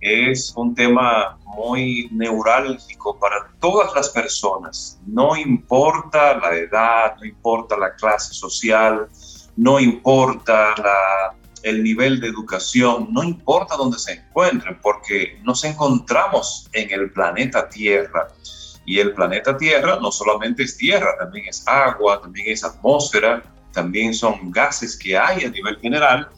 es 0.00 0.52
un 0.56 0.74
tema 0.74 1.38
muy 1.44 2.08
neurálgico 2.12 3.18
para 3.18 3.50
todas 3.60 3.94
las 3.94 4.08
personas. 4.10 4.98
No 5.06 5.36
importa 5.36 6.38
la 6.38 6.54
edad, 6.54 7.16
no 7.18 7.24
importa 7.26 7.76
la 7.76 7.94
clase 7.94 8.32
social, 8.32 9.08
no 9.56 9.80
importa 9.80 10.74
el 11.62 11.82
nivel 11.82 12.20
de 12.20 12.28
educación, 12.28 13.08
no 13.10 13.24
importa 13.24 13.76
dónde 13.76 13.98
se 13.98 14.12
encuentren, 14.12 14.78
porque 14.80 15.40
nos 15.42 15.64
encontramos 15.64 16.68
en 16.72 16.90
el 16.92 17.10
planeta 17.10 17.68
Tierra. 17.68 18.28
Y 18.88 19.00
el 19.00 19.12
planeta 19.12 19.54
Tierra 19.54 19.98
no 20.00 20.10
solamente 20.10 20.62
es 20.62 20.78
tierra, 20.78 21.14
también 21.18 21.44
es 21.46 21.62
agua, 21.68 22.22
también 22.22 22.46
es 22.48 22.64
atmósfera, 22.64 23.42
también 23.70 24.14
son 24.14 24.50
gases 24.50 24.96
que 24.96 25.14
hay 25.14 25.44
a 25.44 25.50
nivel 25.50 25.76
general 25.76 26.30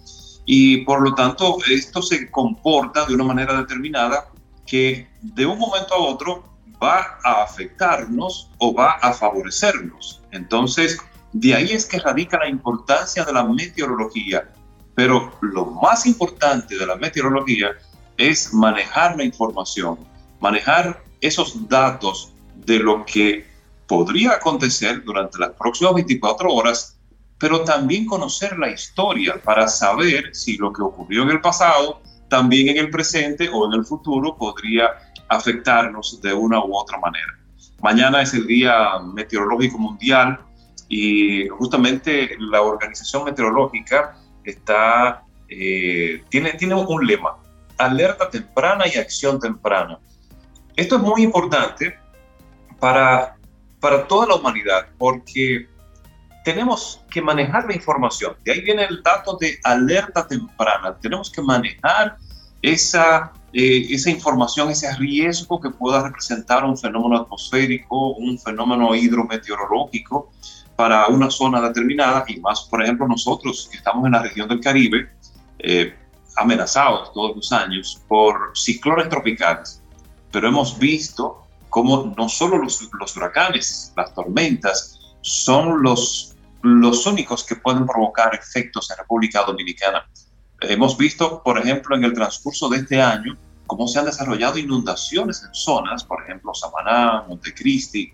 y 0.46 0.78
por 0.78 1.00
lo 1.00 1.14
tanto 1.14 1.58
esto 1.70 2.02
se 2.02 2.28
comporta 2.28 3.06
de 3.06 3.14
una 3.14 3.22
manera 3.22 3.56
determinada 3.56 4.32
que 4.66 5.08
de 5.22 5.46
un 5.46 5.60
momento 5.60 5.94
a 5.94 5.98
otro 5.98 6.42
va 6.82 7.20
a 7.22 7.44
afectarnos 7.44 8.50
o 8.58 8.74
va 8.74 8.94
a 8.94 9.12
favorecernos. 9.12 10.20
Entonces, 10.32 10.98
de 11.32 11.54
ahí 11.54 11.70
es 11.70 11.86
que 11.86 12.00
radica 12.00 12.36
la 12.36 12.48
importancia 12.48 13.24
de 13.24 13.32
la 13.32 13.44
meteorología. 13.44 14.50
Pero 14.96 15.38
lo 15.40 15.66
más 15.66 16.04
importante 16.04 16.76
de 16.76 16.84
la 16.84 16.96
meteorología 16.96 17.70
es 18.16 18.52
manejar 18.52 19.16
la 19.16 19.22
información, 19.22 20.00
manejar 20.40 21.00
esos 21.20 21.68
datos 21.68 22.32
de 22.64 22.78
lo 22.78 23.04
que 23.04 23.46
podría 23.86 24.32
acontecer 24.32 25.02
durante 25.04 25.38
las 25.38 25.50
próximas 25.50 25.94
24 25.94 26.52
horas, 26.52 26.98
pero 27.38 27.64
también 27.64 28.06
conocer 28.06 28.58
la 28.58 28.70
historia 28.70 29.40
para 29.42 29.66
saber 29.66 30.34
si 30.34 30.56
lo 30.56 30.72
que 30.72 30.82
ocurrió 30.82 31.22
en 31.22 31.30
el 31.30 31.40
pasado, 31.40 32.00
también 32.28 32.68
en 32.68 32.76
el 32.76 32.90
presente 32.90 33.48
o 33.52 33.66
en 33.66 33.72
el 33.72 33.84
futuro 33.84 34.36
podría 34.36 34.90
afectarnos 35.28 36.20
de 36.20 36.32
una 36.32 36.64
u 36.64 36.76
otra 36.76 36.98
manera. 36.98 37.38
Mañana 37.82 38.22
es 38.22 38.34
el 38.34 38.46
Día 38.46 38.98
Meteorológico 39.00 39.78
Mundial 39.78 40.38
y 40.88 41.48
justamente 41.48 42.36
la 42.38 42.62
Organización 42.62 43.24
Meteorológica 43.24 44.16
está, 44.44 45.24
eh, 45.48 46.22
tiene, 46.28 46.52
tiene 46.52 46.74
un 46.74 47.06
lema, 47.06 47.36
alerta 47.78 48.28
temprana 48.28 48.84
y 48.86 48.98
acción 48.98 49.40
temprana. 49.40 49.98
Esto 50.76 50.96
es 50.96 51.02
muy 51.02 51.22
importante 51.22 51.98
para, 52.80 53.36
para 53.78 54.08
toda 54.08 54.26
la 54.26 54.34
humanidad 54.36 54.86
porque 54.98 55.68
tenemos 56.44 57.04
que 57.10 57.20
manejar 57.20 57.66
la 57.66 57.74
información. 57.74 58.34
De 58.44 58.52
ahí 58.52 58.60
viene 58.62 58.84
el 58.84 59.02
dato 59.02 59.36
de 59.36 59.58
alerta 59.62 60.26
temprana. 60.26 60.96
Tenemos 61.00 61.30
que 61.30 61.42
manejar 61.42 62.16
esa, 62.62 63.32
eh, 63.52 63.86
esa 63.90 64.10
información, 64.10 64.70
ese 64.70 64.94
riesgo 64.96 65.60
que 65.60 65.70
pueda 65.70 66.02
representar 66.02 66.64
un 66.64 66.76
fenómeno 66.76 67.22
atmosférico, 67.22 68.14
un 68.14 68.38
fenómeno 68.38 68.94
hidrometeorológico 68.94 70.30
para 70.76 71.08
una 71.08 71.30
zona 71.30 71.60
determinada 71.60 72.24
y 72.26 72.40
más, 72.40 72.62
por 72.62 72.82
ejemplo, 72.82 73.06
nosotros 73.06 73.68
que 73.70 73.76
estamos 73.76 74.06
en 74.06 74.12
la 74.12 74.22
región 74.22 74.48
del 74.48 74.60
Caribe, 74.60 75.10
eh, 75.58 75.94
amenazados 76.36 77.12
todos 77.12 77.36
los 77.36 77.52
años 77.52 78.02
por 78.08 78.52
ciclones 78.54 79.10
tropicales, 79.10 79.82
pero 80.32 80.48
hemos 80.48 80.78
visto 80.78 81.46
cómo 81.70 82.12
no 82.16 82.28
solo 82.28 82.58
los, 82.58 82.88
los 82.98 83.16
huracanes, 83.16 83.92
las 83.96 84.14
tormentas, 84.14 84.98
son 85.22 85.82
los, 85.82 86.36
los 86.62 87.06
únicos 87.06 87.44
que 87.44 87.56
pueden 87.56 87.86
provocar 87.86 88.34
efectos 88.34 88.90
en 88.90 88.98
República 88.98 89.44
Dominicana. 89.44 90.06
Hemos 90.60 90.98
visto, 90.98 91.42
por 91.42 91.58
ejemplo, 91.58 91.96
en 91.96 92.04
el 92.04 92.12
transcurso 92.12 92.68
de 92.68 92.78
este 92.78 93.00
año, 93.00 93.36
cómo 93.66 93.86
se 93.86 93.98
han 93.98 94.04
desarrollado 94.04 94.58
inundaciones 94.58 95.42
en 95.44 95.54
zonas, 95.54 96.04
por 96.04 96.22
ejemplo, 96.22 96.52
Samaná, 96.52 97.24
Montecristi, 97.28 98.12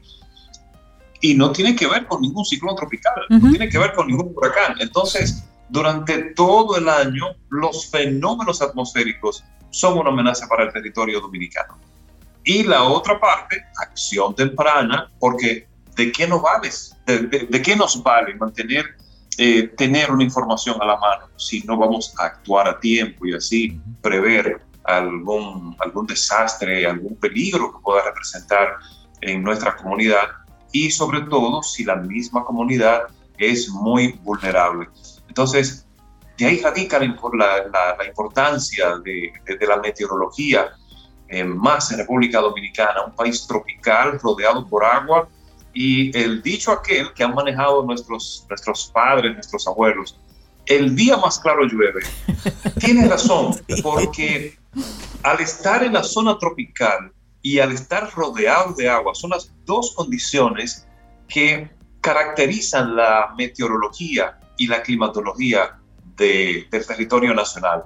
y 1.21 1.35
no 1.35 1.51
tiene 1.51 1.75
que 1.75 1.87
ver 1.87 2.07
con 2.07 2.21
ningún 2.21 2.45
ciclón 2.45 2.77
tropical, 2.77 3.15
no 3.31 3.51
tiene 3.51 3.69
que 3.69 3.79
ver 3.79 3.95
con 3.95 4.07
ningún 4.07 4.33
huracán. 4.37 4.77
Entonces, 4.79 5.45
durante 5.71 6.35
todo 6.35 6.77
el 6.77 6.89
año, 6.89 7.35
los 7.49 7.87
fenómenos 7.91 8.61
atmosféricos 8.61 9.43
son 9.71 9.99
una 9.99 10.11
amenaza 10.11 10.47
para 10.47 10.65
el 10.65 10.73
territorio 10.73 11.21
dominicano. 11.21 11.79
Y 12.47 12.63
la 12.63 12.85
otra 12.85 13.19
parte, 13.19 13.61
acción 13.77 14.33
temprana, 14.37 15.11
porque 15.19 15.67
¿de 15.97 16.13
qué 16.13 16.29
nos 16.29 16.41
vale? 16.41 16.71
¿De, 17.05 17.61
qué 17.61 17.75
nos 17.75 18.01
vale 18.05 18.37
mantener, 18.37 18.87
eh, 19.37 19.65
tener 19.77 20.13
una 20.13 20.23
información 20.23 20.81
a 20.81 20.87
la 20.87 20.97
mano 20.97 21.27
si 21.35 21.63
no 21.63 21.77
vamos 21.77 22.15
a 22.19 22.27
actuar 22.27 22.69
a 22.69 22.79
tiempo 22.79 23.27
y 23.27 23.35
así 23.35 23.81
prever 24.01 24.63
algún, 24.85 25.75
algún 25.81 26.07
desastre, 26.07 26.87
algún 26.87 27.17
peligro 27.17 27.73
que 27.73 27.79
pueda 27.83 28.05
representar 28.05 28.77
en 29.23 29.43
nuestra 29.43 29.75
comunidad? 29.75 30.29
Y 30.71 30.93
sobre 30.93 31.23
todo 31.23 31.65
si 31.65 31.83
la 31.83 31.97
misma 31.97 32.45
comunidad 32.45 33.09
es 33.39 33.69
muy 33.71 34.13
vulnerable. 34.23 34.89
Entonces, 35.27 35.85
de 36.39 36.47
ahí 36.47 36.61
radica 36.61 37.01
la, 37.01 37.97
la, 37.99 38.07
importancia 38.07 38.99
de, 38.99 39.33
de, 39.45 39.67
la 39.67 39.79
meteorología, 39.79 40.71
más 41.45 41.91
en 41.91 41.99
República 41.99 42.41
Dominicana, 42.41 43.05
un 43.07 43.15
país 43.15 43.47
tropical 43.47 44.19
rodeado 44.21 44.67
por 44.69 44.85
agua 44.85 45.29
y 45.75 46.17
el 46.17 46.43
dicho 46.43 46.73
aquel 46.73 47.13
que 47.13 47.25
han 47.25 47.35
manejado 47.35 47.83
nuestros, 47.85 48.47
nuestros 48.49 48.91
padres, 48.95 49.35
nuestros 49.35 49.67
abuelos, 49.67 50.19
el 50.67 50.97
día 50.97 51.17
más 51.17 51.39
claro 51.39 51.65
llueve, 51.65 52.01
tiene 52.81 53.09
razón, 53.09 53.55
porque 53.83 54.59
al 55.23 55.41
estar 55.41 55.83
en 55.85 55.93
la 55.93 56.03
zona 56.03 56.39
tropical 56.39 57.13
y 57.43 57.59
al 57.59 57.73
estar 57.73 58.11
rodeado 58.13 58.75
de 58.75 58.89
agua, 58.89 59.15
son 59.15 59.31
las 59.31 59.53
dos 59.65 59.95
condiciones 59.95 60.87
que 61.29 61.71
caracterizan 62.01 62.97
la 62.97 63.35
meteorología 63.37 64.39
y 64.57 64.67
la 64.67 64.83
climatología 64.83 65.79
del 66.17 66.69
territorio 66.71 67.35
nacional. 67.35 67.85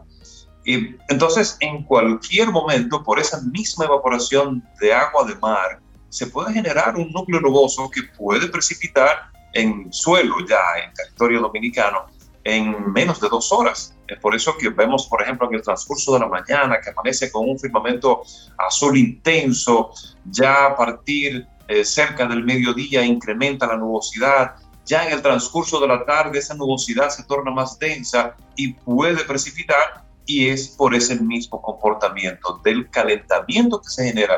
Y 0.71 0.97
entonces, 1.09 1.57
en 1.59 1.83
cualquier 1.83 2.53
momento, 2.53 3.03
por 3.03 3.19
esa 3.19 3.41
misma 3.41 3.87
evaporación 3.87 4.63
de 4.81 4.95
agua 4.95 5.25
de 5.25 5.35
mar, 5.35 5.81
se 6.11 6.29
puede 6.29 6.53
generar 6.53 6.95
un 6.95 7.11
núcleo 7.11 7.41
nuboso 7.41 7.91
que 7.91 8.05
puede 8.17 8.47
precipitar 8.47 9.33
en 9.53 9.93
suelo 9.93 10.37
ya 10.49 10.61
en 10.85 10.95
territorio 10.95 11.41
dominicano 11.41 12.07
en 12.45 12.93
menos 12.93 13.21
de 13.21 13.29
dos 13.29 13.51
horas. 13.51 13.97
Es 14.07 14.21
por 14.21 14.37
eso 14.37 14.57
que 14.57 14.69
vemos, 14.69 15.09
por 15.09 15.21
ejemplo, 15.23 15.49
en 15.49 15.57
el 15.57 15.63
transcurso 15.63 16.15
de 16.15 16.21
la 16.21 16.29
mañana 16.29 16.81
que 16.81 16.91
amanece 16.91 17.33
con 17.33 17.51
un 17.51 17.59
firmamento 17.59 18.23
azul 18.57 18.97
intenso, 18.97 19.91
ya 20.27 20.67
a 20.67 20.77
partir 20.77 21.49
eh, 21.67 21.85
cerca 21.85 22.27
del 22.27 22.45
mediodía 22.45 23.05
incrementa 23.05 23.67
la 23.67 23.77
nubosidad, 23.77 24.55
ya 24.87 25.05
en 25.05 25.15
el 25.15 25.21
transcurso 25.21 25.81
de 25.81 25.89
la 25.89 26.05
tarde 26.05 26.39
esa 26.39 26.55
nubosidad 26.55 27.11
se 27.11 27.25
torna 27.25 27.51
más 27.51 27.77
densa 27.77 28.37
y 28.55 28.73
puede 28.73 29.25
precipitar 29.25 30.09
y 30.31 30.49
es 30.49 30.69
por 30.69 30.95
ese 30.95 31.19
mismo 31.21 31.61
comportamiento 31.61 32.61
del 32.65 32.89
calentamiento 32.89 33.81
que 33.81 33.89
se 33.89 34.09
genera 34.09 34.35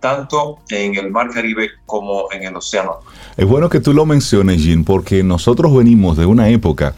tanto 0.00 0.58
en 0.70 0.94
el 0.96 1.10
Mar 1.10 1.30
Caribe 1.30 1.68
como 1.86 2.30
en 2.32 2.44
el 2.44 2.56
océano. 2.56 2.96
Es 3.36 3.46
bueno 3.46 3.68
que 3.68 3.80
tú 3.80 3.92
lo 3.92 4.06
menciones, 4.06 4.62
Jean, 4.62 4.84
porque 4.84 5.22
nosotros 5.22 5.74
venimos 5.74 6.16
de 6.16 6.26
una 6.26 6.48
época, 6.48 6.94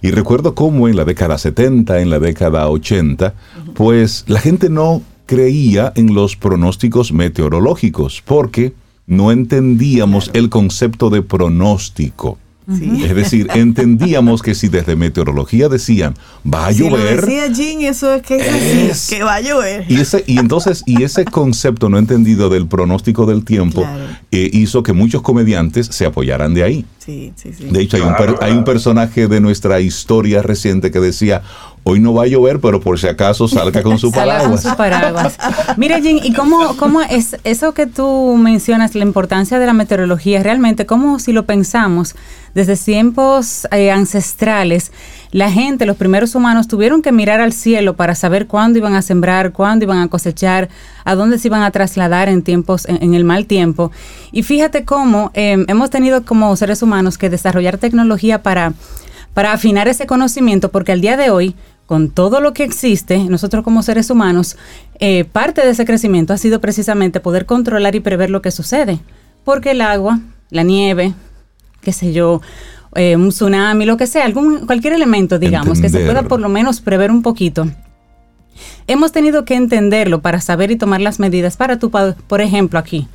y 0.00 0.10
recuerdo 0.10 0.54
cómo 0.54 0.88
en 0.88 0.96
la 0.96 1.04
década 1.04 1.38
70, 1.38 2.00
en 2.00 2.10
la 2.10 2.18
década 2.18 2.68
80, 2.68 3.34
pues 3.74 4.24
la 4.28 4.40
gente 4.40 4.70
no 4.70 5.02
creía 5.26 5.92
en 5.96 6.14
los 6.14 6.36
pronósticos 6.36 7.12
meteorológicos, 7.12 8.22
porque 8.24 8.74
no 9.06 9.32
entendíamos 9.32 10.30
el 10.34 10.50
concepto 10.50 11.10
de 11.10 11.22
pronóstico. 11.22 12.38
Es 12.68 13.14
decir, 13.14 13.48
entendíamos 13.54 14.42
que 14.42 14.54
si 14.54 14.68
desde 14.68 14.94
meteorología 14.94 15.70
decían 15.70 16.14
va 16.44 16.66
a 16.66 16.72
llover. 16.72 17.24
decía 17.24 17.46
Jean, 17.46 17.80
eso 17.80 18.12
es 18.12 18.22
que 18.22 18.36
es, 18.36 18.92
así, 18.92 19.16
que 19.16 19.22
va 19.22 19.36
a 19.36 19.40
llover. 19.40 19.86
Y, 19.88 19.98
ese, 19.98 20.22
y 20.26 20.38
entonces, 20.38 20.82
y 20.84 21.02
ese 21.02 21.24
concepto 21.24 21.88
no 21.88 21.96
entendido 21.96 22.50
del 22.50 22.66
pronóstico 22.66 23.24
del 23.24 23.44
tiempo 23.44 23.86
eh, 24.30 24.50
hizo 24.52 24.82
que 24.82 24.92
muchos 24.92 25.22
comediantes 25.22 25.86
se 25.86 26.04
apoyaran 26.04 26.52
de 26.52 26.62
ahí. 26.62 26.84
Sí, 26.98 27.32
sí, 27.36 27.52
sí. 27.56 27.64
De 27.70 27.80
hecho, 27.80 27.96
hay, 27.96 28.02
un 28.02 28.14
hay 28.42 28.52
un 28.52 28.64
personaje 28.64 29.28
de 29.28 29.40
nuestra 29.40 29.80
historia 29.80 30.42
reciente 30.42 30.90
que 30.90 31.00
decía, 31.00 31.42
hoy 31.90 32.00
no 32.00 32.12
va 32.12 32.24
a 32.24 32.26
llover, 32.26 32.60
pero 32.60 32.80
por 32.80 32.98
si 32.98 33.06
acaso 33.06 33.48
salga 33.48 33.82
con 33.82 33.98
su 33.98 34.12
paraguas. 34.12 34.62
con 34.62 34.70
su 34.70 34.76
paraguas. 34.76 35.38
Mira, 35.76 36.00
Jim, 36.00 36.18
¿y 36.22 36.34
cómo, 36.34 36.76
cómo 36.76 37.00
es 37.00 37.36
eso 37.44 37.72
que 37.72 37.86
tú 37.86 38.36
mencionas, 38.36 38.94
la 38.94 39.04
importancia 39.04 39.58
de 39.58 39.64
la 39.64 39.72
meteorología, 39.72 40.42
realmente, 40.42 40.84
cómo 40.84 41.18
si 41.18 41.32
lo 41.32 41.46
pensamos, 41.46 42.14
desde 42.54 42.76
tiempos 42.76 43.66
eh, 43.70 43.90
ancestrales, 43.90 44.92
la 45.30 45.50
gente, 45.50 45.86
los 45.86 45.96
primeros 45.96 46.34
humanos, 46.34 46.68
tuvieron 46.68 47.02
que 47.02 47.12
mirar 47.12 47.40
al 47.40 47.52
cielo 47.52 47.96
para 47.96 48.14
saber 48.14 48.46
cuándo 48.46 48.78
iban 48.78 48.94
a 48.94 49.02
sembrar, 49.02 49.52
cuándo 49.52 49.84
iban 49.84 49.98
a 49.98 50.08
cosechar, 50.08 50.68
a 51.04 51.14
dónde 51.14 51.38
se 51.38 51.48
iban 51.48 51.62
a 51.62 51.70
trasladar 51.70 52.28
en 52.28 52.42
tiempos, 52.42 52.86
en, 52.86 53.14
el 53.14 53.24
mal 53.24 53.46
tiempo. 53.46 53.92
Y 54.32 54.42
fíjate 54.42 54.84
cómo 54.84 55.30
em, 55.34 55.64
hemos 55.68 55.90
tenido 55.90 56.24
como 56.24 56.54
seres 56.56 56.82
humanos 56.82 57.18
que 57.18 57.30
desarrollar 57.30 57.78
tecnología 57.78 58.42
para, 58.42 58.72
para 59.34 59.52
afinar 59.52 59.88
ese 59.88 60.06
conocimiento, 60.06 60.70
porque 60.70 60.92
al 60.92 61.00
día 61.00 61.16
de 61.16 61.30
hoy, 61.30 61.54
con 61.88 62.10
todo 62.10 62.42
lo 62.42 62.52
que 62.52 62.64
existe, 62.64 63.16
nosotros 63.16 63.64
como 63.64 63.82
seres 63.82 64.10
humanos, 64.10 64.58
eh, 65.00 65.24
parte 65.24 65.62
de 65.62 65.70
ese 65.70 65.86
crecimiento 65.86 66.34
ha 66.34 66.36
sido 66.36 66.60
precisamente 66.60 67.18
poder 67.18 67.46
controlar 67.46 67.94
y 67.94 68.00
prever 68.00 68.28
lo 68.28 68.42
que 68.42 68.50
sucede. 68.50 69.00
Porque 69.42 69.70
el 69.70 69.80
agua, 69.80 70.20
la 70.50 70.64
nieve, 70.64 71.14
qué 71.80 71.94
sé 71.94 72.12
yo, 72.12 72.42
eh, 72.94 73.16
un 73.16 73.30
tsunami, 73.30 73.86
lo 73.86 73.96
que 73.96 74.06
sea, 74.06 74.26
algún, 74.26 74.66
cualquier 74.66 74.92
elemento, 74.92 75.38
digamos, 75.38 75.80
que 75.80 75.88
se 75.88 76.00
pueda 76.00 76.24
por 76.24 76.40
lo 76.40 76.50
menos 76.50 76.82
prever 76.82 77.10
un 77.10 77.22
poquito. 77.22 77.66
Hemos 78.86 79.10
tenido 79.10 79.46
que 79.46 79.54
entenderlo 79.54 80.20
para 80.20 80.42
saber 80.42 80.70
y 80.70 80.76
tomar 80.76 81.00
las 81.00 81.18
medidas 81.18 81.56
para 81.56 81.78
tu, 81.78 81.90
por 81.90 82.40
ejemplo, 82.42 82.78
aquí. 82.78 83.08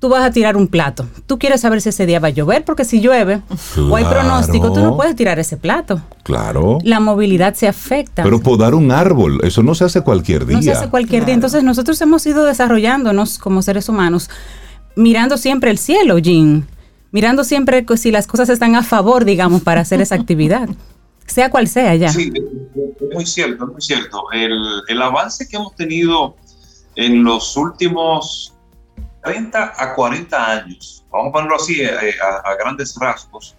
Tú 0.00 0.08
vas 0.08 0.24
a 0.24 0.30
tirar 0.30 0.56
un 0.56 0.66
plato. 0.66 1.06
Tú 1.26 1.38
quieres 1.38 1.60
saber 1.60 1.82
si 1.82 1.90
ese 1.90 2.06
día 2.06 2.18
va 2.20 2.28
a 2.28 2.30
llover, 2.30 2.64
porque 2.64 2.84
si 2.84 3.00
llueve 3.00 3.42
o 3.78 3.96
hay 3.96 4.04
pronóstico, 4.04 4.72
tú 4.72 4.80
no 4.80 4.96
puedes 4.96 5.14
tirar 5.14 5.38
ese 5.38 5.58
plato. 5.58 6.00
Claro. 6.22 6.78
La 6.82 7.00
movilidad 7.00 7.54
se 7.54 7.68
afecta. 7.68 8.22
Pero 8.22 8.40
podar 8.40 8.74
un 8.74 8.90
árbol, 8.90 9.40
eso 9.44 9.62
no 9.62 9.74
se 9.74 9.84
hace 9.84 10.00
cualquier 10.00 10.46
día. 10.46 10.56
No 10.56 10.62
se 10.62 10.72
hace 10.72 10.88
cualquier 10.88 11.26
día. 11.26 11.34
Entonces 11.34 11.62
nosotros 11.62 12.00
hemos 12.00 12.24
ido 12.26 12.44
desarrollándonos 12.44 13.38
como 13.38 13.60
seres 13.60 13.90
humanos 13.90 14.30
mirando 14.96 15.36
siempre 15.36 15.70
el 15.70 15.78
cielo, 15.78 16.18
Jean. 16.18 16.66
Mirando 17.12 17.44
siempre 17.44 17.84
si 17.96 18.10
las 18.10 18.26
cosas 18.26 18.48
están 18.48 18.76
a 18.76 18.82
favor, 18.82 19.24
digamos, 19.24 19.62
para 19.62 19.80
hacer 19.80 20.00
esa 20.00 20.14
actividad. 20.14 20.68
sea 21.26 21.50
cual 21.50 21.68
sea 21.68 21.94
ya. 21.94 22.08
Sí, 22.08 22.32
es 22.34 23.14
muy 23.14 23.26
cierto, 23.26 23.64
es 23.64 23.72
muy 23.72 23.80
cierto. 23.80 24.24
El, 24.32 24.52
el 24.88 25.02
avance 25.02 25.48
que 25.48 25.56
hemos 25.56 25.74
tenido 25.74 26.36
en 26.96 27.22
los 27.24 27.56
últimos 27.56 28.54
30 29.22 29.74
a 29.76 29.94
40 29.94 30.50
años, 30.50 31.04
vamos 31.10 31.28
a 31.28 31.32
ponerlo 31.32 31.56
así 31.56 31.80
eh, 31.82 32.14
a, 32.22 32.54
grandes 32.54 32.96
rasgos, 32.98 33.56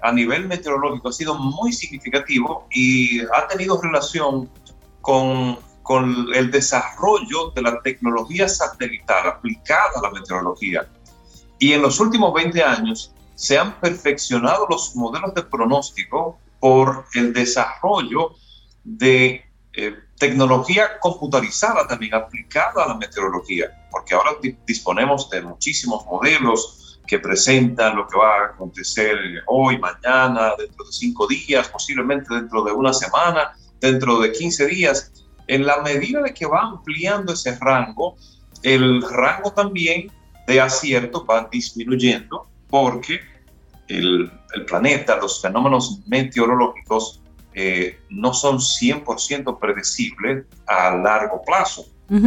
a 0.00 0.12
nivel 0.12 0.48
meteorológico 0.48 1.10
ha 1.10 1.12
sido 1.12 1.34
muy 1.38 1.72
significativo 1.72 2.66
y 2.70 3.20
ha 3.20 3.46
tenido 3.48 3.80
relación 3.80 4.50
con, 5.00 5.58
con 5.82 6.26
el 6.34 6.50
desarrollo 6.50 7.50
de 7.54 7.62
la 7.62 7.80
tecnología 7.82 8.48
satelital 8.48 9.28
aplicada 9.28 9.92
a 9.96 10.02
la 10.02 10.10
meteorología. 10.10 10.88
Y 11.58 11.72
en 11.72 11.82
los 11.82 12.00
últimos 12.00 12.34
20 12.34 12.62
años 12.64 13.14
se 13.36 13.58
han 13.58 13.78
perfeccionado 13.80 14.66
los 14.68 14.96
modelos 14.96 15.34
de 15.34 15.42
pronóstico 15.42 16.38
por 16.58 17.04
el 17.14 17.32
desarrollo 17.32 18.34
de 18.84 19.44
eh, 19.74 19.96
tecnología 20.22 21.00
computarizada 21.00 21.84
también 21.88 22.14
aplicada 22.14 22.84
a 22.84 22.88
la 22.90 22.94
meteorología, 22.94 23.66
porque 23.90 24.14
ahora 24.14 24.30
disponemos 24.64 25.28
de 25.30 25.42
muchísimos 25.42 26.06
modelos 26.06 27.00
que 27.08 27.18
presentan 27.18 27.96
lo 27.96 28.06
que 28.06 28.16
va 28.16 28.36
a 28.36 28.46
acontecer 28.50 29.16
hoy, 29.46 29.78
mañana, 29.78 30.52
dentro 30.56 30.84
de 30.84 30.92
cinco 30.92 31.26
días, 31.26 31.68
posiblemente 31.68 32.32
dentro 32.32 32.62
de 32.62 32.70
una 32.70 32.92
semana, 32.92 33.52
dentro 33.80 34.20
de 34.20 34.30
15 34.30 34.66
días. 34.66 35.10
En 35.48 35.66
la 35.66 35.82
medida 35.82 36.22
de 36.22 36.32
que 36.32 36.46
va 36.46 36.60
ampliando 36.60 37.32
ese 37.32 37.58
rango, 37.58 38.14
el 38.62 39.02
rango 39.02 39.52
también 39.52 40.08
de 40.46 40.60
acierto 40.60 41.26
va 41.26 41.48
disminuyendo 41.50 42.46
porque 42.68 43.20
el, 43.88 44.30
el 44.54 44.64
planeta, 44.66 45.16
los 45.16 45.42
fenómenos 45.42 45.98
meteorológicos 46.06 47.21
eh, 47.54 47.98
no 48.08 48.32
son 48.32 48.58
100% 48.58 49.58
predecibles 49.58 50.46
a 50.66 50.96
largo 50.96 51.42
plazo. 51.42 51.86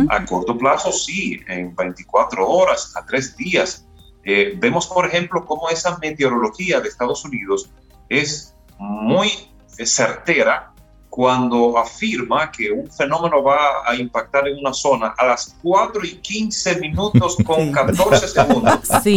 A 0.09 0.25
corto 0.25 0.57
plazo 0.57 0.91
sí, 0.91 1.39
en 1.47 1.75
24 1.75 2.47
horas, 2.47 2.91
a 2.95 3.05
3 3.05 3.37
días. 3.37 3.85
Eh, 4.23 4.55
vemos, 4.57 4.87
por 4.87 5.05
ejemplo, 5.05 5.45
cómo 5.45 5.69
esa 5.69 5.99
meteorología 5.99 6.81
de 6.81 6.89
Estados 6.89 7.23
Unidos 7.23 7.69
es 8.09 8.55
muy 8.79 9.29
certera 9.67 10.73
cuando 11.15 11.77
afirma 11.77 12.51
que 12.51 12.71
un 12.71 12.91
fenómeno 12.91 13.41
va 13.41 13.57
a 13.87 13.95
impactar 13.95 14.49
en 14.49 14.57
una 14.59 14.73
zona 14.73 15.13
a 15.17 15.27
las 15.27 15.55
4 15.63 16.03
y 16.03 16.17
15 16.17 16.79
minutos 16.81 17.37
con 17.45 17.71
14 17.71 18.27
segundos. 18.27 18.79
Sí, 19.01 19.15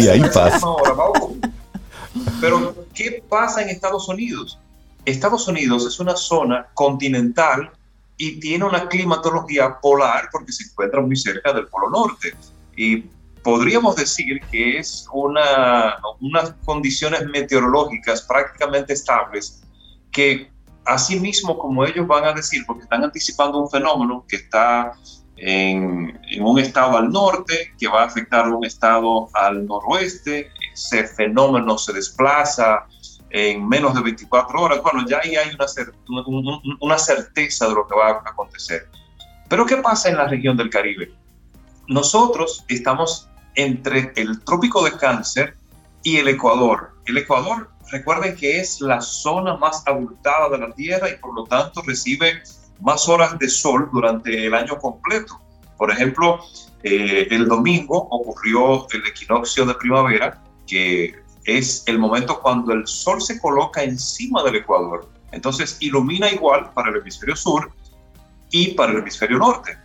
y 0.00 0.08
ahí 0.08 0.20
pasa. 0.32 0.60
Pero, 2.44 2.74
¿qué 2.92 3.24
pasa 3.26 3.62
en 3.62 3.70
Estados 3.70 4.06
Unidos? 4.06 4.58
Estados 5.06 5.48
Unidos 5.48 5.86
es 5.86 5.98
una 5.98 6.14
zona 6.14 6.66
continental 6.74 7.70
y 8.18 8.38
tiene 8.38 8.66
una 8.66 8.86
climatología 8.86 9.80
polar 9.80 10.28
porque 10.30 10.52
se 10.52 10.64
encuentra 10.64 11.00
muy 11.00 11.16
cerca 11.16 11.54
del 11.54 11.68
Polo 11.68 11.88
Norte. 11.88 12.34
Y 12.76 12.98
podríamos 13.42 13.96
decir 13.96 14.42
que 14.50 14.76
es 14.76 15.06
una, 15.10 15.96
unas 16.20 16.52
condiciones 16.66 17.24
meteorológicas 17.26 18.20
prácticamente 18.20 18.92
estables 18.92 19.62
que 20.12 20.50
asimismo 20.84 21.56
como 21.56 21.86
ellos 21.86 22.06
van 22.06 22.24
a 22.24 22.34
decir, 22.34 22.62
porque 22.66 22.82
están 22.82 23.04
anticipando 23.04 23.58
un 23.58 23.70
fenómeno 23.70 24.22
que 24.28 24.36
está 24.36 24.92
en, 25.38 26.20
en, 26.30 26.42
un 26.42 26.58
estado 26.58 26.98
al 26.98 27.08
norte, 27.08 27.72
que 27.80 27.88
va 27.88 28.02
a 28.02 28.04
afectar 28.04 28.44
a 28.44 28.54
un 28.54 28.66
estado 28.66 29.30
al 29.32 29.66
noroeste, 29.66 30.50
ese 30.74 31.06
fenómeno 31.06 31.78
se 31.78 31.92
desplaza 31.92 32.86
en 33.30 33.66
menos 33.66 33.94
de 33.94 34.02
24 34.02 34.60
horas, 34.60 34.80
bueno, 34.82 35.04
ya 35.08 35.20
ahí 35.22 35.34
hay 35.34 35.50
una, 35.56 36.58
una 36.80 36.98
certeza 36.98 37.66
de 37.66 37.74
lo 37.74 37.86
que 37.86 37.96
va 37.96 38.10
a 38.10 38.30
acontecer. 38.30 38.88
Pero 39.48 39.66
¿qué 39.66 39.78
pasa 39.78 40.08
en 40.08 40.16
la 40.16 40.28
región 40.28 40.56
del 40.56 40.70
Caribe? 40.70 41.12
Nosotros 41.88 42.64
estamos 42.68 43.28
entre 43.56 44.12
el 44.16 44.42
trópico 44.44 44.84
de 44.84 44.92
cáncer 44.96 45.56
y 46.02 46.18
el 46.18 46.28
Ecuador. 46.28 46.92
El 47.06 47.18
Ecuador, 47.18 47.70
recuerden 47.90 48.36
que 48.36 48.60
es 48.60 48.80
la 48.80 49.00
zona 49.00 49.56
más 49.56 49.82
abultada 49.86 50.48
de 50.50 50.58
la 50.58 50.72
Tierra 50.72 51.10
y 51.10 51.16
por 51.16 51.34
lo 51.34 51.44
tanto 51.44 51.82
recibe 51.82 52.42
más 52.80 53.08
horas 53.08 53.38
de 53.38 53.48
sol 53.48 53.88
durante 53.92 54.46
el 54.46 54.54
año 54.54 54.78
completo. 54.78 55.40
Por 55.76 55.90
ejemplo, 55.90 56.40
eh, 56.82 57.26
el 57.30 57.48
domingo 57.48 58.08
ocurrió 58.10 58.86
el 58.90 59.06
equinoccio 59.06 59.66
de 59.66 59.74
primavera 59.74 60.40
que 60.66 61.14
es 61.44 61.84
el 61.86 61.98
momento 61.98 62.40
cuando 62.40 62.72
el 62.72 62.86
sol 62.86 63.20
se 63.20 63.40
coloca 63.40 63.82
encima 63.82 64.42
del 64.42 64.56
Ecuador. 64.56 65.08
Entonces 65.32 65.76
ilumina 65.80 66.30
igual 66.30 66.72
para 66.72 66.90
el 66.90 66.96
hemisferio 66.96 67.36
sur 67.36 67.70
y 68.50 68.68
para 68.74 68.92
el 68.92 68.98
hemisferio 68.98 69.38
norte. 69.38 69.76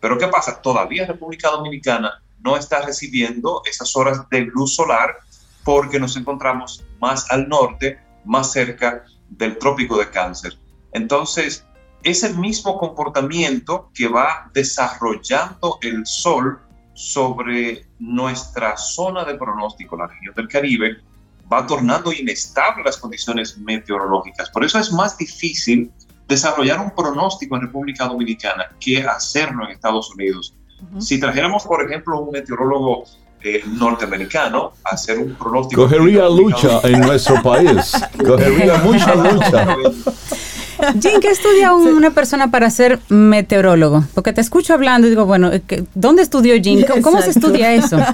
Pero 0.00 0.18
¿qué 0.18 0.28
pasa? 0.28 0.60
Todavía 0.60 1.06
República 1.06 1.50
Dominicana 1.50 2.22
no 2.40 2.56
está 2.56 2.82
recibiendo 2.82 3.62
esas 3.64 3.96
horas 3.96 4.28
de 4.30 4.42
luz 4.42 4.74
solar 4.74 5.16
porque 5.64 5.98
nos 5.98 6.16
encontramos 6.16 6.84
más 7.00 7.30
al 7.30 7.48
norte, 7.48 7.98
más 8.24 8.52
cerca 8.52 9.04
del 9.28 9.58
trópico 9.58 9.98
de 9.98 10.10
cáncer. 10.10 10.56
Entonces, 10.92 11.64
ese 12.02 12.32
mismo 12.34 12.78
comportamiento 12.78 13.90
que 13.94 14.06
va 14.06 14.50
desarrollando 14.54 15.78
el 15.82 16.06
sol 16.06 16.60
sobre 16.96 17.84
nuestra 17.98 18.74
zona 18.76 19.22
de 19.24 19.34
pronóstico, 19.34 19.96
la 19.96 20.06
región 20.06 20.34
del 20.34 20.48
Caribe, 20.48 20.96
va 21.52 21.66
tornando 21.66 22.10
inestable 22.10 22.82
las 22.82 22.96
condiciones 22.96 23.58
meteorológicas. 23.58 24.50
Por 24.50 24.64
eso 24.64 24.78
es 24.78 24.90
más 24.92 25.16
difícil 25.18 25.92
desarrollar 26.26 26.80
un 26.80 26.90
pronóstico 26.90 27.54
en 27.56 27.62
República 27.62 28.06
Dominicana 28.06 28.64
que 28.80 29.02
hacerlo 29.02 29.66
en 29.66 29.72
Estados 29.72 30.10
Unidos. 30.14 30.54
Si 30.98 31.20
trajéramos, 31.20 31.64
por 31.64 31.84
ejemplo, 31.84 32.18
un 32.20 32.32
meteorólogo 32.32 33.04
eh, 33.42 33.62
norteamericano 33.66 34.72
a 34.82 34.94
hacer 34.94 35.18
un 35.18 35.34
pronóstico... 35.34 35.82
Cogería 35.82 36.28
lucha 36.30 36.80
en 36.82 37.00
nuestro 37.00 37.42
país. 37.42 37.92
Cogería 38.24 38.78
mucha 38.78 39.14
lucha. 39.14 39.76
Jim, 41.00 41.20
¿qué 41.20 41.28
estudia 41.28 41.74
una 41.74 42.10
persona 42.10 42.50
para 42.50 42.70
ser 42.70 43.00
meteorólogo? 43.08 44.04
Porque 44.14 44.32
te 44.32 44.40
escucho 44.40 44.74
hablando 44.74 45.06
y 45.06 45.10
digo, 45.10 45.26
bueno, 45.26 45.50
¿dónde 45.94 46.22
estudió 46.22 46.54
Jim? 46.62 46.84
¿Cómo, 47.02 47.20
se 47.22 47.30
estudia 47.30 47.74
eso? 47.74 47.98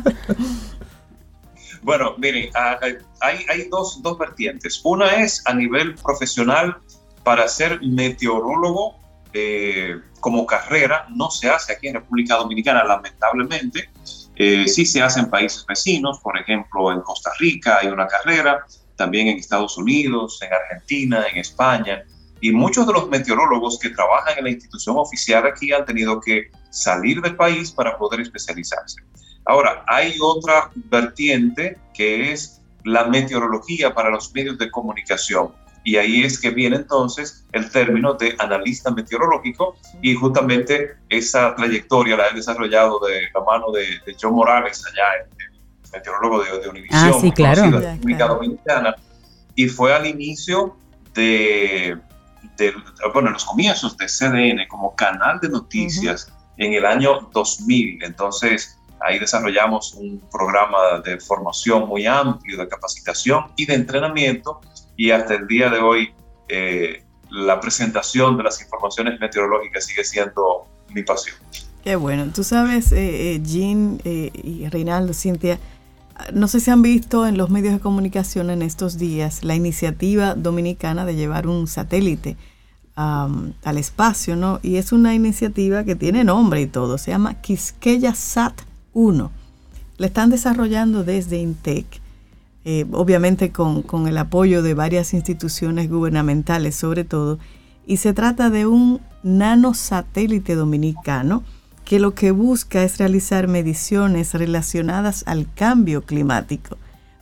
Bueno, 1.84 2.14
miren, 2.16 2.48
ah, 2.54 2.78
ah, 2.80 2.86
hay, 3.20 3.44
hay 3.48 3.68
dos, 3.68 4.00
dos 4.04 4.16
vertientes. 4.16 4.80
Una 4.84 5.16
es 5.16 5.42
a 5.46 5.52
nivel 5.52 5.96
profesional 5.96 6.76
para 7.24 7.48
ser 7.48 7.80
meteorólogo 7.82 9.00
eh, 9.32 10.00
como 10.20 10.46
carrera. 10.46 11.06
No 11.10 11.30
se 11.30 11.48
hace 11.48 11.72
aquí 11.72 11.88
en 11.88 11.94
República 11.94 12.36
Dominicana, 12.36 12.84
lamentablemente. 12.84 13.90
Eh, 14.36 14.66
sí 14.68 14.86
se 14.86 15.02
hace 15.02 15.20
en 15.20 15.30
países 15.30 15.64
vecinos, 15.66 16.20
por 16.20 16.38
ejemplo, 16.38 16.90
en 16.92 17.00
Costa 17.00 17.30
Rica 17.38 17.78
hay 17.80 17.88
una 17.88 18.06
carrera, 18.06 18.64
también 18.96 19.28
en 19.28 19.38
Estados 19.38 19.76
Unidos, 19.76 20.40
en 20.42 20.52
Argentina, 20.52 21.24
en 21.30 21.38
España. 21.38 22.04
Y 22.42 22.50
muchos 22.50 22.88
de 22.88 22.92
los 22.92 23.08
meteorólogos 23.08 23.78
que 23.78 23.88
trabajan 23.90 24.36
en 24.36 24.44
la 24.44 24.50
institución 24.50 24.96
oficial 24.98 25.46
aquí 25.46 25.72
han 25.72 25.86
tenido 25.86 26.20
que 26.20 26.50
salir 26.70 27.22
del 27.22 27.36
país 27.36 27.70
para 27.70 27.96
poder 27.96 28.20
especializarse. 28.20 29.00
Ahora, 29.44 29.84
hay 29.86 30.16
otra 30.20 30.70
vertiente 30.74 31.78
que 31.94 32.32
es 32.32 32.60
la 32.82 33.04
meteorología 33.04 33.94
para 33.94 34.10
los 34.10 34.34
medios 34.34 34.58
de 34.58 34.68
comunicación. 34.72 35.52
Y 35.84 35.96
ahí 35.96 36.24
es 36.24 36.40
que 36.40 36.50
viene 36.50 36.76
entonces 36.76 37.44
el 37.52 37.70
término 37.70 38.14
de 38.14 38.34
analista 38.40 38.90
meteorológico 38.90 39.76
y 40.00 40.14
justamente 40.16 40.96
esa 41.08 41.54
trayectoria 41.54 42.16
la 42.16 42.26
he 42.28 42.34
desarrollado 42.34 42.98
de 43.06 43.22
la 43.32 43.40
mano 43.40 43.70
de, 43.70 44.16
John 44.20 44.34
Morales, 44.34 44.82
allá, 44.84 45.04
el 45.28 45.92
meteorólogo 45.92 46.42
de, 46.42 46.58
de 46.58 46.68
Univision, 46.68 47.00
ah, 47.00 47.12
sí, 47.20 47.30
claro. 47.30 47.62
Dominicana, 47.70 48.96
y 49.54 49.68
fue 49.68 49.94
al 49.94 50.06
inicio 50.06 50.76
de 51.14 51.98
bueno, 53.12 53.28
en 53.28 53.34
los 53.34 53.44
comienzos 53.44 53.96
de 53.96 54.06
CDN 54.06 54.66
como 54.68 54.94
canal 54.94 55.40
de 55.40 55.48
noticias 55.48 56.32
en 56.56 56.74
el 56.74 56.86
año 56.86 57.28
2000. 57.32 58.02
Entonces, 58.04 58.78
ahí 59.00 59.18
desarrollamos 59.18 59.94
un 59.94 60.22
programa 60.30 61.00
de 61.04 61.18
formación 61.18 61.88
muy 61.88 62.06
amplio, 62.06 62.58
de 62.58 62.68
capacitación 62.68 63.46
y 63.56 63.66
de 63.66 63.74
entrenamiento. 63.74 64.60
Y 64.96 65.10
hasta 65.10 65.34
el 65.34 65.46
día 65.46 65.70
de 65.70 65.80
hoy, 65.80 66.14
eh, 66.48 67.04
la 67.30 67.60
presentación 67.60 68.36
de 68.36 68.44
las 68.44 68.60
informaciones 68.60 69.18
meteorológicas 69.18 69.86
sigue 69.86 70.04
siendo 70.04 70.66
mi 70.90 71.02
pasión. 71.02 71.36
Qué 71.82 71.96
bueno. 71.96 72.26
Tú 72.32 72.44
sabes, 72.44 72.92
eh, 72.92 73.34
eh 73.34 73.40
Jean 73.42 74.00
eh, 74.04 74.30
y 74.34 74.68
Reinaldo, 74.68 75.14
Cintia, 75.14 75.58
no 76.32 76.48
sé 76.48 76.60
si 76.60 76.70
han 76.70 76.82
visto 76.82 77.26
en 77.26 77.36
los 77.36 77.50
medios 77.50 77.74
de 77.74 77.80
comunicación 77.80 78.50
en 78.50 78.62
estos 78.62 78.98
días 78.98 79.44
la 79.44 79.54
iniciativa 79.54 80.34
dominicana 80.34 81.04
de 81.04 81.14
llevar 81.14 81.46
un 81.46 81.66
satélite 81.66 82.36
al 82.94 83.78
espacio, 83.78 84.36
¿no? 84.36 84.60
Y 84.62 84.76
es 84.76 84.92
una 84.92 85.14
iniciativa 85.14 85.84
que 85.84 85.96
tiene 85.96 86.24
nombre 86.24 86.60
y 86.60 86.66
todo, 86.66 86.98
se 86.98 87.10
llama 87.10 87.34
Quisqueya 87.40 88.14
Sat 88.14 88.62
SAT-1. 88.94 89.30
La 89.96 90.06
están 90.06 90.30
desarrollando 90.30 91.02
desde 91.02 91.38
INTEC, 91.38 91.86
eh, 92.64 92.84
obviamente 92.92 93.50
con, 93.50 93.82
con 93.82 94.08
el 94.08 94.18
apoyo 94.18 94.62
de 94.62 94.74
varias 94.74 95.14
instituciones 95.14 95.88
gubernamentales 95.88 96.74
sobre 96.74 97.04
todo, 97.04 97.38
y 97.86 97.96
se 97.96 98.12
trata 98.12 98.50
de 98.50 98.66
un 98.66 99.00
nanosatélite 99.22 100.54
dominicano 100.54 101.42
que 101.84 101.98
lo 101.98 102.14
que 102.14 102.30
busca 102.30 102.82
es 102.82 102.98
realizar 102.98 103.48
mediciones 103.48 104.34
relacionadas 104.34 105.24
al 105.26 105.52
cambio 105.54 106.02
climático, 106.02 106.78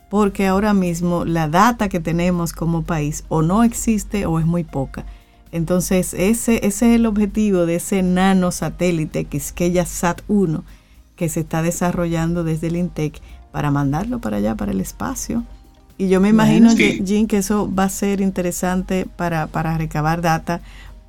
porque 0.09 0.47
ahora 0.47 0.73
mismo 0.73 1.25
la 1.25 1.47
data 1.47 1.89
que 1.89 1.99
tenemos 1.99 2.53
como 2.53 2.83
país 2.83 3.23
o 3.29 3.41
no 3.41 3.63
existe 3.63 4.25
o 4.25 4.39
es 4.39 4.45
muy 4.45 4.63
poca. 4.63 5.05
Entonces, 5.51 6.13
ese, 6.13 6.65
ese 6.65 6.65
es 6.65 6.81
el 6.81 7.05
objetivo 7.05 7.65
de 7.65 7.75
ese 7.75 8.03
nanosatélite 8.03 9.25
Quisqueya 9.25 9.83
SAT-1 9.83 10.63
que 11.15 11.27
se 11.29 11.41
está 11.41 11.61
desarrollando 11.61 12.43
desde 12.43 12.67
el 12.67 12.77
INTEC 12.77 13.21
para 13.51 13.69
mandarlo 13.69 14.19
para 14.19 14.37
allá, 14.37 14.55
para 14.55 14.71
el 14.71 14.79
espacio. 14.79 15.43
Y 15.97 16.07
yo 16.07 16.19
me 16.19 16.29
imagino, 16.29 16.71
Jim, 16.75 17.27
que 17.27 17.37
eso 17.37 17.71
va 17.71 17.83
a 17.83 17.89
ser 17.89 18.21
interesante 18.21 19.05
para, 19.15 19.47
para 19.47 19.77
recabar 19.77 20.21
data 20.21 20.61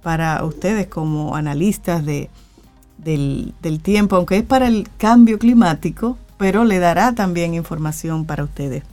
para 0.02 0.44
ustedes 0.44 0.88
como 0.88 1.36
analistas 1.36 2.04
de, 2.04 2.28
del, 3.04 3.80
tiempo, 3.82 4.16
aunque 4.16 4.38
es 4.38 4.44
para 4.44 4.68
el 4.68 4.88
cambio 4.98 5.38
climático, 5.38 6.18
pero 6.38 6.64
le 6.64 6.78
dará 6.78 7.14
también 7.14 7.54
información 7.54 8.24
para 8.24 8.44
ustedes. 8.44 8.84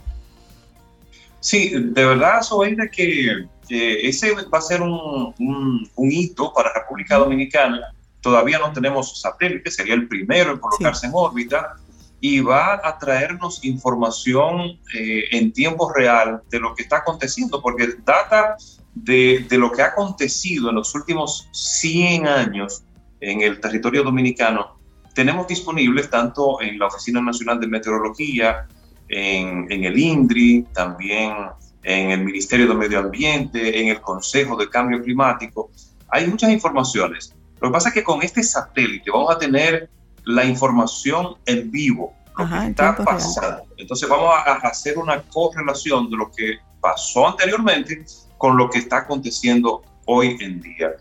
Sí, 1.40 1.70
de 1.70 2.04
verdad, 2.04 2.42
Sobeida, 2.42 2.88
que 2.88 3.46
ese 3.68 4.34
va 4.34 4.58
a 4.58 4.62
ser 4.62 4.82
un, 4.82 5.34
un, 5.38 6.10
hito 6.10 6.52
para 6.52 6.72
República 6.72 7.16
Dominicana. 7.16 7.92
Todavía 8.20 8.58
no 8.58 8.72
tenemos 8.72 9.20
satélite, 9.20 9.70
sería 9.70 9.94
el 9.94 10.06
primero 10.06 10.52
en 10.52 10.58
colocarse 10.58 11.06
en 11.06 11.12
órbita 11.14 11.76
y 12.20 12.40
va 12.40 12.80
a 12.84 12.98
traernos 12.98 13.64
información 13.64 14.78
eh, 14.94 15.24
en 15.30 15.52
tiempo 15.52 15.90
real 15.92 16.42
de 16.50 16.60
lo 16.60 16.74
que 16.74 16.82
está 16.82 16.98
aconteciendo, 16.98 17.62
porque 17.62 17.88
data 18.04 18.56
de, 18.94 19.46
de, 19.48 19.56
lo 19.56 19.72
que 19.72 19.80
ha 19.80 19.86
acontecido 19.86 20.68
en 20.68 20.74
los 20.74 20.94
últimos 20.94 21.48
100 21.52 22.26
años 22.26 22.82
en 23.20 23.42
el 23.42 23.60
territorio 23.60 24.02
dominicano, 24.02 24.78
tenemos 25.14 25.46
disponibles 25.46 26.08
tanto 26.08 26.60
en 26.60 26.78
la 26.78 26.86
Oficina 26.86 27.20
Nacional 27.20 27.60
de 27.60 27.66
Meteorología, 27.66 28.66
en, 29.08 29.70
en 29.70 29.84
el 29.84 29.98
INDRI, 29.98 30.66
también 30.72 31.34
en 31.82 32.10
el 32.10 32.24
Ministerio 32.24 32.68
de 32.68 32.74
Medio 32.74 33.00
Ambiente, 33.00 33.80
en 33.80 33.88
el 33.88 34.00
Consejo 34.00 34.56
de 34.56 34.68
Cambio 34.68 35.02
Climático. 35.02 35.70
Hay 36.08 36.26
muchas 36.26 36.50
informaciones. 36.50 37.34
Lo 37.60 37.68
que 37.68 37.72
pasa 37.72 37.88
es 37.88 37.94
que 37.94 38.04
con 38.04 38.22
este 38.22 38.42
satélite 38.42 39.10
vamos 39.10 39.34
a 39.34 39.38
tener 39.38 39.90
la 40.24 40.44
información 40.44 41.34
en 41.46 41.70
vivo, 41.70 42.14
lo 42.36 42.48
que 42.48 42.66
está 42.68 42.96
pasando. 42.96 43.64
Entonces 43.76 44.08
vamos 44.08 44.32
a 44.34 44.52
hacer 44.54 44.98
una 44.98 45.22
correlación 45.22 46.10
de 46.10 46.16
lo 46.16 46.30
que 46.30 46.58
pasó 46.80 47.28
anteriormente 47.28 48.04
con 48.38 48.56
lo 48.56 48.70
que 48.70 48.78
está 48.78 48.98
aconteciendo 48.98 49.82
hoy 50.06 50.36
en 50.40 50.60
día. 50.60 50.92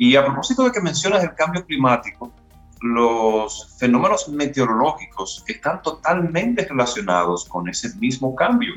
Y 0.00 0.16
a 0.16 0.24
propósito 0.24 0.64
de 0.64 0.72
que 0.72 0.80
mencionas 0.80 1.22
el 1.22 1.34
cambio 1.34 1.62
climático, 1.66 2.32
los 2.80 3.76
fenómenos 3.78 4.30
meteorológicos 4.30 5.44
están 5.46 5.82
totalmente 5.82 6.64
relacionados 6.66 7.44
con 7.44 7.68
ese 7.68 7.94
mismo 7.96 8.34
cambio. 8.34 8.72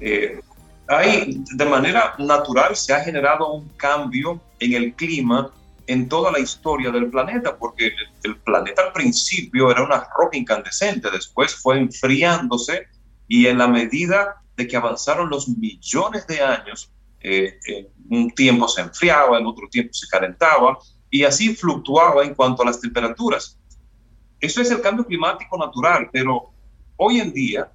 Eh, 0.00 0.40
hay, 0.88 1.44
de 1.54 1.64
manera 1.66 2.16
natural 2.18 2.74
se 2.74 2.92
ha 2.92 2.98
generado 2.98 3.52
un 3.52 3.68
cambio 3.76 4.40
en 4.58 4.72
el 4.72 4.92
clima 4.94 5.52
en 5.86 6.08
toda 6.08 6.32
la 6.32 6.40
historia 6.40 6.90
del 6.90 7.08
planeta, 7.10 7.56
porque 7.56 7.92
el 8.24 8.36
planeta 8.38 8.82
al 8.82 8.92
principio 8.92 9.70
era 9.70 9.84
una 9.84 10.04
roca 10.18 10.36
incandescente, 10.36 11.12
después 11.12 11.54
fue 11.54 11.78
enfriándose 11.78 12.88
y 13.28 13.46
en 13.46 13.58
la 13.58 13.68
medida 13.68 14.42
de 14.56 14.66
que 14.66 14.76
avanzaron 14.76 15.30
los 15.30 15.46
millones 15.48 16.26
de 16.26 16.40
años, 16.42 16.90
eh, 17.20 17.58
en 17.66 17.88
un 18.10 18.30
tiempo 18.30 18.68
se 18.68 18.80
enfriaba, 18.80 19.38
en 19.38 19.46
otro 19.46 19.68
tiempo 19.68 19.92
se 19.92 20.08
calentaba 20.08 20.78
y 21.10 21.24
así 21.24 21.54
fluctuaba 21.54 22.24
en 22.24 22.34
cuanto 22.34 22.62
a 22.62 22.66
las 22.66 22.80
temperaturas. 22.80 23.58
Eso 24.40 24.62
es 24.62 24.70
el 24.70 24.80
cambio 24.80 25.04
climático 25.04 25.58
natural, 25.58 26.08
pero 26.12 26.50
hoy 26.96 27.20
en 27.20 27.32
día 27.32 27.70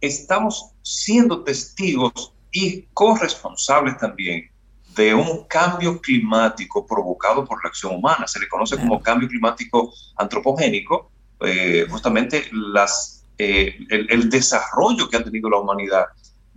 estamos 0.00 0.72
siendo 0.82 1.42
testigos 1.42 2.34
y 2.52 2.82
corresponsables 2.92 3.98
también 3.98 4.50
de 4.94 5.14
un 5.14 5.44
cambio 5.44 6.00
climático 6.00 6.86
provocado 6.86 7.44
por 7.44 7.62
la 7.62 7.68
acción 7.68 7.94
humana. 7.94 8.26
Se 8.26 8.40
le 8.40 8.48
conoce 8.48 8.76
como 8.76 9.00
cambio 9.02 9.28
climático 9.28 9.92
antropogénico, 10.16 11.10
eh, 11.40 11.86
justamente 11.90 12.46
las, 12.52 13.26
eh, 13.36 13.76
el, 13.90 14.30
desarrollo 14.30 15.08
que 15.08 15.18
ha 15.18 15.24
tenido 15.24 15.50
la 15.50 15.58
humanidad 15.58 16.06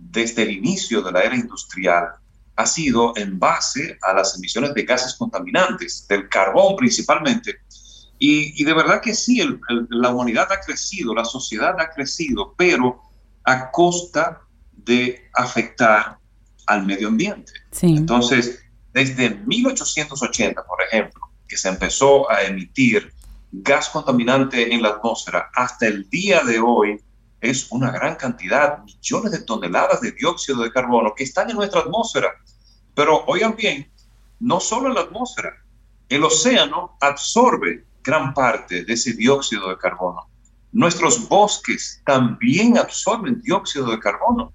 desde 0.00 0.42
el 0.42 0.50
inicio 0.50 1.02
de 1.02 1.12
la 1.12 1.20
era 1.20 1.36
industrial 1.36 2.08
ha 2.56 2.66
sido 2.66 3.12
en 3.16 3.38
base 3.38 3.98
a 4.02 4.12
las 4.12 4.36
emisiones 4.36 4.74
de 4.74 4.82
gases 4.84 5.14
contaminantes, 5.14 6.06
del 6.08 6.28
carbón 6.28 6.76
principalmente. 6.76 7.60
Y, 8.18 8.62
de 8.64 8.74
verdad 8.74 9.00
que 9.00 9.14
sí, 9.14 9.40
la 9.88 10.10
humanidad 10.10 10.46
ha 10.52 10.60
crecido, 10.60 11.14
la 11.14 11.24
sociedad 11.24 11.74
ha 11.80 11.90
crecido, 11.90 12.54
pero 12.56 13.00
a 13.44 13.70
costa 13.70 14.42
de 14.72 15.30
afectar 15.34 16.18
al 16.66 16.84
medio 16.84 17.08
ambiente. 17.08 17.52
Entonces, 17.80 18.62
desde 18.92 19.30
1880, 19.30 20.62
por 20.64 20.82
ejemplo, 20.82 21.30
que 21.48 21.56
se 21.56 21.70
empezó 21.70 22.30
a 22.30 22.42
emitir 22.42 23.10
gas 23.52 23.88
contaminante 23.88 24.72
en 24.74 24.82
la 24.82 24.90
atmósfera, 24.90 25.50
hasta 25.54 25.86
el 25.86 26.08
día 26.10 26.42
de 26.44 26.60
hoy 26.60 27.00
es 27.40 27.70
una 27.70 27.90
gran 27.90 28.16
cantidad, 28.16 28.82
millones 28.84 29.32
de 29.32 29.42
toneladas 29.42 30.00
de 30.00 30.12
dióxido 30.12 30.62
de 30.62 30.70
carbono 30.70 31.14
que 31.14 31.24
están 31.24 31.50
en 31.50 31.56
nuestra 31.56 31.80
atmósfera. 31.80 32.28
Pero 32.94 33.24
oigan 33.26 33.56
bien, 33.56 33.90
no 34.40 34.60
solo 34.60 34.88
en 34.88 34.94
la 34.94 35.02
atmósfera, 35.02 35.54
el 36.08 36.24
océano 36.24 36.96
absorbe 37.00 37.84
gran 38.02 38.34
parte 38.34 38.84
de 38.84 38.92
ese 38.92 39.14
dióxido 39.14 39.68
de 39.70 39.78
carbono. 39.78 40.28
Nuestros 40.72 41.28
bosques 41.28 42.02
también 42.04 42.78
absorben 42.78 43.40
dióxido 43.40 43.90
de 43.90 43.98
carbono. 43.98 44.52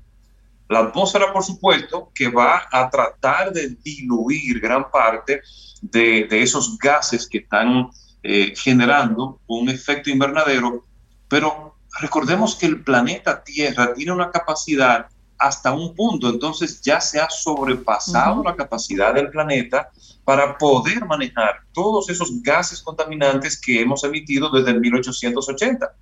La 0.69 0.79
atmósfera, 0.79 1.31
por 1.31 1.43
supuesto, 1.43 2.11
que 2.13 2.29
va 2.29 2.63
a 2.71 2.89
tratar 2.89 3.51
de 3.51 3.69
diluir 3.83 4.59
gran 4.59 4.89
parte 4.89 5.41
de, 5.81 6.27
esos 6.31 6.77
gases 6.77 7.27
que 7.27 7.39
están 7.39 7.89
eh, 8.23 8.53
generando 8.55 9.39
un 9.47 9.69
efecto 9.69 10.09
invernadero, 10.09 10.85
pero 11.27 11.74
recordemos 11.99 12.55
que 12.55 12.65
el 12.65 12.83
planeta 12.83 13.43
Tierra 13.43 13.93
tiene 13.93 14.11
una 14.11 14.31
capacidad 14.31 15.07
hasta 15.37 15.73
un 15.73 15.93
punto, 15.95 16.29
entonces 16.29 16.81
ya 16.81 17.01
se 17.01 17.19
ha 17.19 17.29
sobrepasado 17.29 18.41
la 18.43 18.55
capacidad 18.55 19.13
del 19.13 19.29
planeta 19.29 19.91
para 20.23 20.57
poder 20.57 21.05
manejar 21.05 21.65
todos 21.73 22.09
esos 22.09 22.41
gases 22.41 22.81
contaminantes 22.81 23.59
que 23.59 23.81
hemos 23.81 24.03
emitido 24.03 24.49
desde 24.49 24.79
1880. 24.79 25.93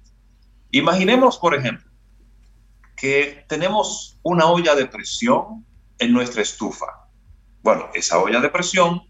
Imaginemos, 0.71 1.37
por 1.37 1.55
ejemplo, 1.55 1.91
que 2.95 3.43
tenemos 3.49 4.19
una 4.23 4.45
olla 4.45 4.75
de 4.75 4.85
presión 4.85 5.65
en 5.97 6.13
nuestra 6.13 6.41
estufa. 6.41 7.09
Bueno, 7.63 7.89
esa 7.93 8.19
olla 8.19 8.39
de 8.39 8.49
presión 8.49 9.01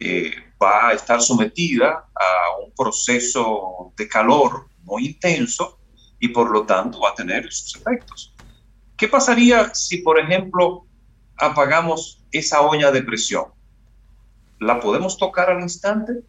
eh, 0.00 0.32
va 0.60 0.88
a 0.88 0.92
estar 0.92 1.22
sometida 1.22 2.08
a 2.14 2.64
un 2.64 2.72
proceso 2.74 3.92
de 3.96 4.08
calor 4.08 4.68
muy 4.82 5.06
intenso 5.06 5.79
y 6.20 6.28
por 6.28 6.50
lo 6.50 6.64
tanto 6.64 7.00
va 7.00 7.10
a 7.10 7.14
tener 7.14 7.50
sus 7.50 7.74
efectos. 7.76 8.34
¿Qué 8.96 9.08
pasaría 9.08 9.74
si, 9.74 9.98
por 9.98 10.20
ejemplo, 10.20 10.84
apagamos 11.36 12.22
esa 12.30 12.60
olla 12.60 12.92
de 12.92 13.02
presión? 13.02 13.46
¿La 14.60 14.78
podemos 14.78 15.16
tocar 15.16 15.50
al 15.50 15.62
instante? 15.62 16.20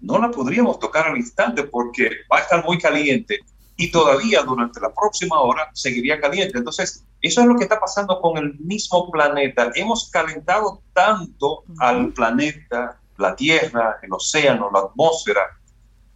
No 0.00 0.18
la 0.18 0.30
podríamos 0.30 0.78
tocar 0.78 1.06
al 1.06 1.18
instante 1.18 1.64
porque 1.64 2.10
va 2.32 2.38
a 2.38 2.40
estar 2.40 2.64
muy 2.64 2.78
caliente 2.78 3.40
y 3.76 3.90
todavía 3.90 4.42
durante 4.42 4.80
la 4.80 4.92
próxima 4.92 5.38
hora 5.40 5.68
seguiría 5.74 6.18
caliente. 6.18 6.56
Entonces, 6.56 7.04
eso 7.20 7.40
es 7.42 7.46
lo 7.46 7.56
que 7.56 7.64
está 7.64 7.78
pasando 7.78 8.20
con 8.20 8.38
el 8.38 8.58
mismo 8.58 9.10
planeta. 9.10 9.70
Hemos 9.74 10.08
calentado 10.10 10.82
tanto 10.94 11.64
al 11.78 12.12
planeta, 12.14 12.98
la 13.18 13.36
Tierra, 13.36 13.98
el 14.02 14.12
océano, 14.12 14.70
la 14.72 14.80
atmósfera, 14.80 15.42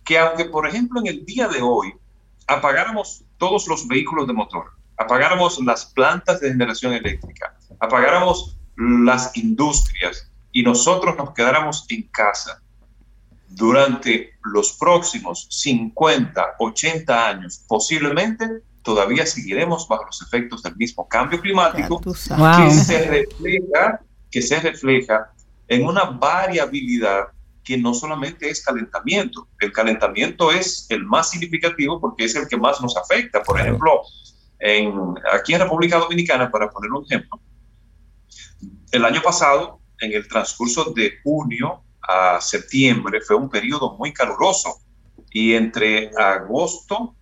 que 0.05 0.19
aunque, 0.19 0.47
por 0.47 0.67
ejemplo, 0.67 1.01
en 1.01 1.09
el 1.09 1.27
día 1.27 1.49
de 1.49 1.61
hoy 1.61 1.93
apagáramos 2.53 3.25
todos 3.39 3.67
los 3.69 3.87
vehículos 3.87 4.27
de 4.27 4.33
motor, 4.33 4.67
apagáramos 4.97 5.61
las 5.63 5.87
plantas 5.87 6.41
de 6.41 6.49
generación 6.49 6.93
eléctrica, 6.93 7.57
apagáramos 7.79 8.59
las 8.77 9.37
industrias 9.37 10.31
y 10.53 10.63
nosotros 10.63 11.17
nos 11.17 11.33
quedáramos 11.33 11.87
en 11.89 12.03
casa, 12.09 12.63
durante 13.55 14.35
los 14.45 14.73
próximos 14.73 15.47
50, 15.51 16.55
80 16.59 17.29
años, 17.29 17.65
posiblemente 17.69 18.63
todavía 18.83 19.27
seguiremos 19.27 19.87
bajo 19.87 20.07
los 20.07 20.23
efectos 20.23 20.63
del 20.63 20.77
mismo 20.77 21.07
cambio 21.07 21.41
climático 21.41 22.01
que, 22.01 22.15
se 22.71 23.07
refleja, 23.07 24.01
que 24.31 24.43
se 24.43 24.61
refleja 24.61 25.33
en 25.69 25.87
una 25.87 26.05
variabilidad 26.05 27.29
que 27.65 27.79
no 27.79 27.95
solamente 27.95 28.51
es 28.51 28.65
calentamiento, 28.65 29.49
el 29.61 29.73
calentamiento 29.73 30.51
es 30.51 30.87
el 30.89 31.05
más 31.05 31.31
significativo 31.31 32.01
porque 32.01 32.25
es 32.25 32.35
el 32.35 32.49
que 32.49 32.57
más 32.57 32.81
nos 32.81 32.97
afecta. 32.97 33.43
Por 33.43 33.61
ejemplo, 33.61 34.03
en, 34.59 35.15
aquí 35.33 35.55
en 35.55 35.61
República 35.61 35.99
Dominicana, 35.99 36.51
para 36.51 36.71
poner 36.71 36.91
un 36.91 37.05
ejemplo, 37.05 37.41
el 38.91 39.05
año 39.05 39.23
pasado, 39.23 39.81
en 40.01 40.13
el 40.13 40.27
transcurso 40.27 40.93
de 40.95 41.15
junio 41.23 41.83
a 42.03 42.41
septiembre, 42.41 43.21
fue 43.21 43.37
un 43.37 43.49
periodo 43.49 43.97
muy 43.97 44.13
caluroso 44.13 44.81
y 45.31 45.55
entre 45.55 46.11
agosto 46.17 47.15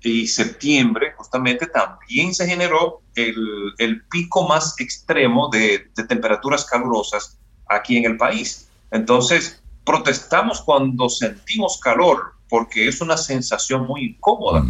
y 0.00 0.26
septiembre 0.28 1.12
justamente 1.16 1.66
también 1.66 2.32
se 2.32 2.46
generó 2.46 3.02
el, 3.14 3.34
el 3.78 4.04
pico 4.06 4.46
más 4.46 4.78
extremo 4.78 5.48
de, 5.48 5.90
de, 5.94 6.04
temperaturas 6.04 6.64
calurosas 6.64 7.38
aquí 7.68 7.96
en 7.96 8.04
el 8.04 8.16
país. 8.16 8.68
Entonces, 8.90 9.62
protestamos 9.88 10.60
cuando 10.60 11.08
sentimos 11.08 11.78
calor 11.82 12.34
porque 12.48 12.88
es 12.88 13.00
una 13.00 13.16
sensación 13.16 13.86
muy 13.86 14.04
incómoda, 14.16 14.64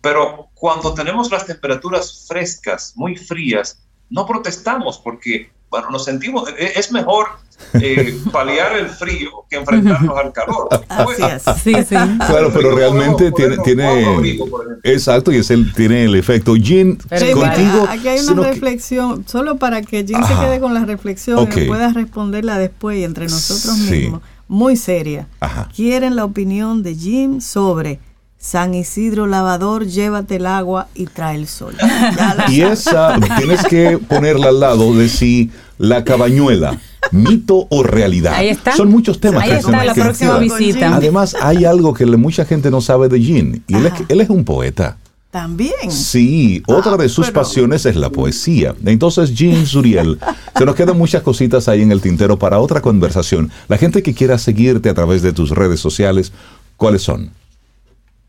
pero 0.00 0.48
cuando 0.54 0.92
tenemos 0.94 1.30
las 1.30 1.46
temperaturas 1.46 2.24
frescas, 2.28 2.92
muy 2.96 3.16
frías, 3.16 3.78
no 4.10 4.26
protestamos 4.26 4.98
porque 4.98 5.50
bueno, 5.68 5.90
nos 5.90 6.04
sentimos, 6.04 6.48
e, 6.56 6.78
es 6.78 6.92
mejor 6.92 7.26
eh, 7.74 8.16
paliar 8.32 8.76
el 8.78 8.88
frío 8.88 9.30
que 9.50 9.56
enfrentarnos 9.56 10.16
al 10.16 10.32
calor. 10.32 10.68
Así 10.88 11.22
es. 11.22 11.42
Sí, 11.62 11.74
sí. 11.88 11.96
Claro, 12.28 12.50
pero 12.54 12.76
realmente 12.76 13.32
tiene, 13.32 13.58
tiene 13.58 14.38
exacto, 14.84 15.32
y 15.32 15.38
es 15.38 15.50
el, 15.50 15.72
tiene 15.74 16.04
el 16.04 16.14
efecto. 16.14 16.54
Jean, 16.54 16.98
Sí, 17.16 17.32
contigo. 17.32 17.86
aquí 17.88 18.06
hay 18.08 18.20
una 18.20 18.28
sino 18.28 18.42
que- 18.42 18.48
reflexión, 18.52 19.24
solo 19.26 19.56
para 19.56 19.82
que 19.82 20.04
Jim 20.06 20.18
se 20.24 20.32
Ajá. 20.32 20.44
quede 20.46 20.60
con 20.60 20.72
la 20.72 20.84
reflexión 20.84 21.38
Ok. 21.40 21.56
y 21.56 21.64
pueda 21.66 21.92
responderla 21.92 22.58
después 22.58 22.98
y 22.98 23.02
entre 23.04 23.24
nosotros 23.24 23.74
Sí. 23.76 23.90
mismos, 23.90 24.22
muy 24.48 24.76
seria. 24.76 25.28
Ajá. 25.40 25.68
Quieren 25.74 26.16
la 26.16 26.24
opinión 26.24 26.82
de 26.82 26.94
Jim 26.94 27.40
sobre 27.40 28.00
San 28.38 28.74
Isidro 28.74 29.26
Lavador, 29.26 29.86
llévate 29.86 30.36
el 30.36 30.46
agua 30.46 30.88
y 30.94 31.06
trae 31.06 31.36
el 31.36 31.48
sol. 31.48 31.74
Y 32.48 32.60
esa 32.60 33.18
tienes 33.38 33.64
que 33.64 33.98
ponerla 33.98 34.48
al 34.48 34.60
lado 34.60 34.94
de 34.94 35.08
si 35.08 35.50
la 35.78 36.04
cabañuela, 36.04 36.78
mito 37.10 37.66
o 37.70 37.82
realidad. 37.82 38.34
Ahí 38.34 38.48
está. 38.48 38.76
Son 38.76 38.88
muchos 38.88 39.20
temas 39.20 39.42
Ahí 39.42 39.50
que 39.50 39.56
está 39.56 39.84
la 39.84 39.94
que 39.94 40.00
próxima 40.00 40.38
visita. 40.38 40.94
Además, 40.94 41.34
hay 41.40 41.64
algo 41.64 41.92
que 41.92 42.06
mucha 42.06 42.44
gente 42.44 42.70
no 42.70 42.80
sabe 42.80 43.08
de 43.08 43.20
Jean. 43.20 43.64
Y 43.66 43.74
él 43.74 43.86
es, 43.86 43.92
él 44.08 44.20
es 44.20 44.30
un 44.30 44.44
poeta. 44.44 44.96
También. 45.36 45.92
Sí, 45.92 46.62
otra 46.66 46.96
de 46.96 47.10
sus 47.10 47.26
pero- 47.26 47.42
pasiones 47.42 47.84
es 47.84 47.94
la 47.94 48.08
poesía. 48.08 48.74
Entonces, 48.86 49.34
Jean 49.34 49.66
Suriel, 49.66 50.18
se 50.56 50.64
nos 50.64 50.74
quedan 50.74 50.96
muchas 50.96 51.20
cositas 51.20 51.68
ahí 51.68 51.82
en 51.82 51.92
el 51.92 52.00
tintero 52.00 52.38
para 52.38 52.58
otra 52.58 52.80
conversación. 52.80 53.50
La 53.68 53.76
gente 53.76 54.02
que 54.02 54.14
quiera 54.14 54.38
seguirte 54.38 54.88
a 54.88 54.94
través 54.94 55.20
de 55.20 55.34
tus 55.34 55.50
redes 55.50 55.78
sociales, 55.78 56.32
¿cuáles 56.78 57.02
son? 57.02 57.32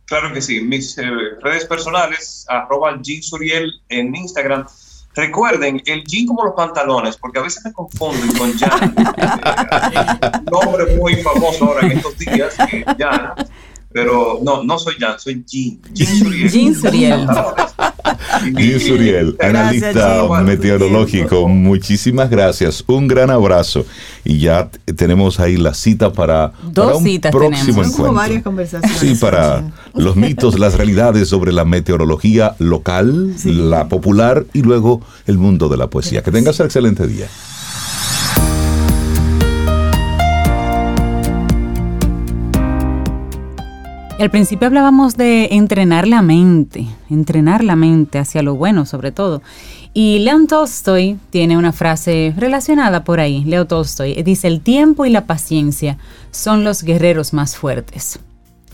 Claro 0.03 0.33
que 0.33 0.41
sí. 0.41 0.59
Mis 0.59 0.97
eh, 0.97 1.05
redes 1.41 1.63
personales, 1.63 2.45
arroba 2.49 2.99
Jean 3.01 3.23
Suriel 3.23 3.71
en 3.87 4.13
Instagram. 4.13 4.65
Recuerden, 5.15 5.81
el 5.85 6.03
jean 6.03 6.27
como 6.27 6.43
los 6.43 6.55
pantalones, 6.55 7.15
porque 7.15 7.39
a 7.39 7.43
veces 7.43 7.63
me 7.63 7.71
confunden 7.71 8.37
con 8.37 8.51
Jan. 8.51 8.93
Eh, 8.97 10.29
un 10.39 10.45
nombre 10.45 10.97
muy 10.97 11.15
famoso 11.23 11.67
ahora 11.67 11.87
en 11.87 11.93
estos 11.93 12.17
días, 12.17 12.53
que 12.69 12.79
es 12.79 12.85
Jan. 12.99 13.31
Pero 13.91 14.39
no, 14.43 14.63
no 14.63 14.77
soy 14.77 14.95
Jan, 14.99 15.19
soy 15.19 15.43
Jean. 15.47 15.79
Jean 15.93 16.75
Suriel. 16.75 17.27
Jean 18.53 18.79
Suriel. 18.79 19.37
Analista 19.39 20.27
meteorológico, 20.43 21.47
muchísimas 21.47 22.29
gracias. 22.29 22.83
Un 22.87 23.07
gran 23.07 23.29
abrazo. 23.29 23.85
Y 24.23 24.39
ya 24.39 24.69
tenemos 24.95 25.39
ahí 25.39 25.57
la 25.57 25.73
cita 25.73 26.11
para, 26.11 26.51
Dos 26.63 26.85
para 26.85 26.97
un 26.97 27.03
citas 27.03 27.31
próximo 27.31 27.55
tenemos. 27.55 27.75
Son 27.75 27.75
como 27.75 27.85
encuentro. 27.85 28.13
varias 28.13 28.43
conversaciones. 28.43 28.99
Sí, 28.99 29.15
para 29.15 29.71
los 29.95 30.15
mitos, 30.15 30.59
las 30.59 30.75
realidades 30.75 31.29
sobre 31.29 31.53
la 31.53 31.65
meteorología 31.65 32.55
local, 32.59 33.33
la 33.45 33.87
popular 33.87 34.45
y 34.53 34.61
luego 34.61 35.01
el 35.25 35.37
mundo 35.37 35.69
de 35.69 35.77
la 35.77 35.89
poesía. 35.89 36.21
Que 36.23 36.31
tengas 36.31 36.59
un 36.59 36.65
excelente 36.65 37.07
día. 37.07 37.27
Y 44.19 44.23
al 44.23 44.31
principio 44.31 44.67
hablábamos 44.67 45.15
de 45.15 45.49
entrenar 45.51 46.07
la 46.07 46.23
mente, 46.23 46.87
entrenar 47.07 47.63
la 47.63 47.75
mente 47.75 48.17
hacia 48.17 48.41
lo 48.41 48.55
bueno 48.55 48.87
sobre 48.87 49.11
todo. 49.11 49.43
Y 49.93 50.19
León 50.19 50.47
Tolstoy 50.47 51.19
tiene 51.29 51.55
una 51.55 51.71
frase 51.71 52.33
relacionada 52.35 53.03
por 53.03 53.19
ahí. 53.19 53.43
Leo 53.45 53.67
Tolstoy 53.67 54.21
dice, 54.23 54.47
el 54.47 54.61
tiempo 54.61 55.05
y 55.05 55.11
la 55.11 55.25
paciencia 55.25 55.99
son 56.31 56.63
los 56.63 56.81
guerreros 56.81 57.33
más 57.33 57.55
fuertes. 57.55 58.19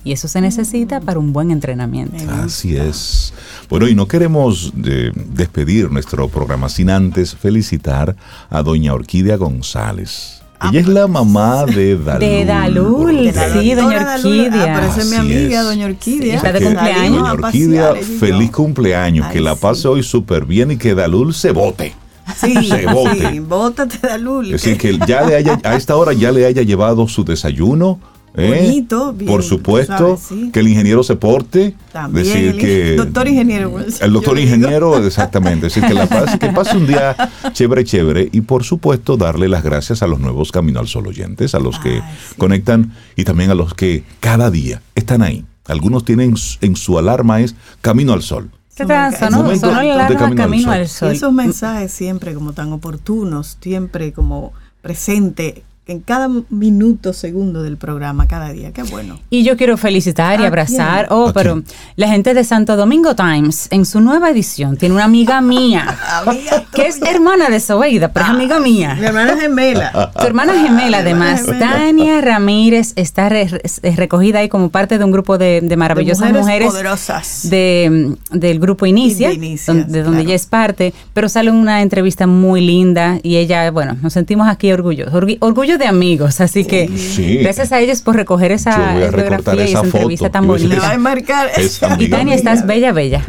Y 0.05 0.13
eso 0.13 0.27
se 0.29 0.39
necesita 0.39 1.01
para 1.01 1.19
un 1.19 1.33
buen 1.33 1.51
entrenamiento. 1.51 2.17
Así 2.29 2.75
es. 2.77 3.33
Bueno, 3.69 3.87
y 3.87 3.95
no 3.95 4.07
queremos 4.07 4.73
eh, 4.85 5.11
despedir 5.15 5.91
nuestro 5.91 6.27
programa 6.29 6.69
sin 6.69 6.89
antes 6.89 7.35
felicitar 7.35 8.15
a 8.49 8.63
doña 8.63 8.93
Orquídea 8.93 9.37
González. 9.37 10.42
Ella 10.69 10.79
es 10.79 10.87
la 10.87 11.07
mamá 11.07 11.65
de 11.65 11.97
Dalul. 11.97 12.19
De 12.19 12.45
Dalul, 12.45 13.15
De 13.31 13.33
sí, 13.33 13.73
doña. 13.73 14.15
Orquídea. 14.15 14.77
Ah, 14.77 14.95
es 14.97 15.09
mi 15.09 15.15
amiga, 15.15 15.59
es. 15.59 15.65
doña 15.65 15.85
Orquídea. 15.87 16.35
Está 16.35 16.51
de 16.53 16.59
Que, 16.59 16.65
cumpleaños. 16.65 17.17
Doña 17.17 17.31
Orquídea, 17.33 17.93
feliz 18.19 18.51
cumpleaños. 18.51 19.25
Ay, 19.27 19.33
que 19.33 19.41
la 19.41 19.53
sí. 19.55 19.59
pase 19.61 19.87
hoy 19.87 20.03
súper 20.03 20.45
bien 20.45 20.71
y 20.71 20.77
que 20.77 20.95
Dalul 20.95 21.33
se 21.33 21.51
vote. 21.51 21.93
Sí, 22.37 22.53
se 22.69 22.85
bote. 22.87 23.29
sí, 23.31 23.39
bótate 23.39 23.97
Dalul. 24.07 24.45
Es 24.45 24.63
decir, 24.63 24.77
que 24.77 24.97
ya 25.05 25.23
le 25.25 25.35
haya, 25.35 25.59
a 25.63 25.75
esta 25.75 25.95
hora 25.95 26.13
ya 26.13 26.31
le 26.31 26.45
haya 26.45 26.61
llevado 26.61 27.07
su 27.07 27.23
desayuno. 27.23 27.99
¿Eh? 28.35 28.63
Bonito, 28.65 29.13
bien, 29.13 29.31
Por 29.31 29.43
supuesto, 29.43 30.17
sabes, 30.17 30.19
sí. 30.21 30.49
que 30.51 30.59
el 30.59 30.67
ingeniero 30.67 31.03
se 31.03 31.15
porte. 31.15 31.75
También, 31.91 32.25
decir 32.25 32.47
el 32.49 32.57
que 32.57 32.95
doctor 32.95 33.27
ingeniero. 33.27 33.79
El 34.01 34.13
doctor 34.13 34.35
le 34.35 34.41
digo. 34.41 34.55
ingeniero, 34.55 34.97
exactamente. 35.05 35.67
Es 35.67 35.75
decir, 35.75 35.87
que, 35.87 35.93
la 35.93 36.07
pase, 36.07 36.39
que 36.39 36.49
pase 36.49 36.77
un 36.77 36.87
día 36.87 37.15
chévere, 37.53 37.83
chévere. 37.83 38.29
Y 38.31 38.41
por 38.41 38.63
supuesto, 38.63 39.17
darle 39.17 39.47
las 39.49 39.63
gracias 39.63 40.03
a 40.03 40.07
los 40.07 40.19
nuevos 40.19 40.51
Camino 40.51 40.79
al 40.79 40.87
Sol 40.87 41.07
oyentes, 41.07 41.55
a 41.55 41.59
los 41.59 41.79
que 41.79 42.01
Ay, 42.01 42.01
sí. 42.29 42.35
conectan 42.37 42.93
y 43.15 43.23
también 43.23 43.51
a 43.51 43.55
los 43.55 43.73
que 43.73 44.03
cada 44.19 44.49
día 44.51 44.81
están 44.95 45.21
ahí. 45.21 45.45
Algunos 45.65 46.03
tienen 46.03 46.35
en 46.61 46.75
su 46.75 46.97
alarma 46.99 47.41
es 47.41 47.55
Camino 47.81 48.13
al 48.13 48.21
Sol. 48.21 48.49
¿Qué 48.75 48.85
tal? 48.85 49.15
Sonó, 49.15 49.37
Momento 49.43 49.67
sonó 49.67 49.79
de 49.81 49.87
la 49.89 50.07
alarma 50.07 50.35
Camino 50.35 50.71
al 50.71 50.87
Sol. 50.89 51.09
al 51.09 51.15
Y 51.15 51.17
sol. 51.17 51.27
esos 51.29 51.33
mensajes 51.33 51.91
siempre 51.91 52.33
como 52.33 52.53
tan 52.53 52.73
oportunos, 52.73 53.57
siempre 53.61 54.11
como 54.13 54.51
presente 54.81 55.63
en 55.85 55.99
cada 55.99 56.29
minuto, 56.49 57.11
segundo 57.11 57.61
del 57.61 57.75
programa, 57.75 58.25
cada 58.25 58.51
día. 58.53 58.71
Qué 58.71 58.83
bueno. 58.83 59.19
Y 59.29 59.43
yo 59.43 59.57
quiero 59.57 59.75
felicitar 59.75 60.39
y 60.39 60.43
¿A 60.45 60.47
abrazar. 60.47 61.07
quién? 61.07 61.19
Oh, 61.19 61.27
¿A 61.27 61.33
pero 61.33 61.53
quién? 61.55 61.65
la 61.97 62.07
gente 62.07 62.33
de 62.33 62.45
Santo 62.45 62.77
Domingo 62.77 63.15
Times, 63.15 63.67
en 63.69 63.85
su 63.85 63.99
nueva 63.99 64.29
edición, 64.29 64.77
tiene 64.77 64.95
una 64.95 65.03
amiga 65.03 65.41
mía, 65.41 65.97
Amiga 66.25 66.63
que 66.73 66.87
es 66.87 67.01
hermana 67.01 67.49
de 67.49 67.59
Sobeida, 67.59 68.07
pero 68.13 68.25
es 68.27 68.31
amiga 68.31 68.59
Mi 68.59 68.71
mía. 68.71 68.97
hermana 69.01 69.35
gemela. 69.37 70.11
Tu 70.17 70.25
hermana 70.25 70.53
gemela, 70.53 70.99
además, 70.99 71.41
gemela. 71.45 71.71
Tania 71.73 72.21
Ramírez, 72.21 72.93
está 72.95 73.27
re- 73.27 73.47
re- 73.47 73.91
recogida 73.95 74.39
ahí 74.39 74.47
como 74.47 74.69
parte 74.69 74.97
de 74.97 75.03
un 75.03 75.11
grupo 75.11 75.37
de, 75.37 75.59
de 75.61 75.75
maravillosas 75.75 76.31
De 76.31 76.39
mujeres, 76.39 76.69
poderosas. 76.69 77.49
de, 77.49 78.15
del 78.31 78.59
grupo 78.59 78.85
Inicia, 78.85 79.27
De 79.29 79.35
Inicia, 79.35 79.73
don- 79.73 79.91
de 79.91 80.01
donde 80.03 80.19
claro. 80.19 80.21
ella 80.29 80.35
es 80.35 80.45
parte, 80.45 80.93
pero 81.13 81.27
sale 81.27 81.51
una 81.51 81.81
entrevista 81.81 82.25
muy 82.25 82.61
linda 82.61 83.19
y 83.21 83.35
ella, 83.35 83.69
bueno, 83.71 83.97
nos 84.01 84.13
sentimos 84.13 84.47
aquí 84.47 84.71
orgullosos, 84.71 85.13
orgu- 85.13 85.37
orgullo 85.73 85.77
de 85.77 85.87
amigos, 85.87 86.41
así 86.41 86.65
que 86.65 86.87
Sí. 86.97 87.37
gracias 87.37 87.71
a 87.71 87.79
ellos 87.79 88.01
por 88.01 88.15
recoger 88.15 88.51
esa 88.51 88.95
biografía 88.97 89.55
y 89.55 89.59
esa 89.71 89.79
esa 89.79 89.79
entrevista 89.85 90.25
foto. 90.25 90.31
tan 90.31 90.47
bonita. 90.47 90.79
va 90.79 90.91
a 90.91 90.97
marcar. 90.97 91.49
Es 91.57 91.81
Y 91.99 92.07
Tania, 92.09 92.25
mía. 92.25 92.35
estás 92.35 92.65
bella, 92.65 92.91
bella. 92.91 93.23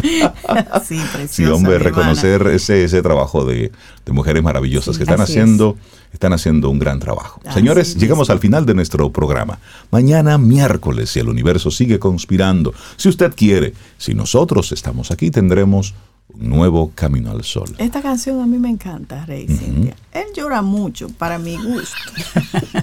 sí, 0.84 1.00
preciosa. 1.12 1.28
Sí, 1.28 1.44
hombre, 1.46 1.78
reconocer 1.78 2.46
ese, 2.48 2.84
ese 2.84 3.02
trabajo 3.02 3.44
de, 3.44 3.72
de 4.04 4.12
mujeres 4.12 4.42
maravillosas 4.42 4.96
que 4.96 5.04
están 5.04 5.20
haciendo, 5.20 5.76
están 6.12 6.32
haciendo 6.32 6.70
un 6.70 6.78
gran 6.78 6.98
trabajo. 7.00 7.40
Así 7.44 7.54
Señores, 7.60 7.96
llegamos 7.96 8.30
al 8.30 8.38
final 8.38 8.66
de 8.66 8.74
nuestro 8.74 9.10
programa. 9.10 9.58
Mañana 9.90 10.38
miércoles, 10.38 11.10
si 11.10 11.20
el 11.20 11.28
universo 11.28 11.70
sigue 11.70 11.98
conspirando, 11.98 12.74
si 12.96 13.08
usted 13.08 13.32
quiere, 13.34 13.74
si 13.98 14.14
nosotros 14.14 14.72
estamos 14.72 15.10
aquí, 15.10 15.30
tendremos 15.30 15.94
nuevo 16.36 16.90
camino 16.94 17.30
al 17.30 17.44
sol. 17.44 17.68
Esta 17.78 18.02
canción 18.02 18.40
a 18.40 18.46
mí 18.46 18.58
me 18.58 18.68
encanta, 18.68 19.24
Rey 19.24 19.46
Cintia. 19.46 19.94
Él 20.12 20.24
llora 20.34 20.62
mucho, 20.62 21.08
para 21.08 21.38
mi 21.38 21.56
gusto. 21.56 21.96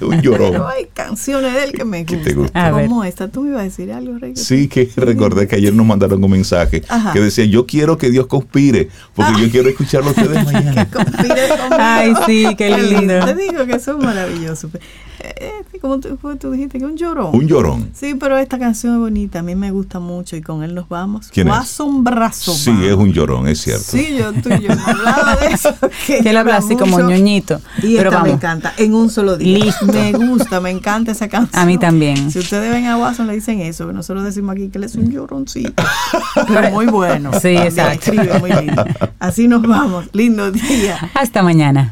Un 0.06 0.22
llorón. 0.22 0.52
Pero 0.52 0.68
hay 0.68 0.86
canciones 0.94 1.54
de 1.54 1.64
él 1.66 1.72
que 1.74 1.84
me 1.84 2.06
¿Qué 2.06 2.16
gustan. 2.18 2.36
gusta? 2.36 2.72
Como 2.72 3.04
esta, 3.04 3.28
tú 3.30 3.42
me 3.44 3.50
ibas 3.50 3.62
a 3.62 3.64
decir 3.64 3.92
algo, 3.92 4.18
Rey. 4.20 4.36
Sí, 4.38 4.68
que 4.68 4.90
recordé 4.96 5.48
que 5.48 5.56
ayer 5.58 5.74
nos 5.74 5.86
mandaron 5.86 6.24
un 6.24 6.32
mensaje 6.32 6.84
Ajá. 6.88 7.12
que 7.14 7.20
decía, 7.20 7.44
yo 7.46 7.66
quiero 7.66 7.98
que 7.98 8.10
Dios 8.10 8.28
conspire, 8.28 8.90
porque 9.14 9.42
yo 9.42 9.50
quiero 9.52 9.70
escucharlo 9.70 10.10
a 10.10 10.12
ustedes 10.12 10.46
mañana. 10.52 10.90
Conspire 10.90 11.48
conmigo. 11.58 11.76
Ay, 11.78 12.14
sí, 12.26 12.56
qué 12.58 12.78
lindo. 12.78 13.26
Te 13.26 13.36
digo 13.36 13.66
que 13.66 13.80
son 13.80 14.00
maravillosos. 14.00 14.72
Eh, 14.76 14.80
eh, 15.24 15.80
como 15.80 16.00
tú, 16.00 16.52
dijiste, 16.52 16.80
que 16.80 16.86
un 16.86 16.98
llorón. 16.98 17.32
Un 17.34 17.48
llorón. 17.48 17.90
Sí, 17.94 18.16
pero 18.16 18.38
esta 18.38 18.60
canción 18.60 18.94
es 18.94 19.00
bonita, 19.00 19.40
a 19.40 19.42
mí 19.42 19.56
me 19.56 19.72
gusta 19.72 20.00
mucho 20.00 20.36
y 20.36 20.42
con 20.42 20.64
él 20.64 20.76
nos 20.76 20.90
vamos. 20.90 21.30
¿Quién 21.32 21.48
es? 21.48 21.54
Wasson 21.54 22.04
Brazo. 22.04 22.54
Sí, 22.54 22.72
es 22.84 22.94
un 22.94 23.12
llorón. 23.12 23.48
es 23.48 23.62
cierto. 23.62 23.84
Sí, 23.84 24.16
yo, 24.18 24.34
tú 24.34 24.50
y 24.50 24.62
yo 24.62 24.72
hablado 24.72 25.40
de 25.40 25.48
eso. 25.48 25.74
Que 26.08 26.20
él 26.20 26.38
habla 26.38 26.58
así 26.58 26.76
como 26.76 27.00
ñoñito. 27.00 27.62
Y 27.78 27.96
pero 27.96 28.10
esta 28.10 28.10
vamos. 28.10 28.28
me 28.28 28.34
encanta, 28.34 28.74
en 28.78 28.96
un 28.96 29.10
solo 29.10 29.38
día. 29.38 29.58
Listo. 29.58 29.86
Me 29.86 30.12
gusta, 30.14 30.60
me 30.60 30.72
encanta 30.72 31.12
esa 31.12 31.28
canción. 31.28 31.62
A 31.62 31.66
mí 31.66 31.78
también. 31.78 32.32
Si 32.32 32.40
ustedes 32.40 32.72
ven 32.72 32.86
a 32.88 32.98
Watson 32.98 33.28
le 33.28 33.34
dicen 33.34 33.60
eso, 33.62 33.88
que 33.88 33.94
nosotros 33.94 34.24
decimos 34.24 34.54
aquí 34.54 34.70
que 34.70 34.78
él 34.78 34.86
es 34.86 34.96
un 34.96 35.12
lloroncito. 35.12 35.84
Pero 36.48 36.72
muy 36.72 36.88
bueno. 36.88 37.32
Sí, 37.40 37.50
exacto. 37.50 38.12
Escribe 38.12 38.40
muy 38.40 38.52
lindo. 38.52 38.84
Así 39.20 39.48
nos 39.48 39.62
vamos. 39.62 40.10
Lindo 40.14 40.52
día. 40.52 41.12
Hasta 41.14 41.44
mañana. 41.44 41.92